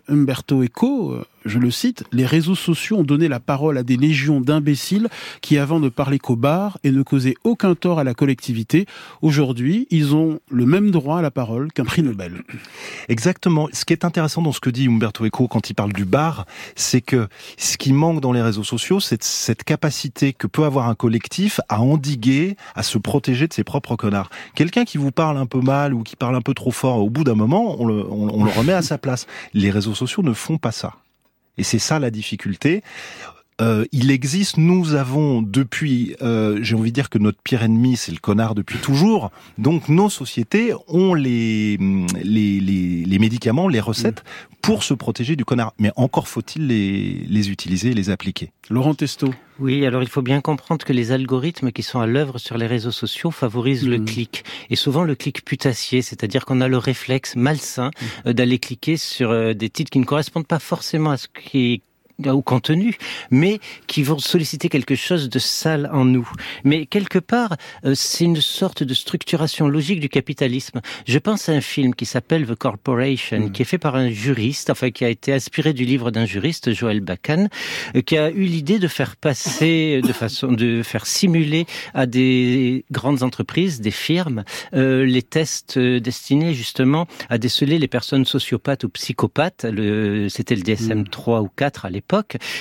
Umberto 0.51 0.63
Eco, 0.63 1.27
je 1.49 1.59
le 1.59 1.71
cite, 1.71 2.05
les 2.13 2.27
réseaux 2.27 2.55
sociaux 2.55 2.99
ont 2.99 3.05
donné 3.05 3.29
la 3.29 3.41
parole 3.41 3.79
à 3.79 3.83
des 3.83 3.97
légions 3.97 4.41
d'imbéciles 4.41 5.09
qui 5.41 5.59
avant 5.59 5.81
ne 5.81 5.89
parlaient 5.89 6.19
qu'au 6.19 6.37
bar 6.37 6.79
et 6.85 6.91
ne 6.91 7.03
causaient 7.03 7.35
aucun 7.45 7.75
tort 7.75 7.99
à 7.99 8.05
la 8.05 8.15
collectivité. 8.15 8.87
Aujourd'hui, 9.23 9.87
ils 9.91 10.15
ont 10.15 10.41
le 10.51 10.67
même 10.67 10.91
droit 10.91 11.19
à 11.19 11.23
la 11.23 11.31
parole 11.31 11.73
qu'un 11.73 11.85
prix 11.85 12.03
Nobel. 12.03 12.43
Exactement. 13.09 13.69
Ce 13.73 13.85
qui 13.85 13.93
est 13.93 14.05
intéressant 14.05 14.43
dans 14.43 14.53
ce 14.53 14.61
que 14.61 14.71
dit 14.71 14.87
Umberto 14.87 15.25
Eco 15.25 15.49
quand 15.49 15.71
il 15.71 15.75
parle 15.75 15.93
du 15.93 16.05
bar, 16.05 16.47
c'est 16.77 17.01
que 17.01 17.29
ce 17.57 17.77
qui 17.77 17.93
manque 17.93 18.21
dans 18.21 18.33
les 18.33 18.43
réseaux 18.43 18.65
sociaux, 18.65 19.01
c'est 19.01 19.23
cette 19.23 19.65
capacité 19.65 20.33
que 20.33 20.47
peut 20.47 20.65
avoir 20.65 20.89
un 20.89 20.95
collectif 20.95 21.61
à 21.69 21.81
endiguer, 21.81 22.57
à 22.75 22.83
se 22.83 22.99
protéger 22.99 23.49
de 23.49 23.53
ses 23.53 23.65
propres 23.65 23.97
connards. 23.97 24.31
Quelqu'un 24.55 24.85
qui 24.85 24.99
vous 24.99 25.11
parle 25.11 25.39
un 25.39 25.47
peu 25.47 25.61
mal 25.61 25.95
ou 25.95 26.03
qui 26.03 26.17
parle 26.17 26.37
un 26.37 26.43
peu 26.43 26.55
trop 26.55 26.71
fort, 26.71 26.99
au 26.99 27.11
bout 27.11 27.25
d'un 27.25 27.35
moment, 27.35 27.81
on 27.81 27.87
le, 27.87 28.05
on, 28.11 28.29
on 28.41 28.45
le 28.45 28.51
remet 28.51 28.73
à 28.73 28.83
sa 28.83 28.99
place. 28.99 29.27
Les 29.55 29.71
réseaux 29.71 29.95
sociaux 29.95 30.23
ne 30.23 30.33
font 30.33 30.59
pas 30.59 30.73
ça. 30.73 30.95
Et 31.59 31.65
c'est 31.65 31.79
ça 31.79 31.99
la 31.99 32.11
difficulté. 32.11 32.83
Euh, 33.61 33.85
il 33.91 34.13
existe, 34.13 34.57
nous 34.57 34.95
avons 34.95 35.43
depuis, 35.43 36.15
euh, 36.23 36.61
j'ai 36.63 36.77
envie 36.77 36.91
de 36.91 36.95
dire 36.95 37.11
que 37.11 37.19
notre 37.19 37.43
pire 37.43 37.65
ennemi, 37.65 37.97
c'est 37.97 38.13
le 38.13 38.19
connard 38.19 38.55
depuis 38.55 38.79
toujours. 38.79 39.33
Donc 39.59 39.89
nos 39.89 40.09
sociétés 40.09 40.73
ont 40.87 41.13
les, 41.13 41.77
les, 42.23 42.61
les, 42.61 43.05
les 43.05 43.19
médicaments, 43.19 43.67
les 43.67 43.81
recettes 43.81 44.23
pour 44.63 44.85
se 44.85 44.95
protéger 44.95 45.35
du 45.35 45.45
connard. 45.45 45.75
Mais 45.81 45.91
encore 45.97 46.29
faut-il 46.29 46.69
les, 46.69 47.25
les 47.29 47.51
utiliser 47.51 47.91
et 47.91 47.95
les 47.95 48.11
appliquer. 48.11 48.53
Laurent 48.71 48.95
Testo. 48.95 49.35
Oui, 49.59 49.85
alors 49.85 50.03
il 50.03 50.09
faut 50.09 50.23
bien 50.23 50.41
comprendre 50.41 50.85
que 50.85 50.93
les 50.93 51.11
algorithmes 51.13 51.73
qui 51.73 51.83
sont 51.83 52.01
à 52.01 52.07
l'œuvre 52.07 52.39
sur 52.39 52.57
les 52.59 52.67
réseaux 52.67 52.93
sociaux 52.93 53.31
favorisent 53.31 53.87
mmh. 53.87 53.91
le 53.91 53.99
clic. 53.99 54.45
Et 54.71 54.77
souvent 54.77 55.03
le 55.03 55.15
clic 55.15 55.45
putassier, 55.45 56.01
c'est-à-dire 56.03 56.45
qu'on 56.45 56.61
a 56.61 56.69
le 56.69 56.79
réflexe 56.79 57.35
malsain 57.35 57.91
mmh. 58.25 58.33
d'aller 58.33 58.59
cliquer 58.59 58.97
sur 58.97 59.55
des 59.55 59.71
titres 59.71 59.91
qui 59.91 59.99
ne 59.99 60.05
correspondent 60.05 60.47
pas 60.47 60.61
forcément 60.61 61.11
à 61.11 61.17
ce 61.17 61.27
qui 61.29 61.83
est 62.25 62.31
ou 62.31 62.43
contenus, 62.43 62.97
mais 63.31 63.61
qui 63.87 64.03
vont 64.03 64.19
solliciter 64.19 64.69
quelque 64.69 64.97
chose 64.97 65.29
de 65.29 65.39
sale 65.39 65.89
en 65.93 66.05
nous. 66.05 66.29
Mais 66.65 66.87
quelque 66.87 67.19
part, 67.19 67.57
euh, 67.85 67.95
c'est 67.95 68.25
une 68.25 68.41
sorte 68.41 68.83
de 68.83 68.93
structuration 68.93 69.69
logique 69.69 70.01
du 70.01 70.09
capitalisme. 70.09 70.81
Je 71.07 71.19
pense 71.19 71.49
à 71.49 71.53
un 71.53 71.61
film 71.61 71.95
qui 71.95 72.07
s'appelle 72.07 72.47
The 72.47 72.55
Corporation, 72.57 73.39
Hmm. 73.39 73.53
qui 73.53 73.63
est 73.63 73.65
fait 73.65 73.79
par 73.79 73.95
un 73.95 74.11
juriste, 74.11 74.71
enfin 74.71 74.91
qui 74.91 75.05
a 75.05 75.09
été 75.09 75.33
inspiré 75.33 75.73
du 75.73 75.85
livre 75.85 76.11
d'un 76.11 76.25
juriste, 76.25 76.73
Joël 76.73 77.01
Bacon, 77.01 77.49
euh, 77.95 78.03
qui 78.03 78.17
a 78.19 78.31
eu 78.31 78.45
l'idée 78.45 78.79
de 78.79 78.89
faire 78.89 79.17
passer, 79.17 80.01
de 80.03 80.13
façon, 80.13 80.53
de 80.53 80.83
faire 80.83 81.07
simuler 81.07 81.67
à 81.95 82.07
des 82.07 82.85
grandes 82.91 83.23
entreprises, 83.23 83.81
des 83.81 83.91
firmes, 83.93 84.45
euh, 84.75 85.05
les 85.05 85.23
tests 85.23 85.77
euh, 85.77 86.01
destinés 86.01 86.53
justement 86.55 87.07
à 87.29 87.39
déceler 87.39 87.79
les 87.79 87.89
personnes 87.89 88.25
sociopathes 88.25 88.85
ou 88.85 88.89
psychopathes. 88.89 89.65
Le, 89.71 90.29
c'était 90.29 90.57
le 90.57 90.63
DSM 90.63 91.07
3 91.07 91.43
ou 91.43 91.49
4 91.55 91.85
à 91.85 91.91
l'époque. 91.91 92.08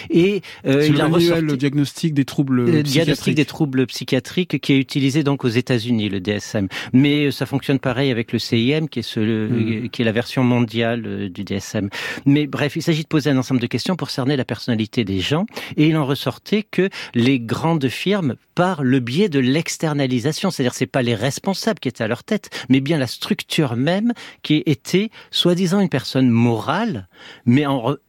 Et 0.10 0.42
euh, 0.66 0.86
il 0.88 1.00
a 1.02 1.08
ressorti 1.08 1.42
le 1.42 1.58
diagnostic 1.58 2.14
des 2.14 2.26
troubles 2.26 2.66
le 2.66 2.84
diagnostic 2.84 2.94
psychiatriques. 3.04 3.36
des 3.36 3.46
troubles 3.46 3.86
psychiatriques 3.88 4.60
qui 4.62 4.74
est 4.74 4.78
utilisé 4.80 5.24
donc 5.24 5.46
aux 5.46 5.50
États-Unis, 5.50 6.10
le 6.10 6.20
DSM. 6.20 6.68
Mais 6.94 7.26
euh, 7.28 7.32
ça 7.32 7.46
fonctionne 7.46 7.80
pareil 7.80 8.12
avec 8.12 8.32
le 8.34 8.40
CIM, 8.40 8.88
qui 8.88 9.00
est, 9.00 9.04
ce, 9.04 9.20
le- 9.20 9.48
Mm. 9.48 9.90
qui 9.90 10.02
est 10.02 10.06
la 10.06 10.12
version 10.12 10.44
mondiale 10.44 11.04
euh, 11.06 11.30
du 11.30 11.44
DSM. 11.44 11.90
Mais 12.26 12.48
bref, 12.48 12.76
il 12.76 12.82
s'agit 12.82 13.04
de 13.04 13.08
poser 13.08 13.30
un 13.30 13.38
ensemble 13.38 13.60
de 13.62 13.68
questions 13.68 13.96
pour 13.96 14.10
cerner 14.10 14.36
la 14.36 14.46
personnalité 14.46 15.04
des 15.06 15.20
gens. 15.20 15.46
Et 15.78 15.88
il 15.88 15.98
en 15.98 16.06
ressortait 16.06 16.64
que 16.64 16.90
les 17.16 17.40
grandes 17.40 17.88
firmes, 17.88 18.36
par 18.56 18.84
le 18.84 19.00
biais 19.00 19.30
de 19.30 19.40
l'externalisation, 19.40 20.50
c'est-à-dire 20.52 20.74
c'est 20.74 20.88
pas 20.88 21.04
les 21.04 21.14
responsables 21.16 21.80
qui 21.80 21.88
étaient 21.90 22.04
à 22.04 22.08
leur 22.08 22.24
tête, 22.24 22.50
mais 22.70 22.80
bien 22.80 22.98
la 22.98 23.06
structure 23.08 23.76
même 23.76 24.14
qui 24.42 24.64
était 24.66 25.10
soi-disant 25.32 25.80
une 25.80 25.90
personne 25.90 26.30
morale, 26.30 27.08
mais 27.46 27.66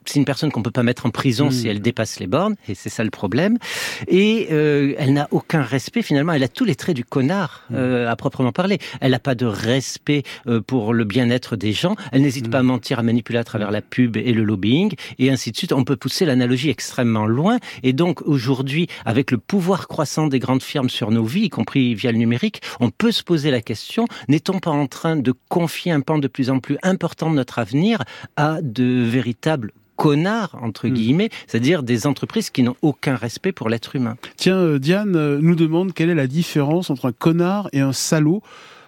c'est 0.06 0.18
une 0.18 0.24
personne 0.24 0.50
qu'on 0.50 0.62
peut 0.62 0.70
pas 0.70 0.82
mettre 0.82 1.04
en 1.06 1.10
prison 1.10 1.27
Mm. 1.28 1.50
si 1.50 1.68
elle 1.68 1.80
dépasse 1.80 2.20
les 2.20 2.26
bornes, 2.26 2.56
et 2.68 2.74
c'est 2.74 2.88
ça 2.88 3.04
le 3.04 3.10
problème. 3.10 3.58
Et 4.06 4.48
euh, 4.50 4.94
elle 4.98 5.12
n'a 5.12 5.28
aucun 5.30 5.62
respect 5.62 6.02
finalement. 6.02 6.32
Elle 6.32 6.42
a 6.42 6.48
tous 6.48 6.64
les 6.64 6.74
traits 6.74 6.96
du 6.96 7.04
connard 7.04 7.64
euh, 7.72 8.08
à 8.08 8.16
proprement 8.16 8.52
parler. 8.52 8.78
Elle 9.00 9.12
n'a 9.12 9.18
pas 9.18 9.34
de 9.34 9.46
respect 9.46 10.22
euh, 10.46 10.60
pour 10.60 10.94
le 10.94 11.04
bien-être 11.04 11.56
des 11.56 11.72
gens. 11.72 11.94
Elle 12.12 12.22
n'hésite 12.22 12.50
pas 12.50 12.58
à 12.58 12.62
mentir, 12.62 12.98
à 12.98 13.02
manipuler 13.02 13.38
à 13.38 13.44
travers 13.44 13.70
la 13.70 13.82
pub 13.82 14.16
et 14.16 14.32
le 14.32 14.44
lobbying 14.44 14.94
et 15.18 15.30
ainsi 15.30 15.50
de 15.52 15.56
suite. 15.56 15.72
On 15.72 15.84
peut 15.84 15.96
pousser 15.96 16.24
l'analogie 16.24 16.70
extrêmement 16.70 17.26
loin. 17.26 17.58
Et 17.82 17.92
donc 17.92 18.22
aujourd'hui, 18.22 18.88
avec 19.04 19.30
le 19.30 19.38
pouvoir 19.38 19.88
croissant 19.88 20.26
des 20.26 20.38
grandes 20.38 20.62
firmes 20.62 20.90
sur 20.90 21.10
nos 21.10 21.24
vies, 21.24 21.44
y 21.44 21.50
compris 21.50 21.94
via 21.94 22.12
le 22.12 22.18
numérique, 22.18 22.62
on 22.80 22.90
peut 22.90 23.12
se 23.12 23.22
poser 23.22 23.50
la 23.50 23.60
question 23.60 24.06
n'est-on 24.28 24.58
pas 24.58 24.70
en 24.70 24.86
train 24.86 25.16
de 25.16 25.32
confier 25.48 25.92
un 25.92 26.00
pan 26.00 26.18
de 26.18 26.28
plus 26.28 26.50
en 26.50 26.60
plus 26.60 26.78
important 26.82 27.30
de 27.30 27.36
notre 27.36 27.58
avenir 27.58 28.02
à 28.36 28.60
de 28.62 29.02
véritables 29.02 29.72
connards, 29.98 30.56
entre 30.62 30.86
guillemets, 30.88 31.28
c'est-à-dire 31.48 31.82
des 31.82 32.06
entreprises 32.06 32.50
qui 32.50 32.62
n'ont 32.62 32.76
aucun 32.82 33.16
respect 33.16 33.50
pour 33.50 33.68
l'être 33.68 33.96
humain. 33.96 34.16
Tiens, 34.36 34.56
euh, 34.56 34.78
Diane 34.78 35.16
euh, 35.16 35.38
nous 35.42 35.56
demande 35.56 35.92
quelle 35.92 36.08
est 36.08 36.14
la 36.14 36.28
différence 36.28 36.88
entre 36.88 37.06
un 37.06 37.12
connard 37.12 37.68
et 37.72 37.80
un 37.80 37.92
salaud. 37.92 38.40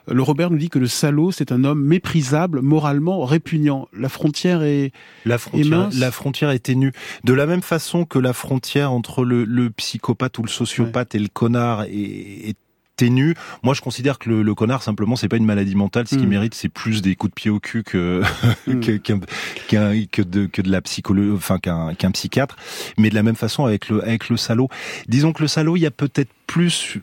Euh, 0.09 0.15
Le 0.15 0.23
Robert 0.23 0.51
nous 0.51 0.57
dit 0.59 0.71
que 0.71 0.79
le 0.79 0.87
salaud, 0.87 1.33
c'est 1.33 1.51
un 1.51 1.65
homme 1.65 1.85
méprisable, 1.85 2.61
moralement 2.63 3.25
répugnant. 3.25 3.89
La 3.93 4.09
frontière 4.09 4.63
est, 4.63 4.93
La 5.25 5.35
est 5.35 5.39
frontière, 5.39 5.79
mince. 5.79 5.99
la 5.99 6.11
frontière 6.13 6.51
est 6.51 6.61
ténue. 6.61 6.93
De 7.25 7.33
la 7.35 7.47
même 7.47 7.63
façon 7.63 8.05
que 8.05 8.21
la 8.21 8.33
frontière 8.33 8.93
entre 8.93 9.25
le, 9.25 9.45
le 9.45 9.69
psychopathe 9.71 10.39
ou 10.39 10.43
le 10.43 10.49
sociopathe 10.49 11.17
et 11.17 11.19
le 11.19 11.29
connard 11.29 11.83
est, 11.83 12.51
est 12.51 12.57
ténue. 13.01 13.35
Moi, 13.63 13.73
je 13.75 13.81
considère 13.81 14.19
que 14.19 14.29
le, 14.29 14.43
le 14.43 14.55
connard, 14.55 14.83
simplement, 14.83 15.17
c'est 15.17 15.29
pas 15.29 15.37
une 15.39 15.47
maladie 15.47 15.75
mentale. 15.75 16.07
Ce 16.07 16.17
qui 16.17 16.27
Mm. 16.27 16.29
mérite, 16.31 16.55
c'est 16.55 16.69
plus 16.69 17.01
des 17.03 17.15
coups 17.17 17.31
de 17.31 17.35
pied 17.35 17.51
au 17.51 17.59
cul 17.61 17.83
que 17.83 18.21
Mm. 18.67 18.81
que, 18.81 18.97
que 18.99 20.23
de 20.23 20.47
que 20.47 20.63
de 20.63 20.71
la 20.71 20.81
psychologie, 20.83 21.33
enfin 21.35 21.59
qu'un 21.59 21.95
qu'un 21.95 22.11
psychiatre. 22.11 22.57
Mais 22.99 23.09
de 23.11 23.15
la 23.15 23.23
même 23.23 23.37
façon 23.37 23.65
avec 23.65 23.89
le 23.89 24.03
avec 24.05 24.29
le 24.29 24.37
salaud. 24.37 24.69
Disons 25.09 25.33
que 25.33 25.43
le 25.43 25.49
salaud, 25.49 25.77
il 25.77 25.81
y 25.81 25.87
a 25.87 25.91
peut-être 25.91 26.31
plus 26.47 26.99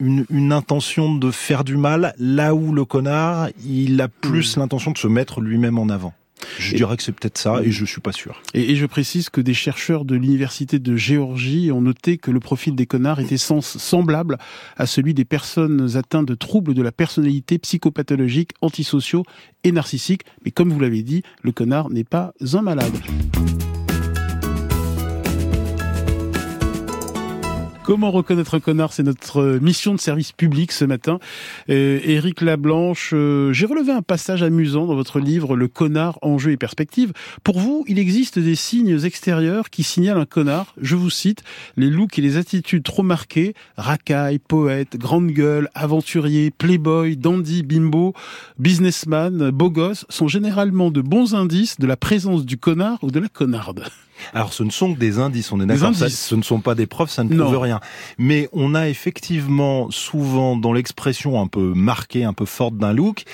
une, 0.00 0.24
une 0.30 0.52
intention 0.52 1.14
de 1.14 1.30
faire 1.30 1.64
du 1.64 1.76
mal, 1.76 2.14
là 2.18 2.54
où 2.54 2.72
le 2.72 2.84
connard, 2.84 3.48
il 3.64 4.00
a 4.00 4.08
plus 4.08 4.56
l'intention 4.56 4.90
de 4.90 4.98
se 4.98 5.06
mettre 5.08 5.40
lui-même 5.40 5.78
en 5.78 5.88
avant. 5.88 6.12
Je 6.58 6.74
Et- 6.74 6.76
dirais 6.76 6.96
que 6.96 7.02
c'est 7.02 7.12
peut-être 7.12 7.38
ça, 7.38 7.62
et 7.62 7.70
je 7.70 7.84
suis 7.84 8.00
pas 8.00 8.12
sûr. 8.12 8.42
Et, 8.54 8.72
et 8.72 8.76
je 8.76 8.86
précise 8.86 9.30
que 9.30 9.40
des 9.40 9.54
chercheurs 9.54 10.04
de 10.04 10.14
l'université 10.14 10.78
de 10.78 10.96
Géorgie 10.96 11.72
ont 11.72 11.80
noté 11.80 12.18
que 12.18 12.30
le 12.30 12.40
profil 12.40 12.74
des 12.74 12.86
connards 12.86 13.20
était 13.20 13.36
sens- 13.38 13.78
semblable 13.78 14.36
à 14.76 14.86
celui 14.86 15.14
des 15.14 15.24
personnes 15.24 15.96
atteintes 15.96 16.26
de 16.26 16.34
troubles 16.34 16.74
de 16.74 16.82
la 16.82 16.92
personnalité 16.92 17.58
psychopathologique, 17.58 18.50
antisociaux 18.60 19.24
et 19.64 19.72
narcissiques. 19.72 20.22
Mais 20.44 20.50
comme 20.50 20.70
vous 20.72 20.80
l'avez 20.80 21.02
dit, 21.02 21.22
le 21.42 21.52
connard 21.52 21.90
n'est 21.90 22.04
pas 22.04 22.32
un 22.52 22.62
malade. 22.62 22.92
Comment 27.86 28.10
reconnaître 28.10 28.56
un 28.56 28.58
connard? 28.58 28.92
C'est 28.92 29.04
notre 29.04 29.60
mission 29.62 29.94
de 29.94 30.00
service 30.00 30.32
public 30.32 30.72
ce 30.72 30.84
matin. 30.84 31.20
Éric 31.68 32.40
Lablanche, 32.40 33.12
euh, 33.14 33.52
j'ai 33.52 33.64
relevé 33.64 33.92
un 33.92 34.02
passage 34.02 34.42
amusant 34.42 34.86
dans 34.86 34.96
votre 34.96 35.20
livre 35.20 35.54
Le 35.54 35.68
connard, 35.68 36.18
enjeux 36.20 36.50
et 36.50 36.56
perspectives. 36.56 37.12
Pour 37.44 37.60
vous, 37.60 37.84
il 37.86 38.00
existe 38.00 38.40
des 38.40 38.56
signes 38.56 39.04
extérieurs 39.04 39.70
qui 39.70 39.84
signalent 39.84 40.18
un 40.18 40.26
connard. 40.26 40.74
Je 40.82 40.96
vous 40.96 41.10
cite, 41.10 41.44
les 41.76 41.88
looks 41.88 42.18
et 42.18 42.22
les 42.22 42.38
attitudes 42.38 42.82
trop 42.82 43.04
marquées, 43.04 43.54
racaille, 43.76 44.40
poète, 44.40 44.96
grande 44.96 45.28
gueule, 45.28 45.70
aventurier, 45.76 46.50
playboy, 46.50 47.16
dandy, 47.16 47.62
bimbo, 47.62 48.14
businessman, 48.58 49.52
beau 49.52 49.70
gosse, 49.70 50.06
sont 50.08 50.26
généralement 50.26 50.90
de 50.90 51.02
bons 51.02 51.36
indices 51.36 51.78
de 51.78 51.86
la 51.86 51.96
présence 51.96 52.44
du 52.44 52.58
connard 52.58 52.98
ou 53.04 53.12
de 53.12 53.20
la 53.20 53.28
connarde. 53.28 53.84
Alors, 54.34 54.52
ce 54.52 54.62
ne 54.62 54.70
sont 54.70 54.94
que 54.94 54.98
des 54.98 55.18
indices, 55.18 55.52
on 55.52 55.60
est 55.60 55.66
d'accord. 55.66 55.94
Ce 55.94 56.34
ne 56.34 56.42
sont 56.42 56.60
pas 56.60 56.74
des 56.74 56.86
preuves, 56.86 57.10
ça 57.10 57.24
ne 57.24 57.32
Non. 57.34 57.44
prouve 57.46 57.58
rien. 57.58 57.80
Mais 58.18 58.48
on 58.52 58.74
a 58.74 58.88
effectivement 58.88 59.90
souvent 59.90 60.56
dans 60.56 60.72
l'expression 60.72 61.40
un 61.40 61.46
peu 61.46 61.72
marquée, 61.74 62.24
un 62.24 62.32
peu 62.32 62.44
forte 62.44 62.76
d'un 62.76 62.92
look, 62.92 63.24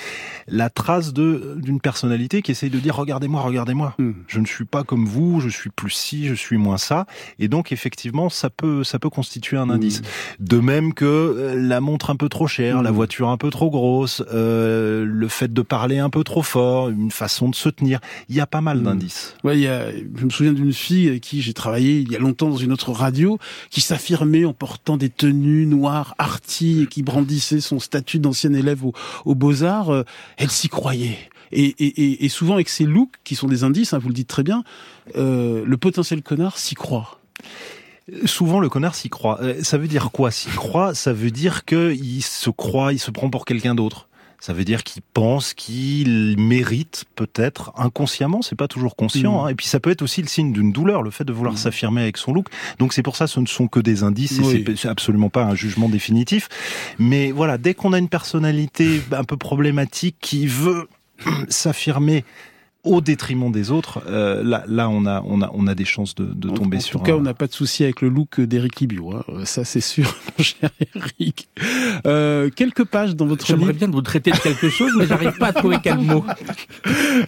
la 0.47 0.69
trace 0.69 1.13
de 1.13 1.55
d'une 1.57 1.79
personnalité 1.79 2.41
qui 2.41 2.51
essaye 2.51 2.69
de 2.69 2.79
dire 2.79 2.95
regardez-moi, 2.95 3.41
regardez-moi. 3.41 3.95
Hmm. 3.99 4.11
Je 4.27 4.39
ne 4.39 4.45
suis 4.45 4.65
pas 4.65 4.83
comme 4.83 5.05
vous, 5.05 5.39
je 5.39 5.49
suis 5.49 5.69
plus 5.69 5.91
ci, 5.91 6.27
je 6.27 6.33
suis 6.33 6.57
moins 6.57 6.77
ça. 6.77 7.05
Et 7.39 7.47
donc 7.47 7.71
effectivement, 7.71 8.29
ça 8.29 8.49
peut 8.49 8.83
ça 8.83 8.99
peut 8.99 9.09
constituer 9.09 9.57
un 9.57 9.69
indice. 9.69 10.01
De 10.39 10.59
même 10.59 10.93
que 10.93 11.05
euh, 11.05 11.55
la 11.55 11.79
montre 11.81 12.09
un 12.09 12.15
peu 12.15 12.29
trop 12.29 12.47
chère, 12.47 12.81
la 12.81 12.91
Hmm. 12.91 12.95
voiture 12.95 13.29
un 13.29 13.37
peu 13.37 13.49
trop 13.49 13.69
grosse, 13.69 14.23
euh, 14.33 15.05
le 15.05 15.27
fait 15.27 15.51
de 15.53 15.61
parler 15.61 15.99
un 15.99 16.09
peu 16.09 16.23
trop 16.23 16.43
fort, 16.43 16.89
une 16.89 17.11
façon 17.11 17.49
de 17.49 17.55
se 17.55 17.69
tenir. 17.69 17.99
Il 18.29 18.35
y 18.35 18.39
a 18.41 18.47
pas 18.47 18.61
mal 18.61 18.79
Hmm. 18.79 18.83
d'indices. 18.83 19.35
Ouais, 19.43 19.57
il 19.57 19.61
y 19.61 19.67
a, 19.67 19.91
je 19.91 20.25
me 20.25 20.29
souviens 20.29 20.53
d'une 20.53 20.72
fille 20.73 21.07
avec 21.07 21.21
qui 21.21 21.41
j'ai 21.41 21.53
travaillé 21.53 21.99
il 21.99 22.11
y 22.11 22.15
a 22.15 22.19
longtemps 22.19 22.49
dans 22.49 22.57
une 22.57 22.71
autre 22.73 22.91
radio, 22.91 23.39
qui 23.69 23.81
s'affirmait 23.81 24.45
en 24.45 24.53
portant 24.53 24.97
des 24.97 25.09
tenues 25.09 25.65
noires 25.65 26.15
arties 26.17 26.81
et 26.83 26.87
qui 26.87 27.03
brandissait 27.03 27.61
son 27.61 27.79
statut 27.79 28.19
d'ancienne 28.19 28.55
élève 28.55 28.83
au- 28.85 28.93
aux 29.25 29.35
Beaux-Arts. 29.35 29.89
Euh, 29.91 30.03
Elle 30.37 30.51
s'y 30.51 30.69
croyait. 30.69 31.17
Et, 31.55 32.27
souvent 32.29 32.55
avec 32.55 32.67
ces 32.67 32.83
looks, 32.85 33.11
qui 33.23 33.35
sont 33.35 33.47
des 33.47 33.63
indices, 33.63 33.93
hein, 33.93 33.99
vous 33.99 34.07
le 34.07 34.13
dites 34.15 34.27
très 34.27 34.41
bien, 34.41 34.63
euh, 35.15 35.63
le 35.65 35.77
potentiel 35.77 36.23
connard 36.23 36.57
s'y 36.57 36.73
croit. 36.73 37.19
Souvent, 38.25 38.59
le 38.59 38.69
connard 38.69 38.95
s'y 38.95 39.09
croit. 39.09 39.39
Euh, 39.41 39.61
Ça 39.61 39.77
veut 39.77 39.87
dire 39.87 40.09
quoi 40.11 40.31
S'y 40.31 40.49
croit, 40.49 40.93
ça 40.95 41.13
veut 41.13 41.31
dire 41.31 41.63
que 41.63 41.93
il 41.93 42.21
se 42.21 42.49
croit, 42.49 42.91
il 42.91 42.99
se 42.99 43.11
prend 43.11 43.29
pour 43.29 43.45
quelqu'un 43.45 43.75
d'autre. 43.75 44.07
Ça 44.43 44.51
veut 44.51 44.65
dire 44.65 44.83
qu'il 44.83 45.01
pense 45.13 45.53
qu'il 45.53 46.35
mérite 46.37 47.05
peut-être 47.15 47.71
inconsciemment, 47.77 48.41
c'est 48.41 48.57
pas 48.57 48.67
toujours 48.67 48.97
conscient. 48.97 49.39
Mhm. 49.39 49.45
hein. 49.45 49.47
Et 49.47 49.55
puis 49.55 49.67
ça 49.67 49.79
peut 49.79 49.89
être 49.89 50.01
aussi 50.01 50.21
le 50.21 50.27
signe 50.27 50.51
d'une 50.51 50.73
douleur, 50.73 51.01
le 51.01 51.11
fait 51.11 51.23
de 51.23 51.31
vouloir 51.31 51.57
s'affirmer 51.57 52.01
avec 52.01 52.17
son 52.17 52.33
look. 52.33 52.47
Donc 52.77 52.91
c'est 52.91 53.03
pour 53.03 53.15
ça, 53.15 53.25
ce 53.25 53.39
ne 53.39 53.45
sont 53.45 53.69
que 53.69 53.79
des 53.79 54.03
indices 54.03 54.39
et 54.39 54.41
Oui. 54.41 54.65
c'est 54.75 54.89
absolument 54.89 55.29
pas 55.29 55.45
un 55.45 55.55
jugement 55.55 55.87
définitif. 55.87 56.49
Mais 56.99 57.31
voilà, 57.31 57.57
dès 57.57 57.73
qu'on 57.73 57.93
a 57.93 57.97
une 57.97 58.09
personnalité 58.09 59.01
un 59.13 59.23
peu 59.23 59.37
problématique 59.37 60.17
qui 60.19 60.45
veut 60.45 60.89
s'affirmer 61.47 62.25
au 62.83 62.99
détriment 63.01 63.51
des 63.51 63.71
autres, 63.71 64.01
euh, 64.07 64.43
là, 64.43 64.63
là, 64.67 64.89
on 64.89 65.05
a, 65.05 65.21
on 65.25 65.41
a, 65.41 65.49
on 65.53 65.67
a 65.67 65.75
des 65.75 65.85
chances 65.85 66.15
de, 66.15 66.25
de 66.25 66.49
En- 66.49 66.53
tomber 66.53 66.77
en 66.77 66.79
sur. 66.81 66.99
tout 66.99 67.05
cas, 67.05 67.13
un- 67.13 67.15
on 67.15 67.21
n'a 67.21 67.33
pas 67.33 67.47
de 67.47 67.53
souci 67.53 67.83
avec 67.83 68.01
le 68.01 68.09
look 68.09 68.41
d'Éric 68.41 68.79
Libio. 68.81 69.13
Hein. 69.15 69.23
Euh, 69.29 69.45
Ça, 69.45 69.63
c'est 69.63 69.79
sûr, 69.81 70.13
mon 70.37 70.43
cher 70.43 70.69
Eric. 70.95 71.47
Euh, 72.05 72.49
quelques 72.53 72.83
pages 72.83 73.15
dans 73.15 73.25
votre 73.25 73.45
J'aimerais 73.45 73.67
livre. 73.67 73.79
bien 73.79 73.87
vous 73.89 74.01
traiter 74.01 74.31
de 74.31 74.37
quelque 74.37 74.69
chose, 74.69 74.91
mais 74.97 75.05
j'arrive 75.07 75.37
pas 75.37 75.47
à 75.47 75.53
trouver 75.53 75.77
quel 75.81 75.97
mot. 75.99 76.23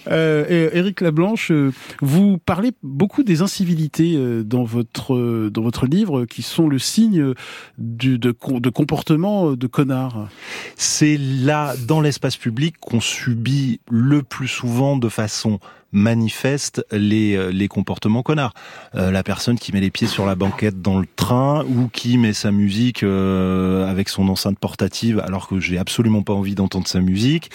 Euh, 0.08 0.70
Éric 0.74 1.02
Lablanche, 1.02 1.52
euh, 1.52 1.72
vous 2.02 2.38
parlez 2.40 2.72
beaucoup 2.84 3.24
des 3.24 3.42
incivilités 3.42 4.16
euh, 4.16 4.44
dans 4.44 4.64
votre 4.64 5.14
euh, 5.16 5.50
dans 5.52 5.62
votre 5.62 5.86
livre, 5.86 6.26
qui 6.26 6.42
sont 6.42 6.68
le 6.68 6.80
signe 6.80 7.34
du, 7.78 8.18
de, 8.18 8.36
de 8.60 8.70
comportement 8.70 9.52
de 9.54 9.68
connard. 9.68 10.28
c'est 10.76 11.18
là, 11.18 11.76
dans 11.88 12.02
l'espace 12.02 12.36
public, 12.36 12.76
qu'on 12.80 13.00
subit 13.00 13.80
le 13.90 14.24
plus 14.24 14.48
souvent 14.48 14.98
de 14.98 15.08
façon 15.10 15.45
sont 15.46 15.60
manifeste 15.96 16.86
les, 16.92 17.36
euh, 17.36 17.50
les 17.52 17.68
comportements 17.70 18.22
connards. 18.22 18.54
Euh, 18.96 19.12
la 19.12 19.24
personne 19.24 19.58
qui 19.58 19.72
met 19.74 19.80
les 19.80 19.90
pieds 19.92 20.08
sur 20.08 20.26
la 20.26 20.36
banquette 20.36 20.82
dans 20.82 21.00
le 21.00 21.08
train 21.16 21.64
ou 21.66 21.88
qui 21.88 22.18
met 22.18 22.34
sa 22.34 22.52
musique 22.52 23.02
euh, 23.04 23.90
avec 23.90 24.10
son 24.10 24.28
enceinte 24.28 24.60
portative 24.60 25.20
alors 25.26 25.48
que 25.48 25.60
j'ai 25.60 25.78
absolument 25.78 26.22
pas 26.22 26.34
envie 26.34 26.54
d'entendre 26.54 26.88
sa 26.88 27.00
musique. 27.00 27.50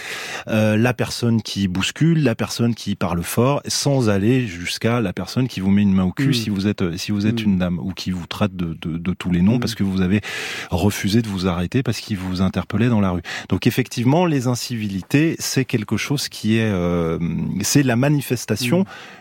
Euh, 0.48 0.76
la 0.78 0.94
personne 0.94 1.42
qui 1.42 1.68
bouscule, 1.68 2.22
la 2.22 2.34
personne 2.34 2.74
qui 2.74 2.96
parle 2.96 3.22
fort, 3.22 3.60
sans 3.68 4.08
aller 4.08 4.46
jusqu'à 4.46 5.00
la 5.02 5.12
personne 5.12 5.46
qui 5.46 5.60
vous 5.60 5.70
met 5.70 5.82
une 5.82 5.92
main 5.92 6.04
au 6.04 6.12
cul 6.12 6.28
Mm. 6.30 6.34
si 6.34 6.48
vous 6.50 6.66
êtes 6.66 6.96
si 6.96 7.12
vous 7.12 7.26
êtes 7.26 7.42
une 7.42 7.58
dame 7.58 7.78
ou 7.78 7.92
qui 7.92 8.10
vous 8.10 8.26
traite 8.26 8.56
de, 8.56 8.76
de, 8.80 8.96
de 8.96 9.12
tous 9.12 9.30
les 9.30 9.42
noms 9.42 9.56
Mm. 9.56 9.60
parce 9.60 9.74
que 9.74 9.82
vous 9.84 10.00
avez 10.00 10.22
refusé 10.70 11.20
de 11.20 11.28
vous 11.28 11.46
arrêter 11.46 11.82
parce 11.82 12.00
qu'il 12.00 12.16
vous 12.16 12.40
interpellait 12.40 12.88
dans 12.88 13.00
la 13.02 13.10
rue. 13.10 13.22
Donc 13.50 13.66
effectivement, 13.66 14.24
les 14.24 14.46
incivilités, 14.46 15.36
c'est 15.38 15.66
quelque 15.66 15.98
chose 15.98 16.28
qui 16.30 16.56
est, 16.56 16.70
euh, 16.72 17.18
c'est 17.60 17.82
la 17.82 17.96
manifestation 17.96 18.29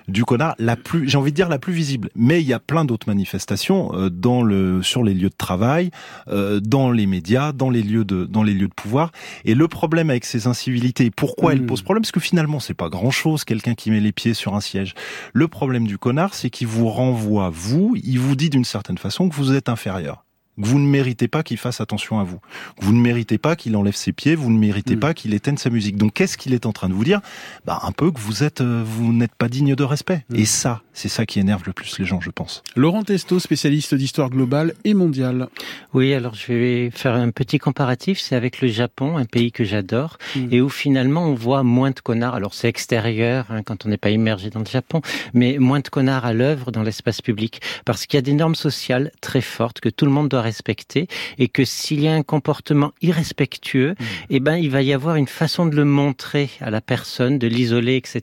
du 0.07 0.25
connard 0.25 0.55
la 0.59 0.75
plus, 0.75 1.07
j'ai 1.07 1.17
envie 1.17 1.31
de 1.31 1.35
dire 1.35 1.49
la 1.49 1.59
plus 1.59 1.73
visible. 1.73 2.09
Mais 2.15 2.41
il 2.41 2.47
y 2.47 2.53
a 2.53 2.59
plein 2.59 2.85
d'autres 2.85 3.07
manifestations 3.07 3.91
euh, 3.93 4.09
dans 4.09 4.41
le, 4.41 4.81
sur 4.81 5.03
les 5.03 5.13
lieux 5.13 5.29
de 5.29 5.35
travail, 5.37 5.91
euh, 6.27 6.59
dans 6.59 6.91
les 6.91 7.05
médias, 7.05 7.51
dans 7.51 7.69
les 7.69 7.83
lieux 7.83 8.05
de, 8.05 8.25
dans 8.25 8.43
les 8.43 8.53
lieux 8.53 8.67
de 8.67 8.73
pouvoir. 8.73 9.11
Et 9.45 9.55
le 9.55 9.67
problème 9.67 10.09
avec 10.09 10.25
ces 10.25 10.47
incivilités, 10.47 11.11
pourquoi 11.11 11.53
elles 11.53 11.59
Mm. 11.61 11.65
posent 11.65 11.81
problème, 11.81 12.01
parce 12.01 12.11
que 12.11 12.19
finalement 12.19 12.59
c'est 12.59 12.73
pas 12.73 12.89
grand 12.89 13.11
chose, 13.11 13.43
quelqu'un 13.43 13.75
qui 13.75 13.91
met 13.91 13.99
les 13.99 14.11
pieds 14.11 14.33
sur 14.33 14.55
un 14.55 14.61
siège. 14.61 14.93
Le 15.33 15.47
problème 15.47 15.87
du 15.87 15.97
connard, 15.97 16.33
c'est 16.33 16.49
qu'il 16.49 16.67
vous 16.67 16.89
renvoie 16.89 17.49
vous, 17.49 17.95
il 18.01 18.19
vous 18.19 18.35
dit 18.35 18.49
d'une 18.49 18.65
certaine 18.65 18.97
façon 18.97 19.29
que 19.29 19.35
vous 19.35 19.53
êtes 19.53 19.69
inférieur 19.69 20.25
que 20.61 20.67
vous 20.67 20.79
ne 20.79 20.87
méritez 20.87 21.27
pas 21.27 21.43
qu'il 21.43 21.57
fasse 21.57 21.81
attention 21.81 22.19
à 22.19 22.23
vous, 22.23 22.39
que 22.79 22.85
vous 22.85 22.93
ne 22.93 22.99
méritez 23.01 23.37
pas 23.37 23.55
qu'il 23.55 23.75
enlève 23.75 23.95
ses 23.95 24.11
pieds, 24.11 24.35
vous 24.35 24.49
ne 24.51 24.57
méritez 24.57 24.95
Mm. 24.95 24.99
pas 24.99 25.13
qu'il 25.13 25.33
éteigne 25.33 25.57
sa 25.57 25.69
musique. 25.69 25.97
Donc 25.97 26.13
qu'est-ce 26.13 26.37
qu'il 26.37 26.53
est 26.53 26.65
en 26.65 26.71
train 26.73 26.89
de 26.89 26.93
vous 26.93 27.03
dire? 27.03 27.21
Bah 27.65 27.79
un 27.83 27.91
peu 27.91 28.11
que 28.11 28.19
vous 28.19 28.43
êtes, 28.43 28.61
euh, 28.61 28.83
vous 28.85 29.13
n'êtes 29.13 29.35
pas 29.35 29.47
digne 29.47 29.75
de 29.75 29.83
respect. 29.83 30.25
Mm. 30.29 30.35
Et 30.35 30.45
ça, 30.45 30.81
c'est 30.93 31.09
ça 31.09 31.25
qui 31.25 31.39
énerve 31.39 31.63
le 31.65 31.73
plus 31.73 31.97
les 31.99 32.05
gens, 32.05 32.19
je 32.21 32.29
pense. 32.31 32.63
Laurent 32.75 33.03
Testo, 33.03 33.39
spécialiste 33.39 33.95
d'histoire 33.95 34.29
globale 34.29 34.73
et 34.83 34.93
mondiale. 34.93 35.47
Oui, 35.93 36.13
alors 36.13 36.35
je 36.35 36.51
vais 36.53 36.89
faire 36.91 37.13
un 37.15 37.31
petit 37.31 37.57
comparatif. 37.57 38.19
C'est 38.19 38.35
avec 38.35 38.61
le 38.61 38.67
Japon, 38.67 39.17
un 39.17 39.25
pays 39.25 39.51
que 39.51 39.63
j'adore, 39.63 40.17
Mm. 40.35 40.47
et 40.51 40.61
où 40.61 40.69
finalement 40.69 41.25
on 41.25 41.35
voit 41.35 41.63
moins 41.63 41.91
de 41.91 41.99
connards. 41.99 42.35
Alors 42.35 42.53
c'est 42.53 42.67
extérieur 42.67 43.45
hein, 43.49 43.63
quand 43.63 43.85
on 43.85 43.89
n'est 43.89 43.97
pas 43.97 44.09
immergé 44.09 44.49
dans 44.49 44.59
le 44.59 44.65
Japon, 44.65 45.01
mais 45.33 45.57
moins 45.59 45.79
de 45.79 45.87
connards 45.87 46.25
à 46.25 46.33
l'œuvre 46.33 46.71
dans 46.71 46.83
l'espace 46.83 47.21
public, 47.21 47.61
parce 47.85 48.05
qu'il 48.05 48.17
y 48.17 48.19
a 48.19 48.21
des 48.21 48.33
normes 48.33 48.55
sociales 48.55 49.11
très 49.21 49.41
fortes 49.41 49.79
que 49.79 49.89
tout 49.89 50.05
le 50.05 50.11
monde 50.11 50.27
doit 50.29 50.41
respecter, 50.51 51.07
et 51.37 51.47
que 51.55 51.63
s'il 51.65 51.99
y 52.01 52.07
a 52.07 52.13
un 52.13 52.23
comportement 52.23 52.91
irrespectueux, 53.01 53.93
eh 54.29 54.39
ben 54.39 54.57
il 54.65 54.69
va 54.69 54.81
y 54.81 54.93
avoir 54.99 55.15
une 55.15 55.31
façon 55.41 55.63
de 55.71 55.75
le 55.75 55.85
montrer 55.85 56.49
à 56.59 56.69
la 56.69 56.81
personne, 56.81 57.37
de 57.37 57.47
l'isoler, 57.47 57.95
etc. 58.01 58.13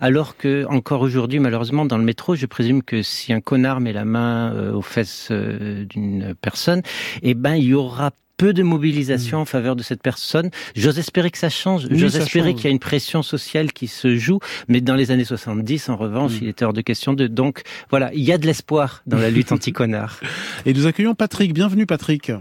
Alors 0.00 0.36
que 0.36 0.64
encore 0.68 1.02
aujourd'hui, 1.08 1.38
malheureusement, 1.38 1.84
dans 1.84 1.98
le 1.98 2.04
métro, 2.04 2.34
je 2.34 2.46
présume 2.46 2.82
que 2.82 3.02
si 3.02 3.32
un 3.32 3.40
connard 3.40 3.80
met 3.80 3.92
la 3.92 4.04
main 4.04 4.52
euh, 4.54 4.72
aux 4.72 4.86
fesses 4.94 5.28
euh, 5.30 5.84
d'une 5.84 6.34
personne, 6.40 6.82
eh 7.22 7.34
ben 7.34 7.54
il 7.54 7.64
y 7.64 7.74
aura 7.74 8.10
peu 8.40 8.54
de 8.54 8.62
mobilisation 8.62 9.38
en 9.40 9.44
faveur 9.44 9.76
de 9.76 9.82
cette 9.82 10.02
personne. 10.02 10.48
J'ose 10.74 10.98
espérer 10.98 11.30
que 11.30 11.36
ça 11.36 11.50
change. 11.50 11.84
Oui, 11.90 11.98
J'ose 11.98 12.16
espérer 12.16 12.54
qu'il 12.54 12.64
y 12.64 12.68
a 12.68 12.70
une 12.70 12.78
pression 12.78 13.20
sociale 13.20 13.70
qui 13.70 13.86
se 13.86 14.16
joue. 14.16 14.38
Mais 14.66 14.80
dans 14.80 14.94
les 14.94 15.10
années 15.10 15.24
70, 15.24 15.90
en 15.90 15.96
revanche, 15.96 16.32
il 16.40 16.48
était 16.48 16.64
hors 16.64 16.72
de 16.72 16.80
question 16.80 17.12
de... 17.12 17.26
Donc 17.26 17.60
voilà, 17.90 18.08
il 18.14 18.22
y 18.22 18.32
a 18.32 18.38
de 18.38 18.46
l'espoir 18.46 19.02
dans 19.06 19.18
la 19.18 19.28
lutte 19.28 19.52
anti-connard. 19.56 20.20
Et 20.64 20.72
nous 20.72 20.86
accueillons 20.86 21.14
Patrick. 21.14 21.52
Bienvenue 21.52 21.84
Patrick. 21.84 22.32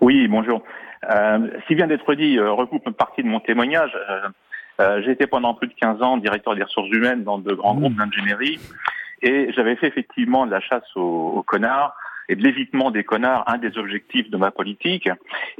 Oui, 0.00 0.28
bonjour. 0.28 0.62
Euh, 1.10 1.38
ce 1.60 1.66
qui 1.66 1.74
vient 1.74 1.88
d'être 1.88 2.14
dit 2.14 2.38
euh, 2.38 2.52
recoupe 2.52 2.86
une 2.86 2.94
partie 2.94 3.24
de 3.24 3.28
mon 3.28 3.40
témoignage. 3.40 3.90
Euh, 4.08 4.28
euh, 4.80 5.02
J'ai 5.04 5.10
été 5.10 5.26
pendant 5.26 5.54
plus 5.54 5.66
de 5.66 5.74
15 5.74 6.02
ans 6.02 6.18
directeur 6.18 6.54
des 6.54 6.62
ressources 6.62 6.90
humaines 6.90 7.24
dans 7.24 7.38
de 7.38 7.52
grands 7.52 7.74
groupes 7.74 7.96
d'ingénierie 7.96 8.60
et 9.22 9.52
j'avais 9.56 9.74
fait 9.74 9.88
effectivement 9.88 10.46
de 10.46 10.52
la 10.52 10.60
chasse 10.60 10.84
aux, 10.94 11.32
aux 11.36 11.42
connards 11.42 11.96
et 12.28 12.36
de 12.36 12.42
l'évitement 12.42 12.90
des 12.90 13.04
connards 13.04 13.44
un 13.48 13.58
des 13.58 13.76
objectifs 13.78 14.30
de 14.30 14.36
ma 14.36 14.50
politique. 14.50 15.08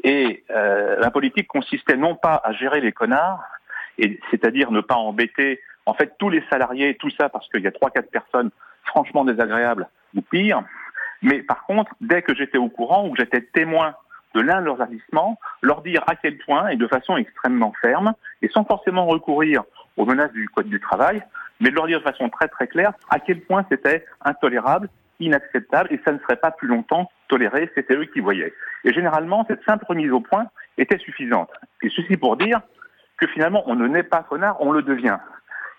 Et 0.02 0.44
euh, 0.50 0.96
la 0.98 1.10
politique 1.10 1.48
consistait 1.48 1.96
non 1.96 2.14
pas 2.14 2.40
à 2.44 2.52
gérer 2.52 2.80
les 2.80 2.92
connards, 2.92 3.42
c'est-à-dire 4.30 4.70
ne 4.70 4.80
pas 4.80 4.96
embêter 4.96 5.60
en 5.86 5.94
fait 5.94 6.14
tous 6.18 6.30
les 6.30 6.42
salariés, 6.50 6.96
tout 6.96 7.10
ça 7.10 7.28
parce 7.28 7.48
qu'il 7.48 7.62
y 7.62 7.66
a 7.66 7.72
trois 7.72 7.90
quatre 7.90 8.10
personnes 8.10 8.50
franchement 8.84 9.24
désagréables 9.24 9.88
ou 10.14 10.22
pire. 10.22 10.62
Mais 11.22 11.42
par 11.42 11.64
contre, 11.64 11.92
dès 12.00 12.22
que 12.22 12.34
j'étais 12.34 12.58
au 12.58 12.68
courant 12.68 13.06
ou 13.06 13.12
que 13.12 13.18
j'étais 13.18 13.40
témoin 13.40 13.94
de 14.34 14.40
l'un 14.40 14.60
de 14.60 14.66
leurs 14.66 14.82
agissements, 14.82 15.38
leur 15.62 15.82
dire 15.82 16.02
à 16.06 16.16
quel 16.16 16.38
point 16.38 16.68
et 16.68 16.76
de 16.76 16.86
façon 16.86 17.16
extrêmement 17.16 17.72
ferme 17.80 18.14
et 18.42 18.48
sans 18.48 18.64
forcément 18.64 19.06
recourir 19.06 19.62
aux 19.96 20.04
menaces 20.04 20.32
du 20.32 20.48
code 20.48 20.68
du 20.68 20.80
travail, 20.80 21.22
mais 21.60 21.70
de 21.70 21.74
leur 21.74 21.86
dire 21.86 22.00
de 22.00 22.04
façon 22.04 22.28
très 22.28 22.48
très 22.48 22.66
claire 22.66 22.92
à 23.10 23.20
quel 23.20 23.40
point 23.40 23.64
c'était 23.70 24.04
intolérable, 24.24 24.88
inacceptable 25.20 25.92
et 25.92 26.00
ça 26.04 26.12
ne 26.12 26.18
serait 26.18 26.36
pas 26.36 26.50
plus 26.50 26.68
longtemps 26.68 27.10
toléré, 27.28 27.70
c'était 27.74 27.94
eux 27.94 28.04
qui 28.06 28.20
voyaient. 28.20 28.52
Et 28.84 28.92
généralement, 28.92 29.44
cette 29.48 29.64
simple 29.64 29.84
remise 29.88 30.10
au 30.10 30.20
point 30.20 30.46
était 30.78 30.98
suffisante. 30.98 31.50
Et 31.82 31.90
ceci 31.90 32.16
pour 32.16 32.36
dire 32.36 32.60
que 33.18 33.26
finalement, 33.28 33.62
on 33.66 33.74
ne 33.74 33.86
naît 33.86 34.02
pas 34.02 34.22
connard, 34.22 34.56
on 34.60 34.72
le 34.72 34.82
devient. 34.82 35.18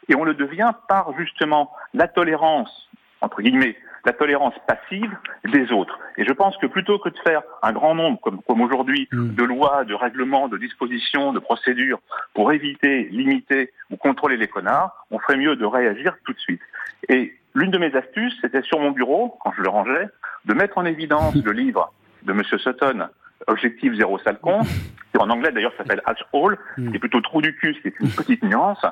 Et 0.07 0.15
on 0.15 0.23
le 0.23 0.33
devient 0.33 0.71
par 0.87 1.13
justement 1.17 1.71
la 1.93 2.07
tolérance, 2.07 2.89
entre 3.21 3.41
guillemets, 3.41 3.75
la 4.05 4.13
tolérance 4.13 4.53
passive 4.67 5.11
des 5.45 5.71
autres. 5.71 5.99
Et 6.17 6.25
je 6.25 6.31
pense 6.31 6.55
que 6.57 6.67
plutôt 6.67 6.99
que 6.99 7.09
de 7.09 7.17
faire 7.19 7.41
un 7.63 7.73
grand 7.73 7.95
nombre, 7.95 8.19
comme, 8.21 8.41
comme 8.43 8.61
aujourd'hui, 8.61 9.09
de 9.11 9.43
lois, 9.43 9.83
de 9.83 9.95
règlements, 9.95 10.47
de 10.47 10.57
dispositions, 10.57 11.33
de 11.33 11.39
procédures 11.39 11.99
pour 12.33 12.51
éviter, 12.51 13.05
limiter 13.05 13.71
ou 13.89 13.97
contrôler 13.97 14.37
les 14.37 14.47
connards, 14.47 15.07
on 15.09 15.19
ferait 15.19 15.37
mieux 15.37 15.55
de 15.55 15.65
réagir 15.65 16.15
tout 16.23 16.33
de 16.33 16.39
suite. 16.39 16.61
Et 17.09 17.35
l'une 17.55 17.71
de 17.71 17.77
mes 17.77 17.95
astuces, 17.95 18.37
c'était 18.41 18.61
sur 18.61 18.79
mon 18.79 18.91
bureau, 18.91 19.37
quand 19.41 19.51
je 19.57 19.63
le 19.63 19.69
rangeais, 19.69 20.09
de 20.45 20.53
mettre 20.53 20.77
en 20.77 20.85
évidence 20.85 21.33
le 21.35 21.51
livre 21.51 21.91
de 22.23 22.33
Monsieur 22.33 22.57
Sutton, 22.59 23.07
Objectif 23.47 23.93
zéro 23.95 24.17
sale 24.19 24.39
con, 24.39 24.61
qui 24.63 25.17
en 25.19 25.29
anglais 25.29 25.51
d'ailleurs 25.51 25.73
s'appelle 25.77 26.01
Hatch 26.05 26.19
Hall, 26.33 26.57
qui 26.75 26.95
est 26.95 26.99
plutôt 26.99 27.21
trou 27.21 27.41
du 27.41 27.55
cul, 27.55 27.75
c'est 27.83 27.93
une 27.99 28.09
petite 28.09 28.43
nuance, 28.43 28.83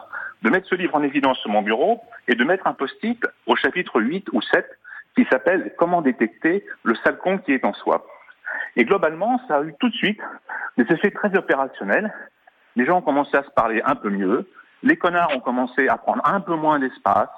de 0.41 0.49
mettre 0.49 0.67
ce 0.67 0.75
livre 0.75 0.95
en 0.95 1.03
évidence 1.03 1.37
sur 1.39 1.49
mon 1.49 1.61
bureau 1.61 2.01
et 2.27 2.35
de 2.35 2.43
mettre 2.43 2.67
un 2.67 2.73
post-it 2.73 3.19
au 3.47 3.55
chapitre 3.55 4.01
8 4.01 4.27
ou 4.31 4.41
7 4.41 4.65
qui 5.15 5.25
s'appelle 5.31 5.73
Comment 5.77 6.01
détecter 6.01 6.65
le 6.83 6.95
sale 6.95 7.17
con 7.17 7.37
qui 7.37 7.53
est 7.53 7.65
en 7.65 7.73
soi. 7.73 8.05
Et 8.75 8.85
globalement, 8.85 9.41
ça 9.47 9.57
a 9.57 9.63
eu 9.63 9.73
tout 9.79 9.89
de 9.89 9.95
suite 9.95 10.19
des 10.77 10.85
effets 10.91 11.11
très 11.11 11.35
opérationnels. 11.35 12.13
Les 12.75 12.85
gens 12.85 12.97
ont 12.97 13.01
commencé 13.01 13.35
à 13.37 13.43
se 13.43 13.51
parler 13.51 13.81
un 13.85 13.95
peu 13.95 14.09
mieux, 14.09 14.47
les 14.83 14.97
connards 14.97 15.35
ont 15.35 15.39
commencé 15.39 15.87
à 15.87 15.97
prendre 15.97 16.21
un 16.25 16.41
peu 16.41 16.55
moins 16.55 16.77
d'espace, 16.77 17.29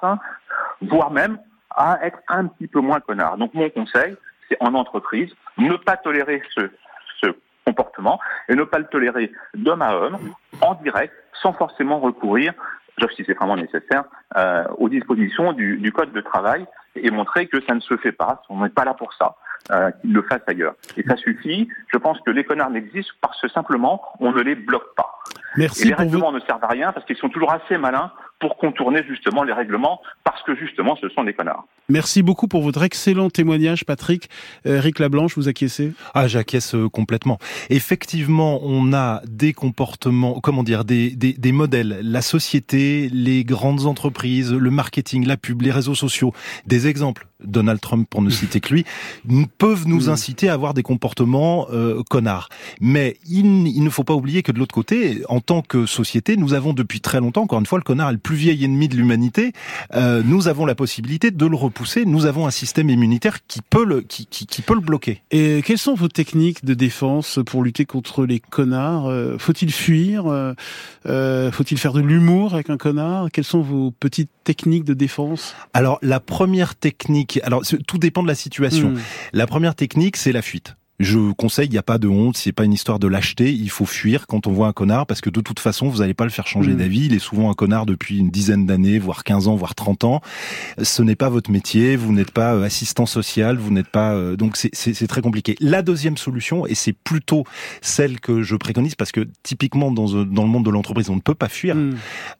voire 0.81 1.11
même 1.11 1.37
à 1.69 1.99
être 2.01 2.19
un 2.27 2.47
petit 2.47 2.67
peu 2.67 2.79
moins 2.79 2.99
connards. 2.99 3.37
Donc 3.37 3.53
mon 3.53 3.69
conseil, 3.69 4.15
c'est 4.49 4.57
en 4.59 4.73
entreprise, 4.73 5.31
ne 5.57 5.75
pas 5.77 5.97
tolérer 5.97 6.41
ce, 6.53 6.69
comportement 7.65 8.19
et 8.47 8.53
ne 8.53 8.63
pas 8.63 8.77
le 8.77 8.85
tolérer 8.85 9.31
d'homme 9.55 9.81
à 9.81 9.95
homme, 9.95 10.19
en 10.61 10.75
direct, 10.75 11.11
sans 11.41 11.51
forcément 11.51 11.99
recourir, 11.99 12.53
sauf 12.99 13.11
si 13.13 13.23
c'est 13.25 13.33
vraiment 13.33 13.55
nécessaire, 13.55 14.03
euh, 14.37 14.65
aux 14.77 14.87
dispositions 14.87 15.51
du, 15.51 15.77
du 15.77 15.91
code 15.91 16.11
de 16.13 16.21
travail 16.21 16.67
et 16.95 17.09
montrer 17.09 17.47
que 17.47 17.59
ça 17.67 17.73
ne 17.73 17.79
se 17.79 17.97
fait 17.97 18.11
pas, 18.11 18.43
on 18.49 18.63
n'est 18.63 18.69
pas 18.69 18.85
là 18.85 18.93
pour 18.93 19.13
ça, 19.13 19.35
euh, 19.71 19.89
qu'ils 19.99 20.13
le 20.13 20.21
fassent 20.21 20.47
ailleurs. 20.47 20.75
Et 20.95 21.01
ça 21.03 21.15
suffit, 21.17 21.67
je 21.91 21.97
pense 21.97 22.19
que 22.21 22.29
les 22.29 22.43
connards 22.43 22.69
n'existent 22.69 23.15
parce 23.19 23.41
que 23.41 23.47
simplement 23.47 23.99
on 24.19 24.31
ne 24.31 24.41
les 24.41 24.53
bloque 24.53 24.93
pas. 24.95 25.04
Merci 25.57 25.83
et 25.83 25.85
les 25.85 25.91
pour 25.91 25.99
règlements 25.99 26.31
ne 26.31 26.39
servent 26.41 26.63
à 26.63 26.67
rien 26.67 26.91
parce 26.91 27.05
qu'ils 27.05 27.17
sont 27.17 27.29
toujours 27.29 27.51
assez 27.51 27.77
malins 27.77 28.11
pour 28.39 28.57
contourner 28.57 29.03
justement 29.07 29.43
les 29.43 29.53
règlements 29.53 30.01
parce 30.23 30.41
que 30.43 30.55
justement 30.55 30.95
ce 31.01 31.09
sont 31.09 31.23
des 31.23 31.33
connards. 31.33 31.65
Merci 31.87 32.21
beaucoup 32.23 32.47
pour 32.47 32.61
votre 32.61 32.83
excellent 32.83 33.29
témoignage, 33.29 33.85
Patrick. 33.85 34.29
Euh, 34.65 34.77
Eric 34.77 34.99
Lablanche, 34.99 35.35
vous 35.35 35.47
acquiescez? 35.47 35.93
Ah, 36.13 36.27
j'acquiesce 36.27 36.75
euh, 36.75 36.89
complètement. 36.89 37.37
Effectivement, 37.69 38.59
on 38.63 38.93
a 38.93 39.21
des 39.25 39.53
comportements, 39.53 40.39
comment 40.41 40.63
dire, 40.63 40.83
des, 40.83 41.11
des, 41.11 41.33
des 41.33 41.51
modèles, 41.51 41.99
la 42.01 42.21
société, 42.21 43.09
les 43.11 43.43
grandes 43.43 43.85
entreprises, 43.85 44.53
le 44.53 44.69
marketing, 44.69 45.25
la 45.25 45.37
pub, 45.37 45.61
les 45.61 45.71
réseaux 45.71 45.95
sociaux, 45.95 46.33
des 46.65 46.87
exemples. 46.87 47.27
Donald 47.43 47.79
Trump, 47.79 48.07
pour 48.09 48.21
ne 48.21 48.29
citer 48.31 48.59
que 48.59 48.73
lui, 48.73 48.85
peuvent 49.57 49.87
nous 49.87 50.09
inciter 50.09 50.49
à 50.49 50.53
avoir 50.53 50.73
des 50.73 50.83
comportements 50.83 51.67
euh, 51.71 52.01
connards. 52.09 52.49
Mais 52.81 53.17
il, 53.27 53.67
il 53.67 53.83
ne 53.83 53.89
faut 53.89 54.03
pas 54.03 54.13
oublier 54.13 54.43
que 54.43 54.51
de 54.51 54.59
l'autre 54.59 54.75
côté, 54.75 55.21
en 55.29 55.39
tant 55.39 55.61
que 55.61 55.85
société, 55.85 56.37
nous 56.37 56.53
avons 56.53 56.73
depuis 56.73 57.01
très 57.01 57.19
longtemps, 57.19 57.43
encore 57.43 57.59
une 57.59 57.65
fois, 57.65 57.77
le 57.77 57.83
connard 57.83 58.09
est 58.09 58.13
le 58.13 58.17
plus 58.17 58.35
vieil 58.35 58.63
ennemi 58.63 58.87
de 58.87 58.95
l'humanité. 58.95 59.53
Euh, 59.93 60.21
nous 60.25 60.47
avons 60.47 60.65
la 60.65 60.75
possibilité 60.75 61.31
de 61.31 61.45
le 61.45 61.55
repousser. 61.55 62.05
Nous 62.05 62.25
avons 62.25 62.47
un 62.47 62.51
système 62.51 62.89
immunitaire 62.89 63.45
qui 63.47 63.61
peut 63.61 63.85
le, 63.85 64.01
qui, 64.01 64.25
qui, 64.25 64.45
qui 64.45 64.61
peut 64.61 64.73
le 64.73 64.81
bloquer. 64.81 65.21
Et 65.31 65.61
quelles 65.65 65.77
sont 65.77 65.95
vos 65.95 66.07
techniques 66.07 66.65
de 66.65 66.73
défense 66.73 67.39
pour 67.45 67.63
lutter 67.63 67.85
contre 67.85 68.25
les 68.25 68.39
connards? 68.39 69.07
Euh, 69.07 69.37
Faut-il 69.37 69.71
fuir? 69.71 70.27
Euh, 70.27 70.53
euh, 71.05 71.51
Faut-il 71.51 71.77
faire 71.77 71.93
de 71.93 72.01
l'humour 72.01 72.53
avec 72.53 72.69
un 72.69 72.77
connard? 72.77 73.29
Quelles 73.31 73.43
sont 73.43 73.61
vos 73.61 73.91
petites 73.91 74.29
techniques 74.43 74.83
de 74.83 74.93
défense? 74.93 75.55
Alors 75.73 75.99
la 76.01 76.19
première 76.19 76.75
technique, 76.75 77.24
alors 77.43 77.63
tout 77.87 77.97
dépend 77.97 78.23
de 78.23 78.27
la 78.27 78.35
situation. 78.35 78.89
Mm. 78.89 78.99
La 79.33 79.47
première 79.47 79.75
technique, 79.75 80.17
c'est 80.17 80.31
la 80.31 80.41
fuite. 80.41 80.75
Je 80.99 81.33
conseille, 81.33 81.67
il 81.67 81.71
n'y 81.71 81.77
a 81.77 81.83
pas 81.83 81.97
de 81.97 82.07
honte, 82.07 82.37
c'est 82.37 82.53
pas 82.53 82.63
une 82.63 82.71
histoire 82.71 82.99
de 82.99 83.07
lâcheté, 83.07 83.51
il 83.51 83.69
faut 83.69 83.85
fuir 83.85 84.27
quand 84.27 84.47
on 84.47 84.53
voit 84.53 84.67
un 84.67 84.71
connard 84.73 85.05
parce 85.05 85.19
que 85.19 85.29
de 85.29 85.41
toute 85.41 85.59
façon, 85.59 85.89
vous 85.89 85.97
n'allez 85.99 86.13
pas 86.13 86.23
le 86.23 86.29
faire 86.29 86.47
changer 86.47 86.71
Mm. 86.71 86.77
d'avis, 86.77 87.05
il 87.07 87.13
est 87.13 87.19
souvent 87.19 87.51
un 87.51 87.53
connard 87.53 87.85
depuis 87.85 88.17
une 88.19 88.29
dizaine 88.29 88.65
d'années, 88.65 88.97
voire 88.97 89.25
15 89.25 89.49
ans, 89.49 89.55
voire 89.57 89.75
30 89.75 90.05
ans. 90.05 90.21
Ce 90.81 91.01
n'est 91.01 91.15
pas 91.17 91.27
votre 91.27 91.51
métier, 91.51 91.97
vous 91.97 92.13
n'êtes 92.13 92.31
pas 92.31 92.53
euh, 92.55 92.63
assistant 92.63 93.05
social, 93.05 93.57
vous 93.57 93.71
n'êtes 93.71 93.89
pas 93.89 94.13
euh, 94.13 94.37
donc 94.37 94.55
c'est- 94.55 94.71
très 95.07 95.21
compliqué. 95.21 95.55
La 95.59 95.81
deuxième 95.81 96.15
solution 96.15 96.65
et 96.65 96.75
c'est 96.75 96.93
plutôt 96.93 97.43
celle 97.81 98.21
que 98.21 98.41
je 98.41 98.55
préconise 98.55 98.95
parce 98.95 99.11
que 99.11 99.27
typiquement 99.43 99.91
dans 99.91 100.15
euh, 100.15 100.23
dans 100.23 100.43
le 100.43 100.49
monde 100.49 100.63
de 100.65 100.69
l'entreprise, 100.71 101.09
on 101.09 101.15
ne 101.15 101.21
peut 101.21 101.35
pas 101.35 101.49
fuir, 101.49 101.75
Mm. 101.75 101.95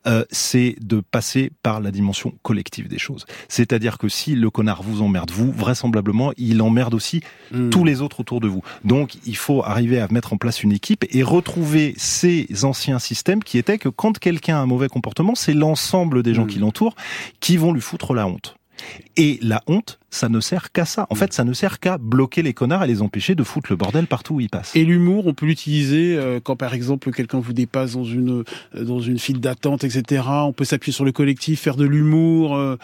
euh, 0.08 0.24
c'est 0.32 0.78
de 0.82 1.02
passer 1.02 1.52
par 1.62 1.82
la 1.82 1.92
dimension 1.92 2.34
collective 2.42 2.88
des 2.88 3.00
choses. 3.00 3.26
C'est-à-dire 3.50 3.98
que 3.98 4.08
si 4.08 4.34
le 4.36 4.50
connard 4.50 4.82
vous 4.82 5.02
emmerde 5.02 5.32
vous, 5.32 5.52
vraisemblablement, 5.52 6.32
il 6.38 6.62
emmerde 6.62 6.94
aussi 6.94 7.20
Mm. 7.52 7.70
tous 7.70 7.84
les 7.84 8.02
autres 8.02 8.22
autour 8.22 8.40
de 8.40 8.45
vous. 8.48 8.62
Donc, 8.84 9.16
il 9.26 9.36
faut 9.36 9.64
arriver 9.64 10.00
à 10.00 10.08
mettre 10.10 10.34
en 10.34 10.38
place 10.38 10.64
une 10.64 10.72
équipe 10.72 11.06
et 11.12 11.24
retrouver 11.24 11.94
ces 11.98 12.48
anciens 12.64 13.00
systèmes 13.00 13.44
qui 13.44 13.58
étaient 13.58 13.78
que 13.78 13.90
quand 13.90 14.20
quelqu'un 14.20 14.58
a 14.58 14.60
un 14.60 14.66
mauvais 14.66 14.88
comportement, 14.88 15.36
c'est 15.36 15.54
l'ensemble 15.54 16.24
des 16.24 16.34
gens 16.34 16.46
qui 16.46 16.60
l'entourent 16.60 16.96
qui 17.40 17.58
vont 17.58 17.74
lui 17.74 17.82
foutre 17.82 18.14
la 18.14 18.28
honte. 18.28 18.56
Et 19.18 19.40
la 19.42 19.62
honte, 19.68 20.00
ça 20.10 20.28
ne 20.28 20.40
sert 20.40 20.72
qu'à 20.72 20.86
ça. 20.86 21.08
En 21.10 21.16
fait, 21.16 21.32
ça 21.34 21.44
ne 21.44 21.54
sert 21.54 21.80
qu'à 21.80 21.98
bloquer 21.98 22.42
les 22.42 22.54
connards 22.54 22.84
et 22.84 22.88
les 22.88 23.02
empêcher 23.02 23.34
de 23.34 23.44
foutre 23.44 23.68
le 23.72 23.78
bordel 23.78 24.08
partout 24.08 24.36
où 24.36 24.40
ils 24.42 24.50
passent. 24.50 24.76
Et 24.76 24.84
l'humour, 24.84 25.28
on 25.28 25.34
peut 25.34 25.46
l'utiliser 25.46 26.18
euh, 26.18 26.40
quand 26.44 26.56
par 26.56 26.74
exemple 26.74 27.12
quelqu'un 27.12 27.40
vous 27.40 27.54
dépasse 27.54 27.94
dans 27.94 28.04
une 28.04 28.44
euh, 28.76 28.84
dans 28.84 29.00
une 29.00 29.18
file 29.18 29.40
d'attente, 29.40 29.84
etc. 29.84 30.24
On 30.28 30.54
peut 30.54 30.66
s'appuyer 30.66 30.94
sur 30.94 31.06
le 31.06 31.12
collectif, 31.14 31.62
faire 31.62 31.78
de 31.78 31.86
l'humour. 31.86 32.78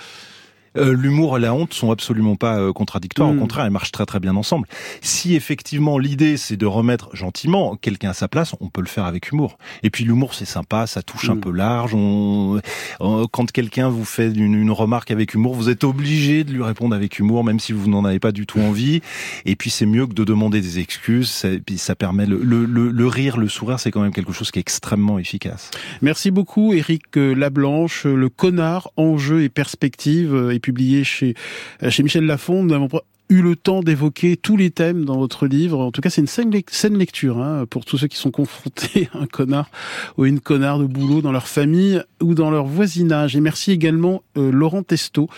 Euh, 0.78 0.93
L'humour 0.93 1.38
et 1.38 1.39
la 1.41 1.53
honte 1.53 1.74
sont 1.74 1.91
absolument 1.91 2.36
pas 2.36 2.59
euh, 2.59 2.74
contradictoires. 2.74 3.32
Mm. 3.34 3.38
Au 3.38 3.41
contraire, 3.41 3.65
elles 3.65 3.72
marchent 3.72 3.91
très 3.91 4.05
très 4.05 4.19
bien 4.19 4.36
ensemble. 4.36 4.67
Si 5.01 5.36
effectivement 5.36 5.97
l'idée 5.97 6.38
c'est 6.38 6.57
de 6.57 6.65
remettre 6.65 7.15
gentiment 7.15 7.76
quelqu'un 7.76 8.11
à 8.11 8.13
sa 8.13 8.28
place, 8.28 8.55
on 8.61 8.69
peut 8.69 8.82
le 8.82 8.88
faire 8.88 9.05
avec 9.05 9.32
humour. 9.32 9.57
Et 9.84 9.89
puis 9.89 10.03
l'humour 10.03 10.34
c'est 10.34 10.45
sympa, 10.45 10.88
ça 10.88 11.01
touche 11.01 11.30
un 11.30 11.36
Mm. 11.36 11.39
peu 11.41 11.51
large. 11.51 11.93
On... 11.95 12.59
euh, 13.01 13.26
Quand 13.32 13.51
quelqu'un 13.51 13.89
vous 13.89 14.05
fait 14.05 14.32
une, 14.32 14.53
une 14.55 14.72
remarque 14.72 15.11
avec 15.11 15.34
humour, 15.34 15.55
vous 15.55 15.69
êtes 15.69 15.84
obligé 15.84 16.43
de 16.43 16.51
lui 16.51 16.63
répondre 16.63 16.95
avec 16.95 17.19
humour, 17.19 17.43
même 17.43 17.59
si 17.59 17.72
vous 17.74 17.89
n'en 17.89 18.05
avez 18.05 18.19
pas 18.19 18.32
du 18.32 18.45
tout 18.45 18.59
envie. 18.59 19.01
Et 19.45 19.55
puis 19.55 19.69
c'est 19.69 19.86
mieux 19.86 20.07
que 20.07 20.13
de 20.13 20.24
demander 20.24 20.61
des 20.61 20.80
excuses. 20.80 21.30
Ça- 21.30 21.49
Et 21.49 21.59
puis 21.59 21.78
ça 21.78 21.95
permet 21.95 22.26
le, 22.26 22.39
le, 22.41 22.65
le, 22.65 22.91
le 22.91 23.07
rire, 23.07 23.38
le 23.38 23.47
sourire, 23.49 23.80
c'est 23.80 23.91
quand 23.91 24.01
même 24.01 24.13
quelque 24.13 24.32
chose 24.34 24.51
qui 24.51 24.59
est 24.59 24.61
extrêmement 24.61 25.19
efficace. 25.19 25.72
Merci 26.01 26.32
beaucoup, 26.32 26.74
Éric 26.74 27.17
euh, 27.17 27.34
Lablanche. 27.34 28.05
Le 28.05 28.30
connard, 28.30 28.89
enjeux 28.97 29.43
et 29.43 29.49
perspectives 29.49 30.34
euh, 30.34 30.53
publié 30.62 31.03
chez, 31.03 31.36
euh, 31.84 31.89
Michel 32.03 32.26
Lafon. 32.26 32.64
Nous 32.64 32.70
n'avons 32.70 32.88
pas 32.88 33.03
eu 33.30 33.41
le 33.41 33.55
temps 33.55 33.82
d'évoquer 33.82 34.36
tous 34.36 34.57
les 34.57 34.72
thèmes 34.72 35.05
dans 35.05 35.18
votre 35.18 35.47
livre. 35.47 35.80
En 35.80 35.91
tout 35.91 36.01
cas, 36.01 36.09
c'est 36.09 36.20
une 36.22 36.28
saine, 36.28 36.51
lec- 36.51 36.70
saine 36.70 36.97
lecture 36.97 37.39
hein, 37.41 37.66
pour 37.70 37.86
tous 37.86 37.97
ceux 37.97 38.07
qui 38.07 38.18
sont 38.18 38.32
confrontés 38.32 39.09
à 39.14 39.20
un 39.20 39.26
connard 39.26 39.70
ou 40.18 40.26
une 40.26 40.41
connarde 40.41 40.82
de 40.82 40.88
boulot 40.88 41.22
dans 41.22 41.32
leur 41.32 41.47
famille 41.47 42.01
ou 42.22 42.34
dans 42.36 42.51
leur 42.51 42.66
voisinage. 42.66 43.36
Et 43.36 43.39
merci 43.39 43.72
également 43.72 44.22
euh, 44.38 44.51
Laurent 44.51 44.84
Testo. 44.84 45.30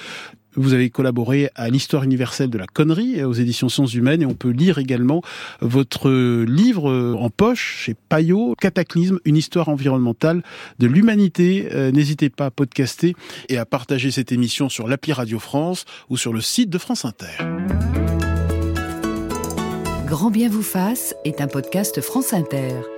Vous 0.55 0.73
avez 0.73 0.89
collaboré 0.89 1.49
à 1.55 1.69
l'histoire 1.69 2.03
universelle 2.03 2.49
de 2.49 2.57
la 2.57 2.67
connerie 2.67 3.23
aux 3.23 3.33
éditions 3.33 3.69
Sciences 3.69 3.93
Humaines 3.93 4.21
et 4.21 4.25
on 4.25 4.33
peut 4.33 4.49
lire 4.49 4.77
également 4.77 5.21
votre 5.61 6.11
livre 6.43 7.15
en 7.19 7.29
poche 7.29 7.83
chez 7.85 7.95
Payot, 8.09 8.55
Cataclysme, 8.59 9.19
une 9.25 9.35
histoire 9.35 9.69
environnementale 9.69 10.43
de 10.79 10.87
l'humanité. 10.87 11.67
Euh, 11.71 11.91
N'hésitez 11.91 12.29
pas 12.29 12.47
à 12.47 12.51
podcaster 12.51 13.15
et 13.49 13.57
à 13.57 13.65
partager 13.65 14.11
cette 14.11 14.31
émission 14.31 14.69
sur 14.69 14.87
l'appli 14.87 15.13
Radio 15.13 15.39
France 15.39 15.85
ou 16.09 16.17
sur 16.17 16.33
le 16.33 16.41
site 16.41 16.69
de 16.69 16.77
France 16.77 17.05
Inter. 17.05 17.43
Grand 20.07 20.29
bien 20.29 20.49
vous 20.49 20.61
fasse 20.61 21.15
est 21.25 21.41
un 21.41 21.47
podcast 21.47 22.01
France 22.01 22.33
Inter. 22.33 22.92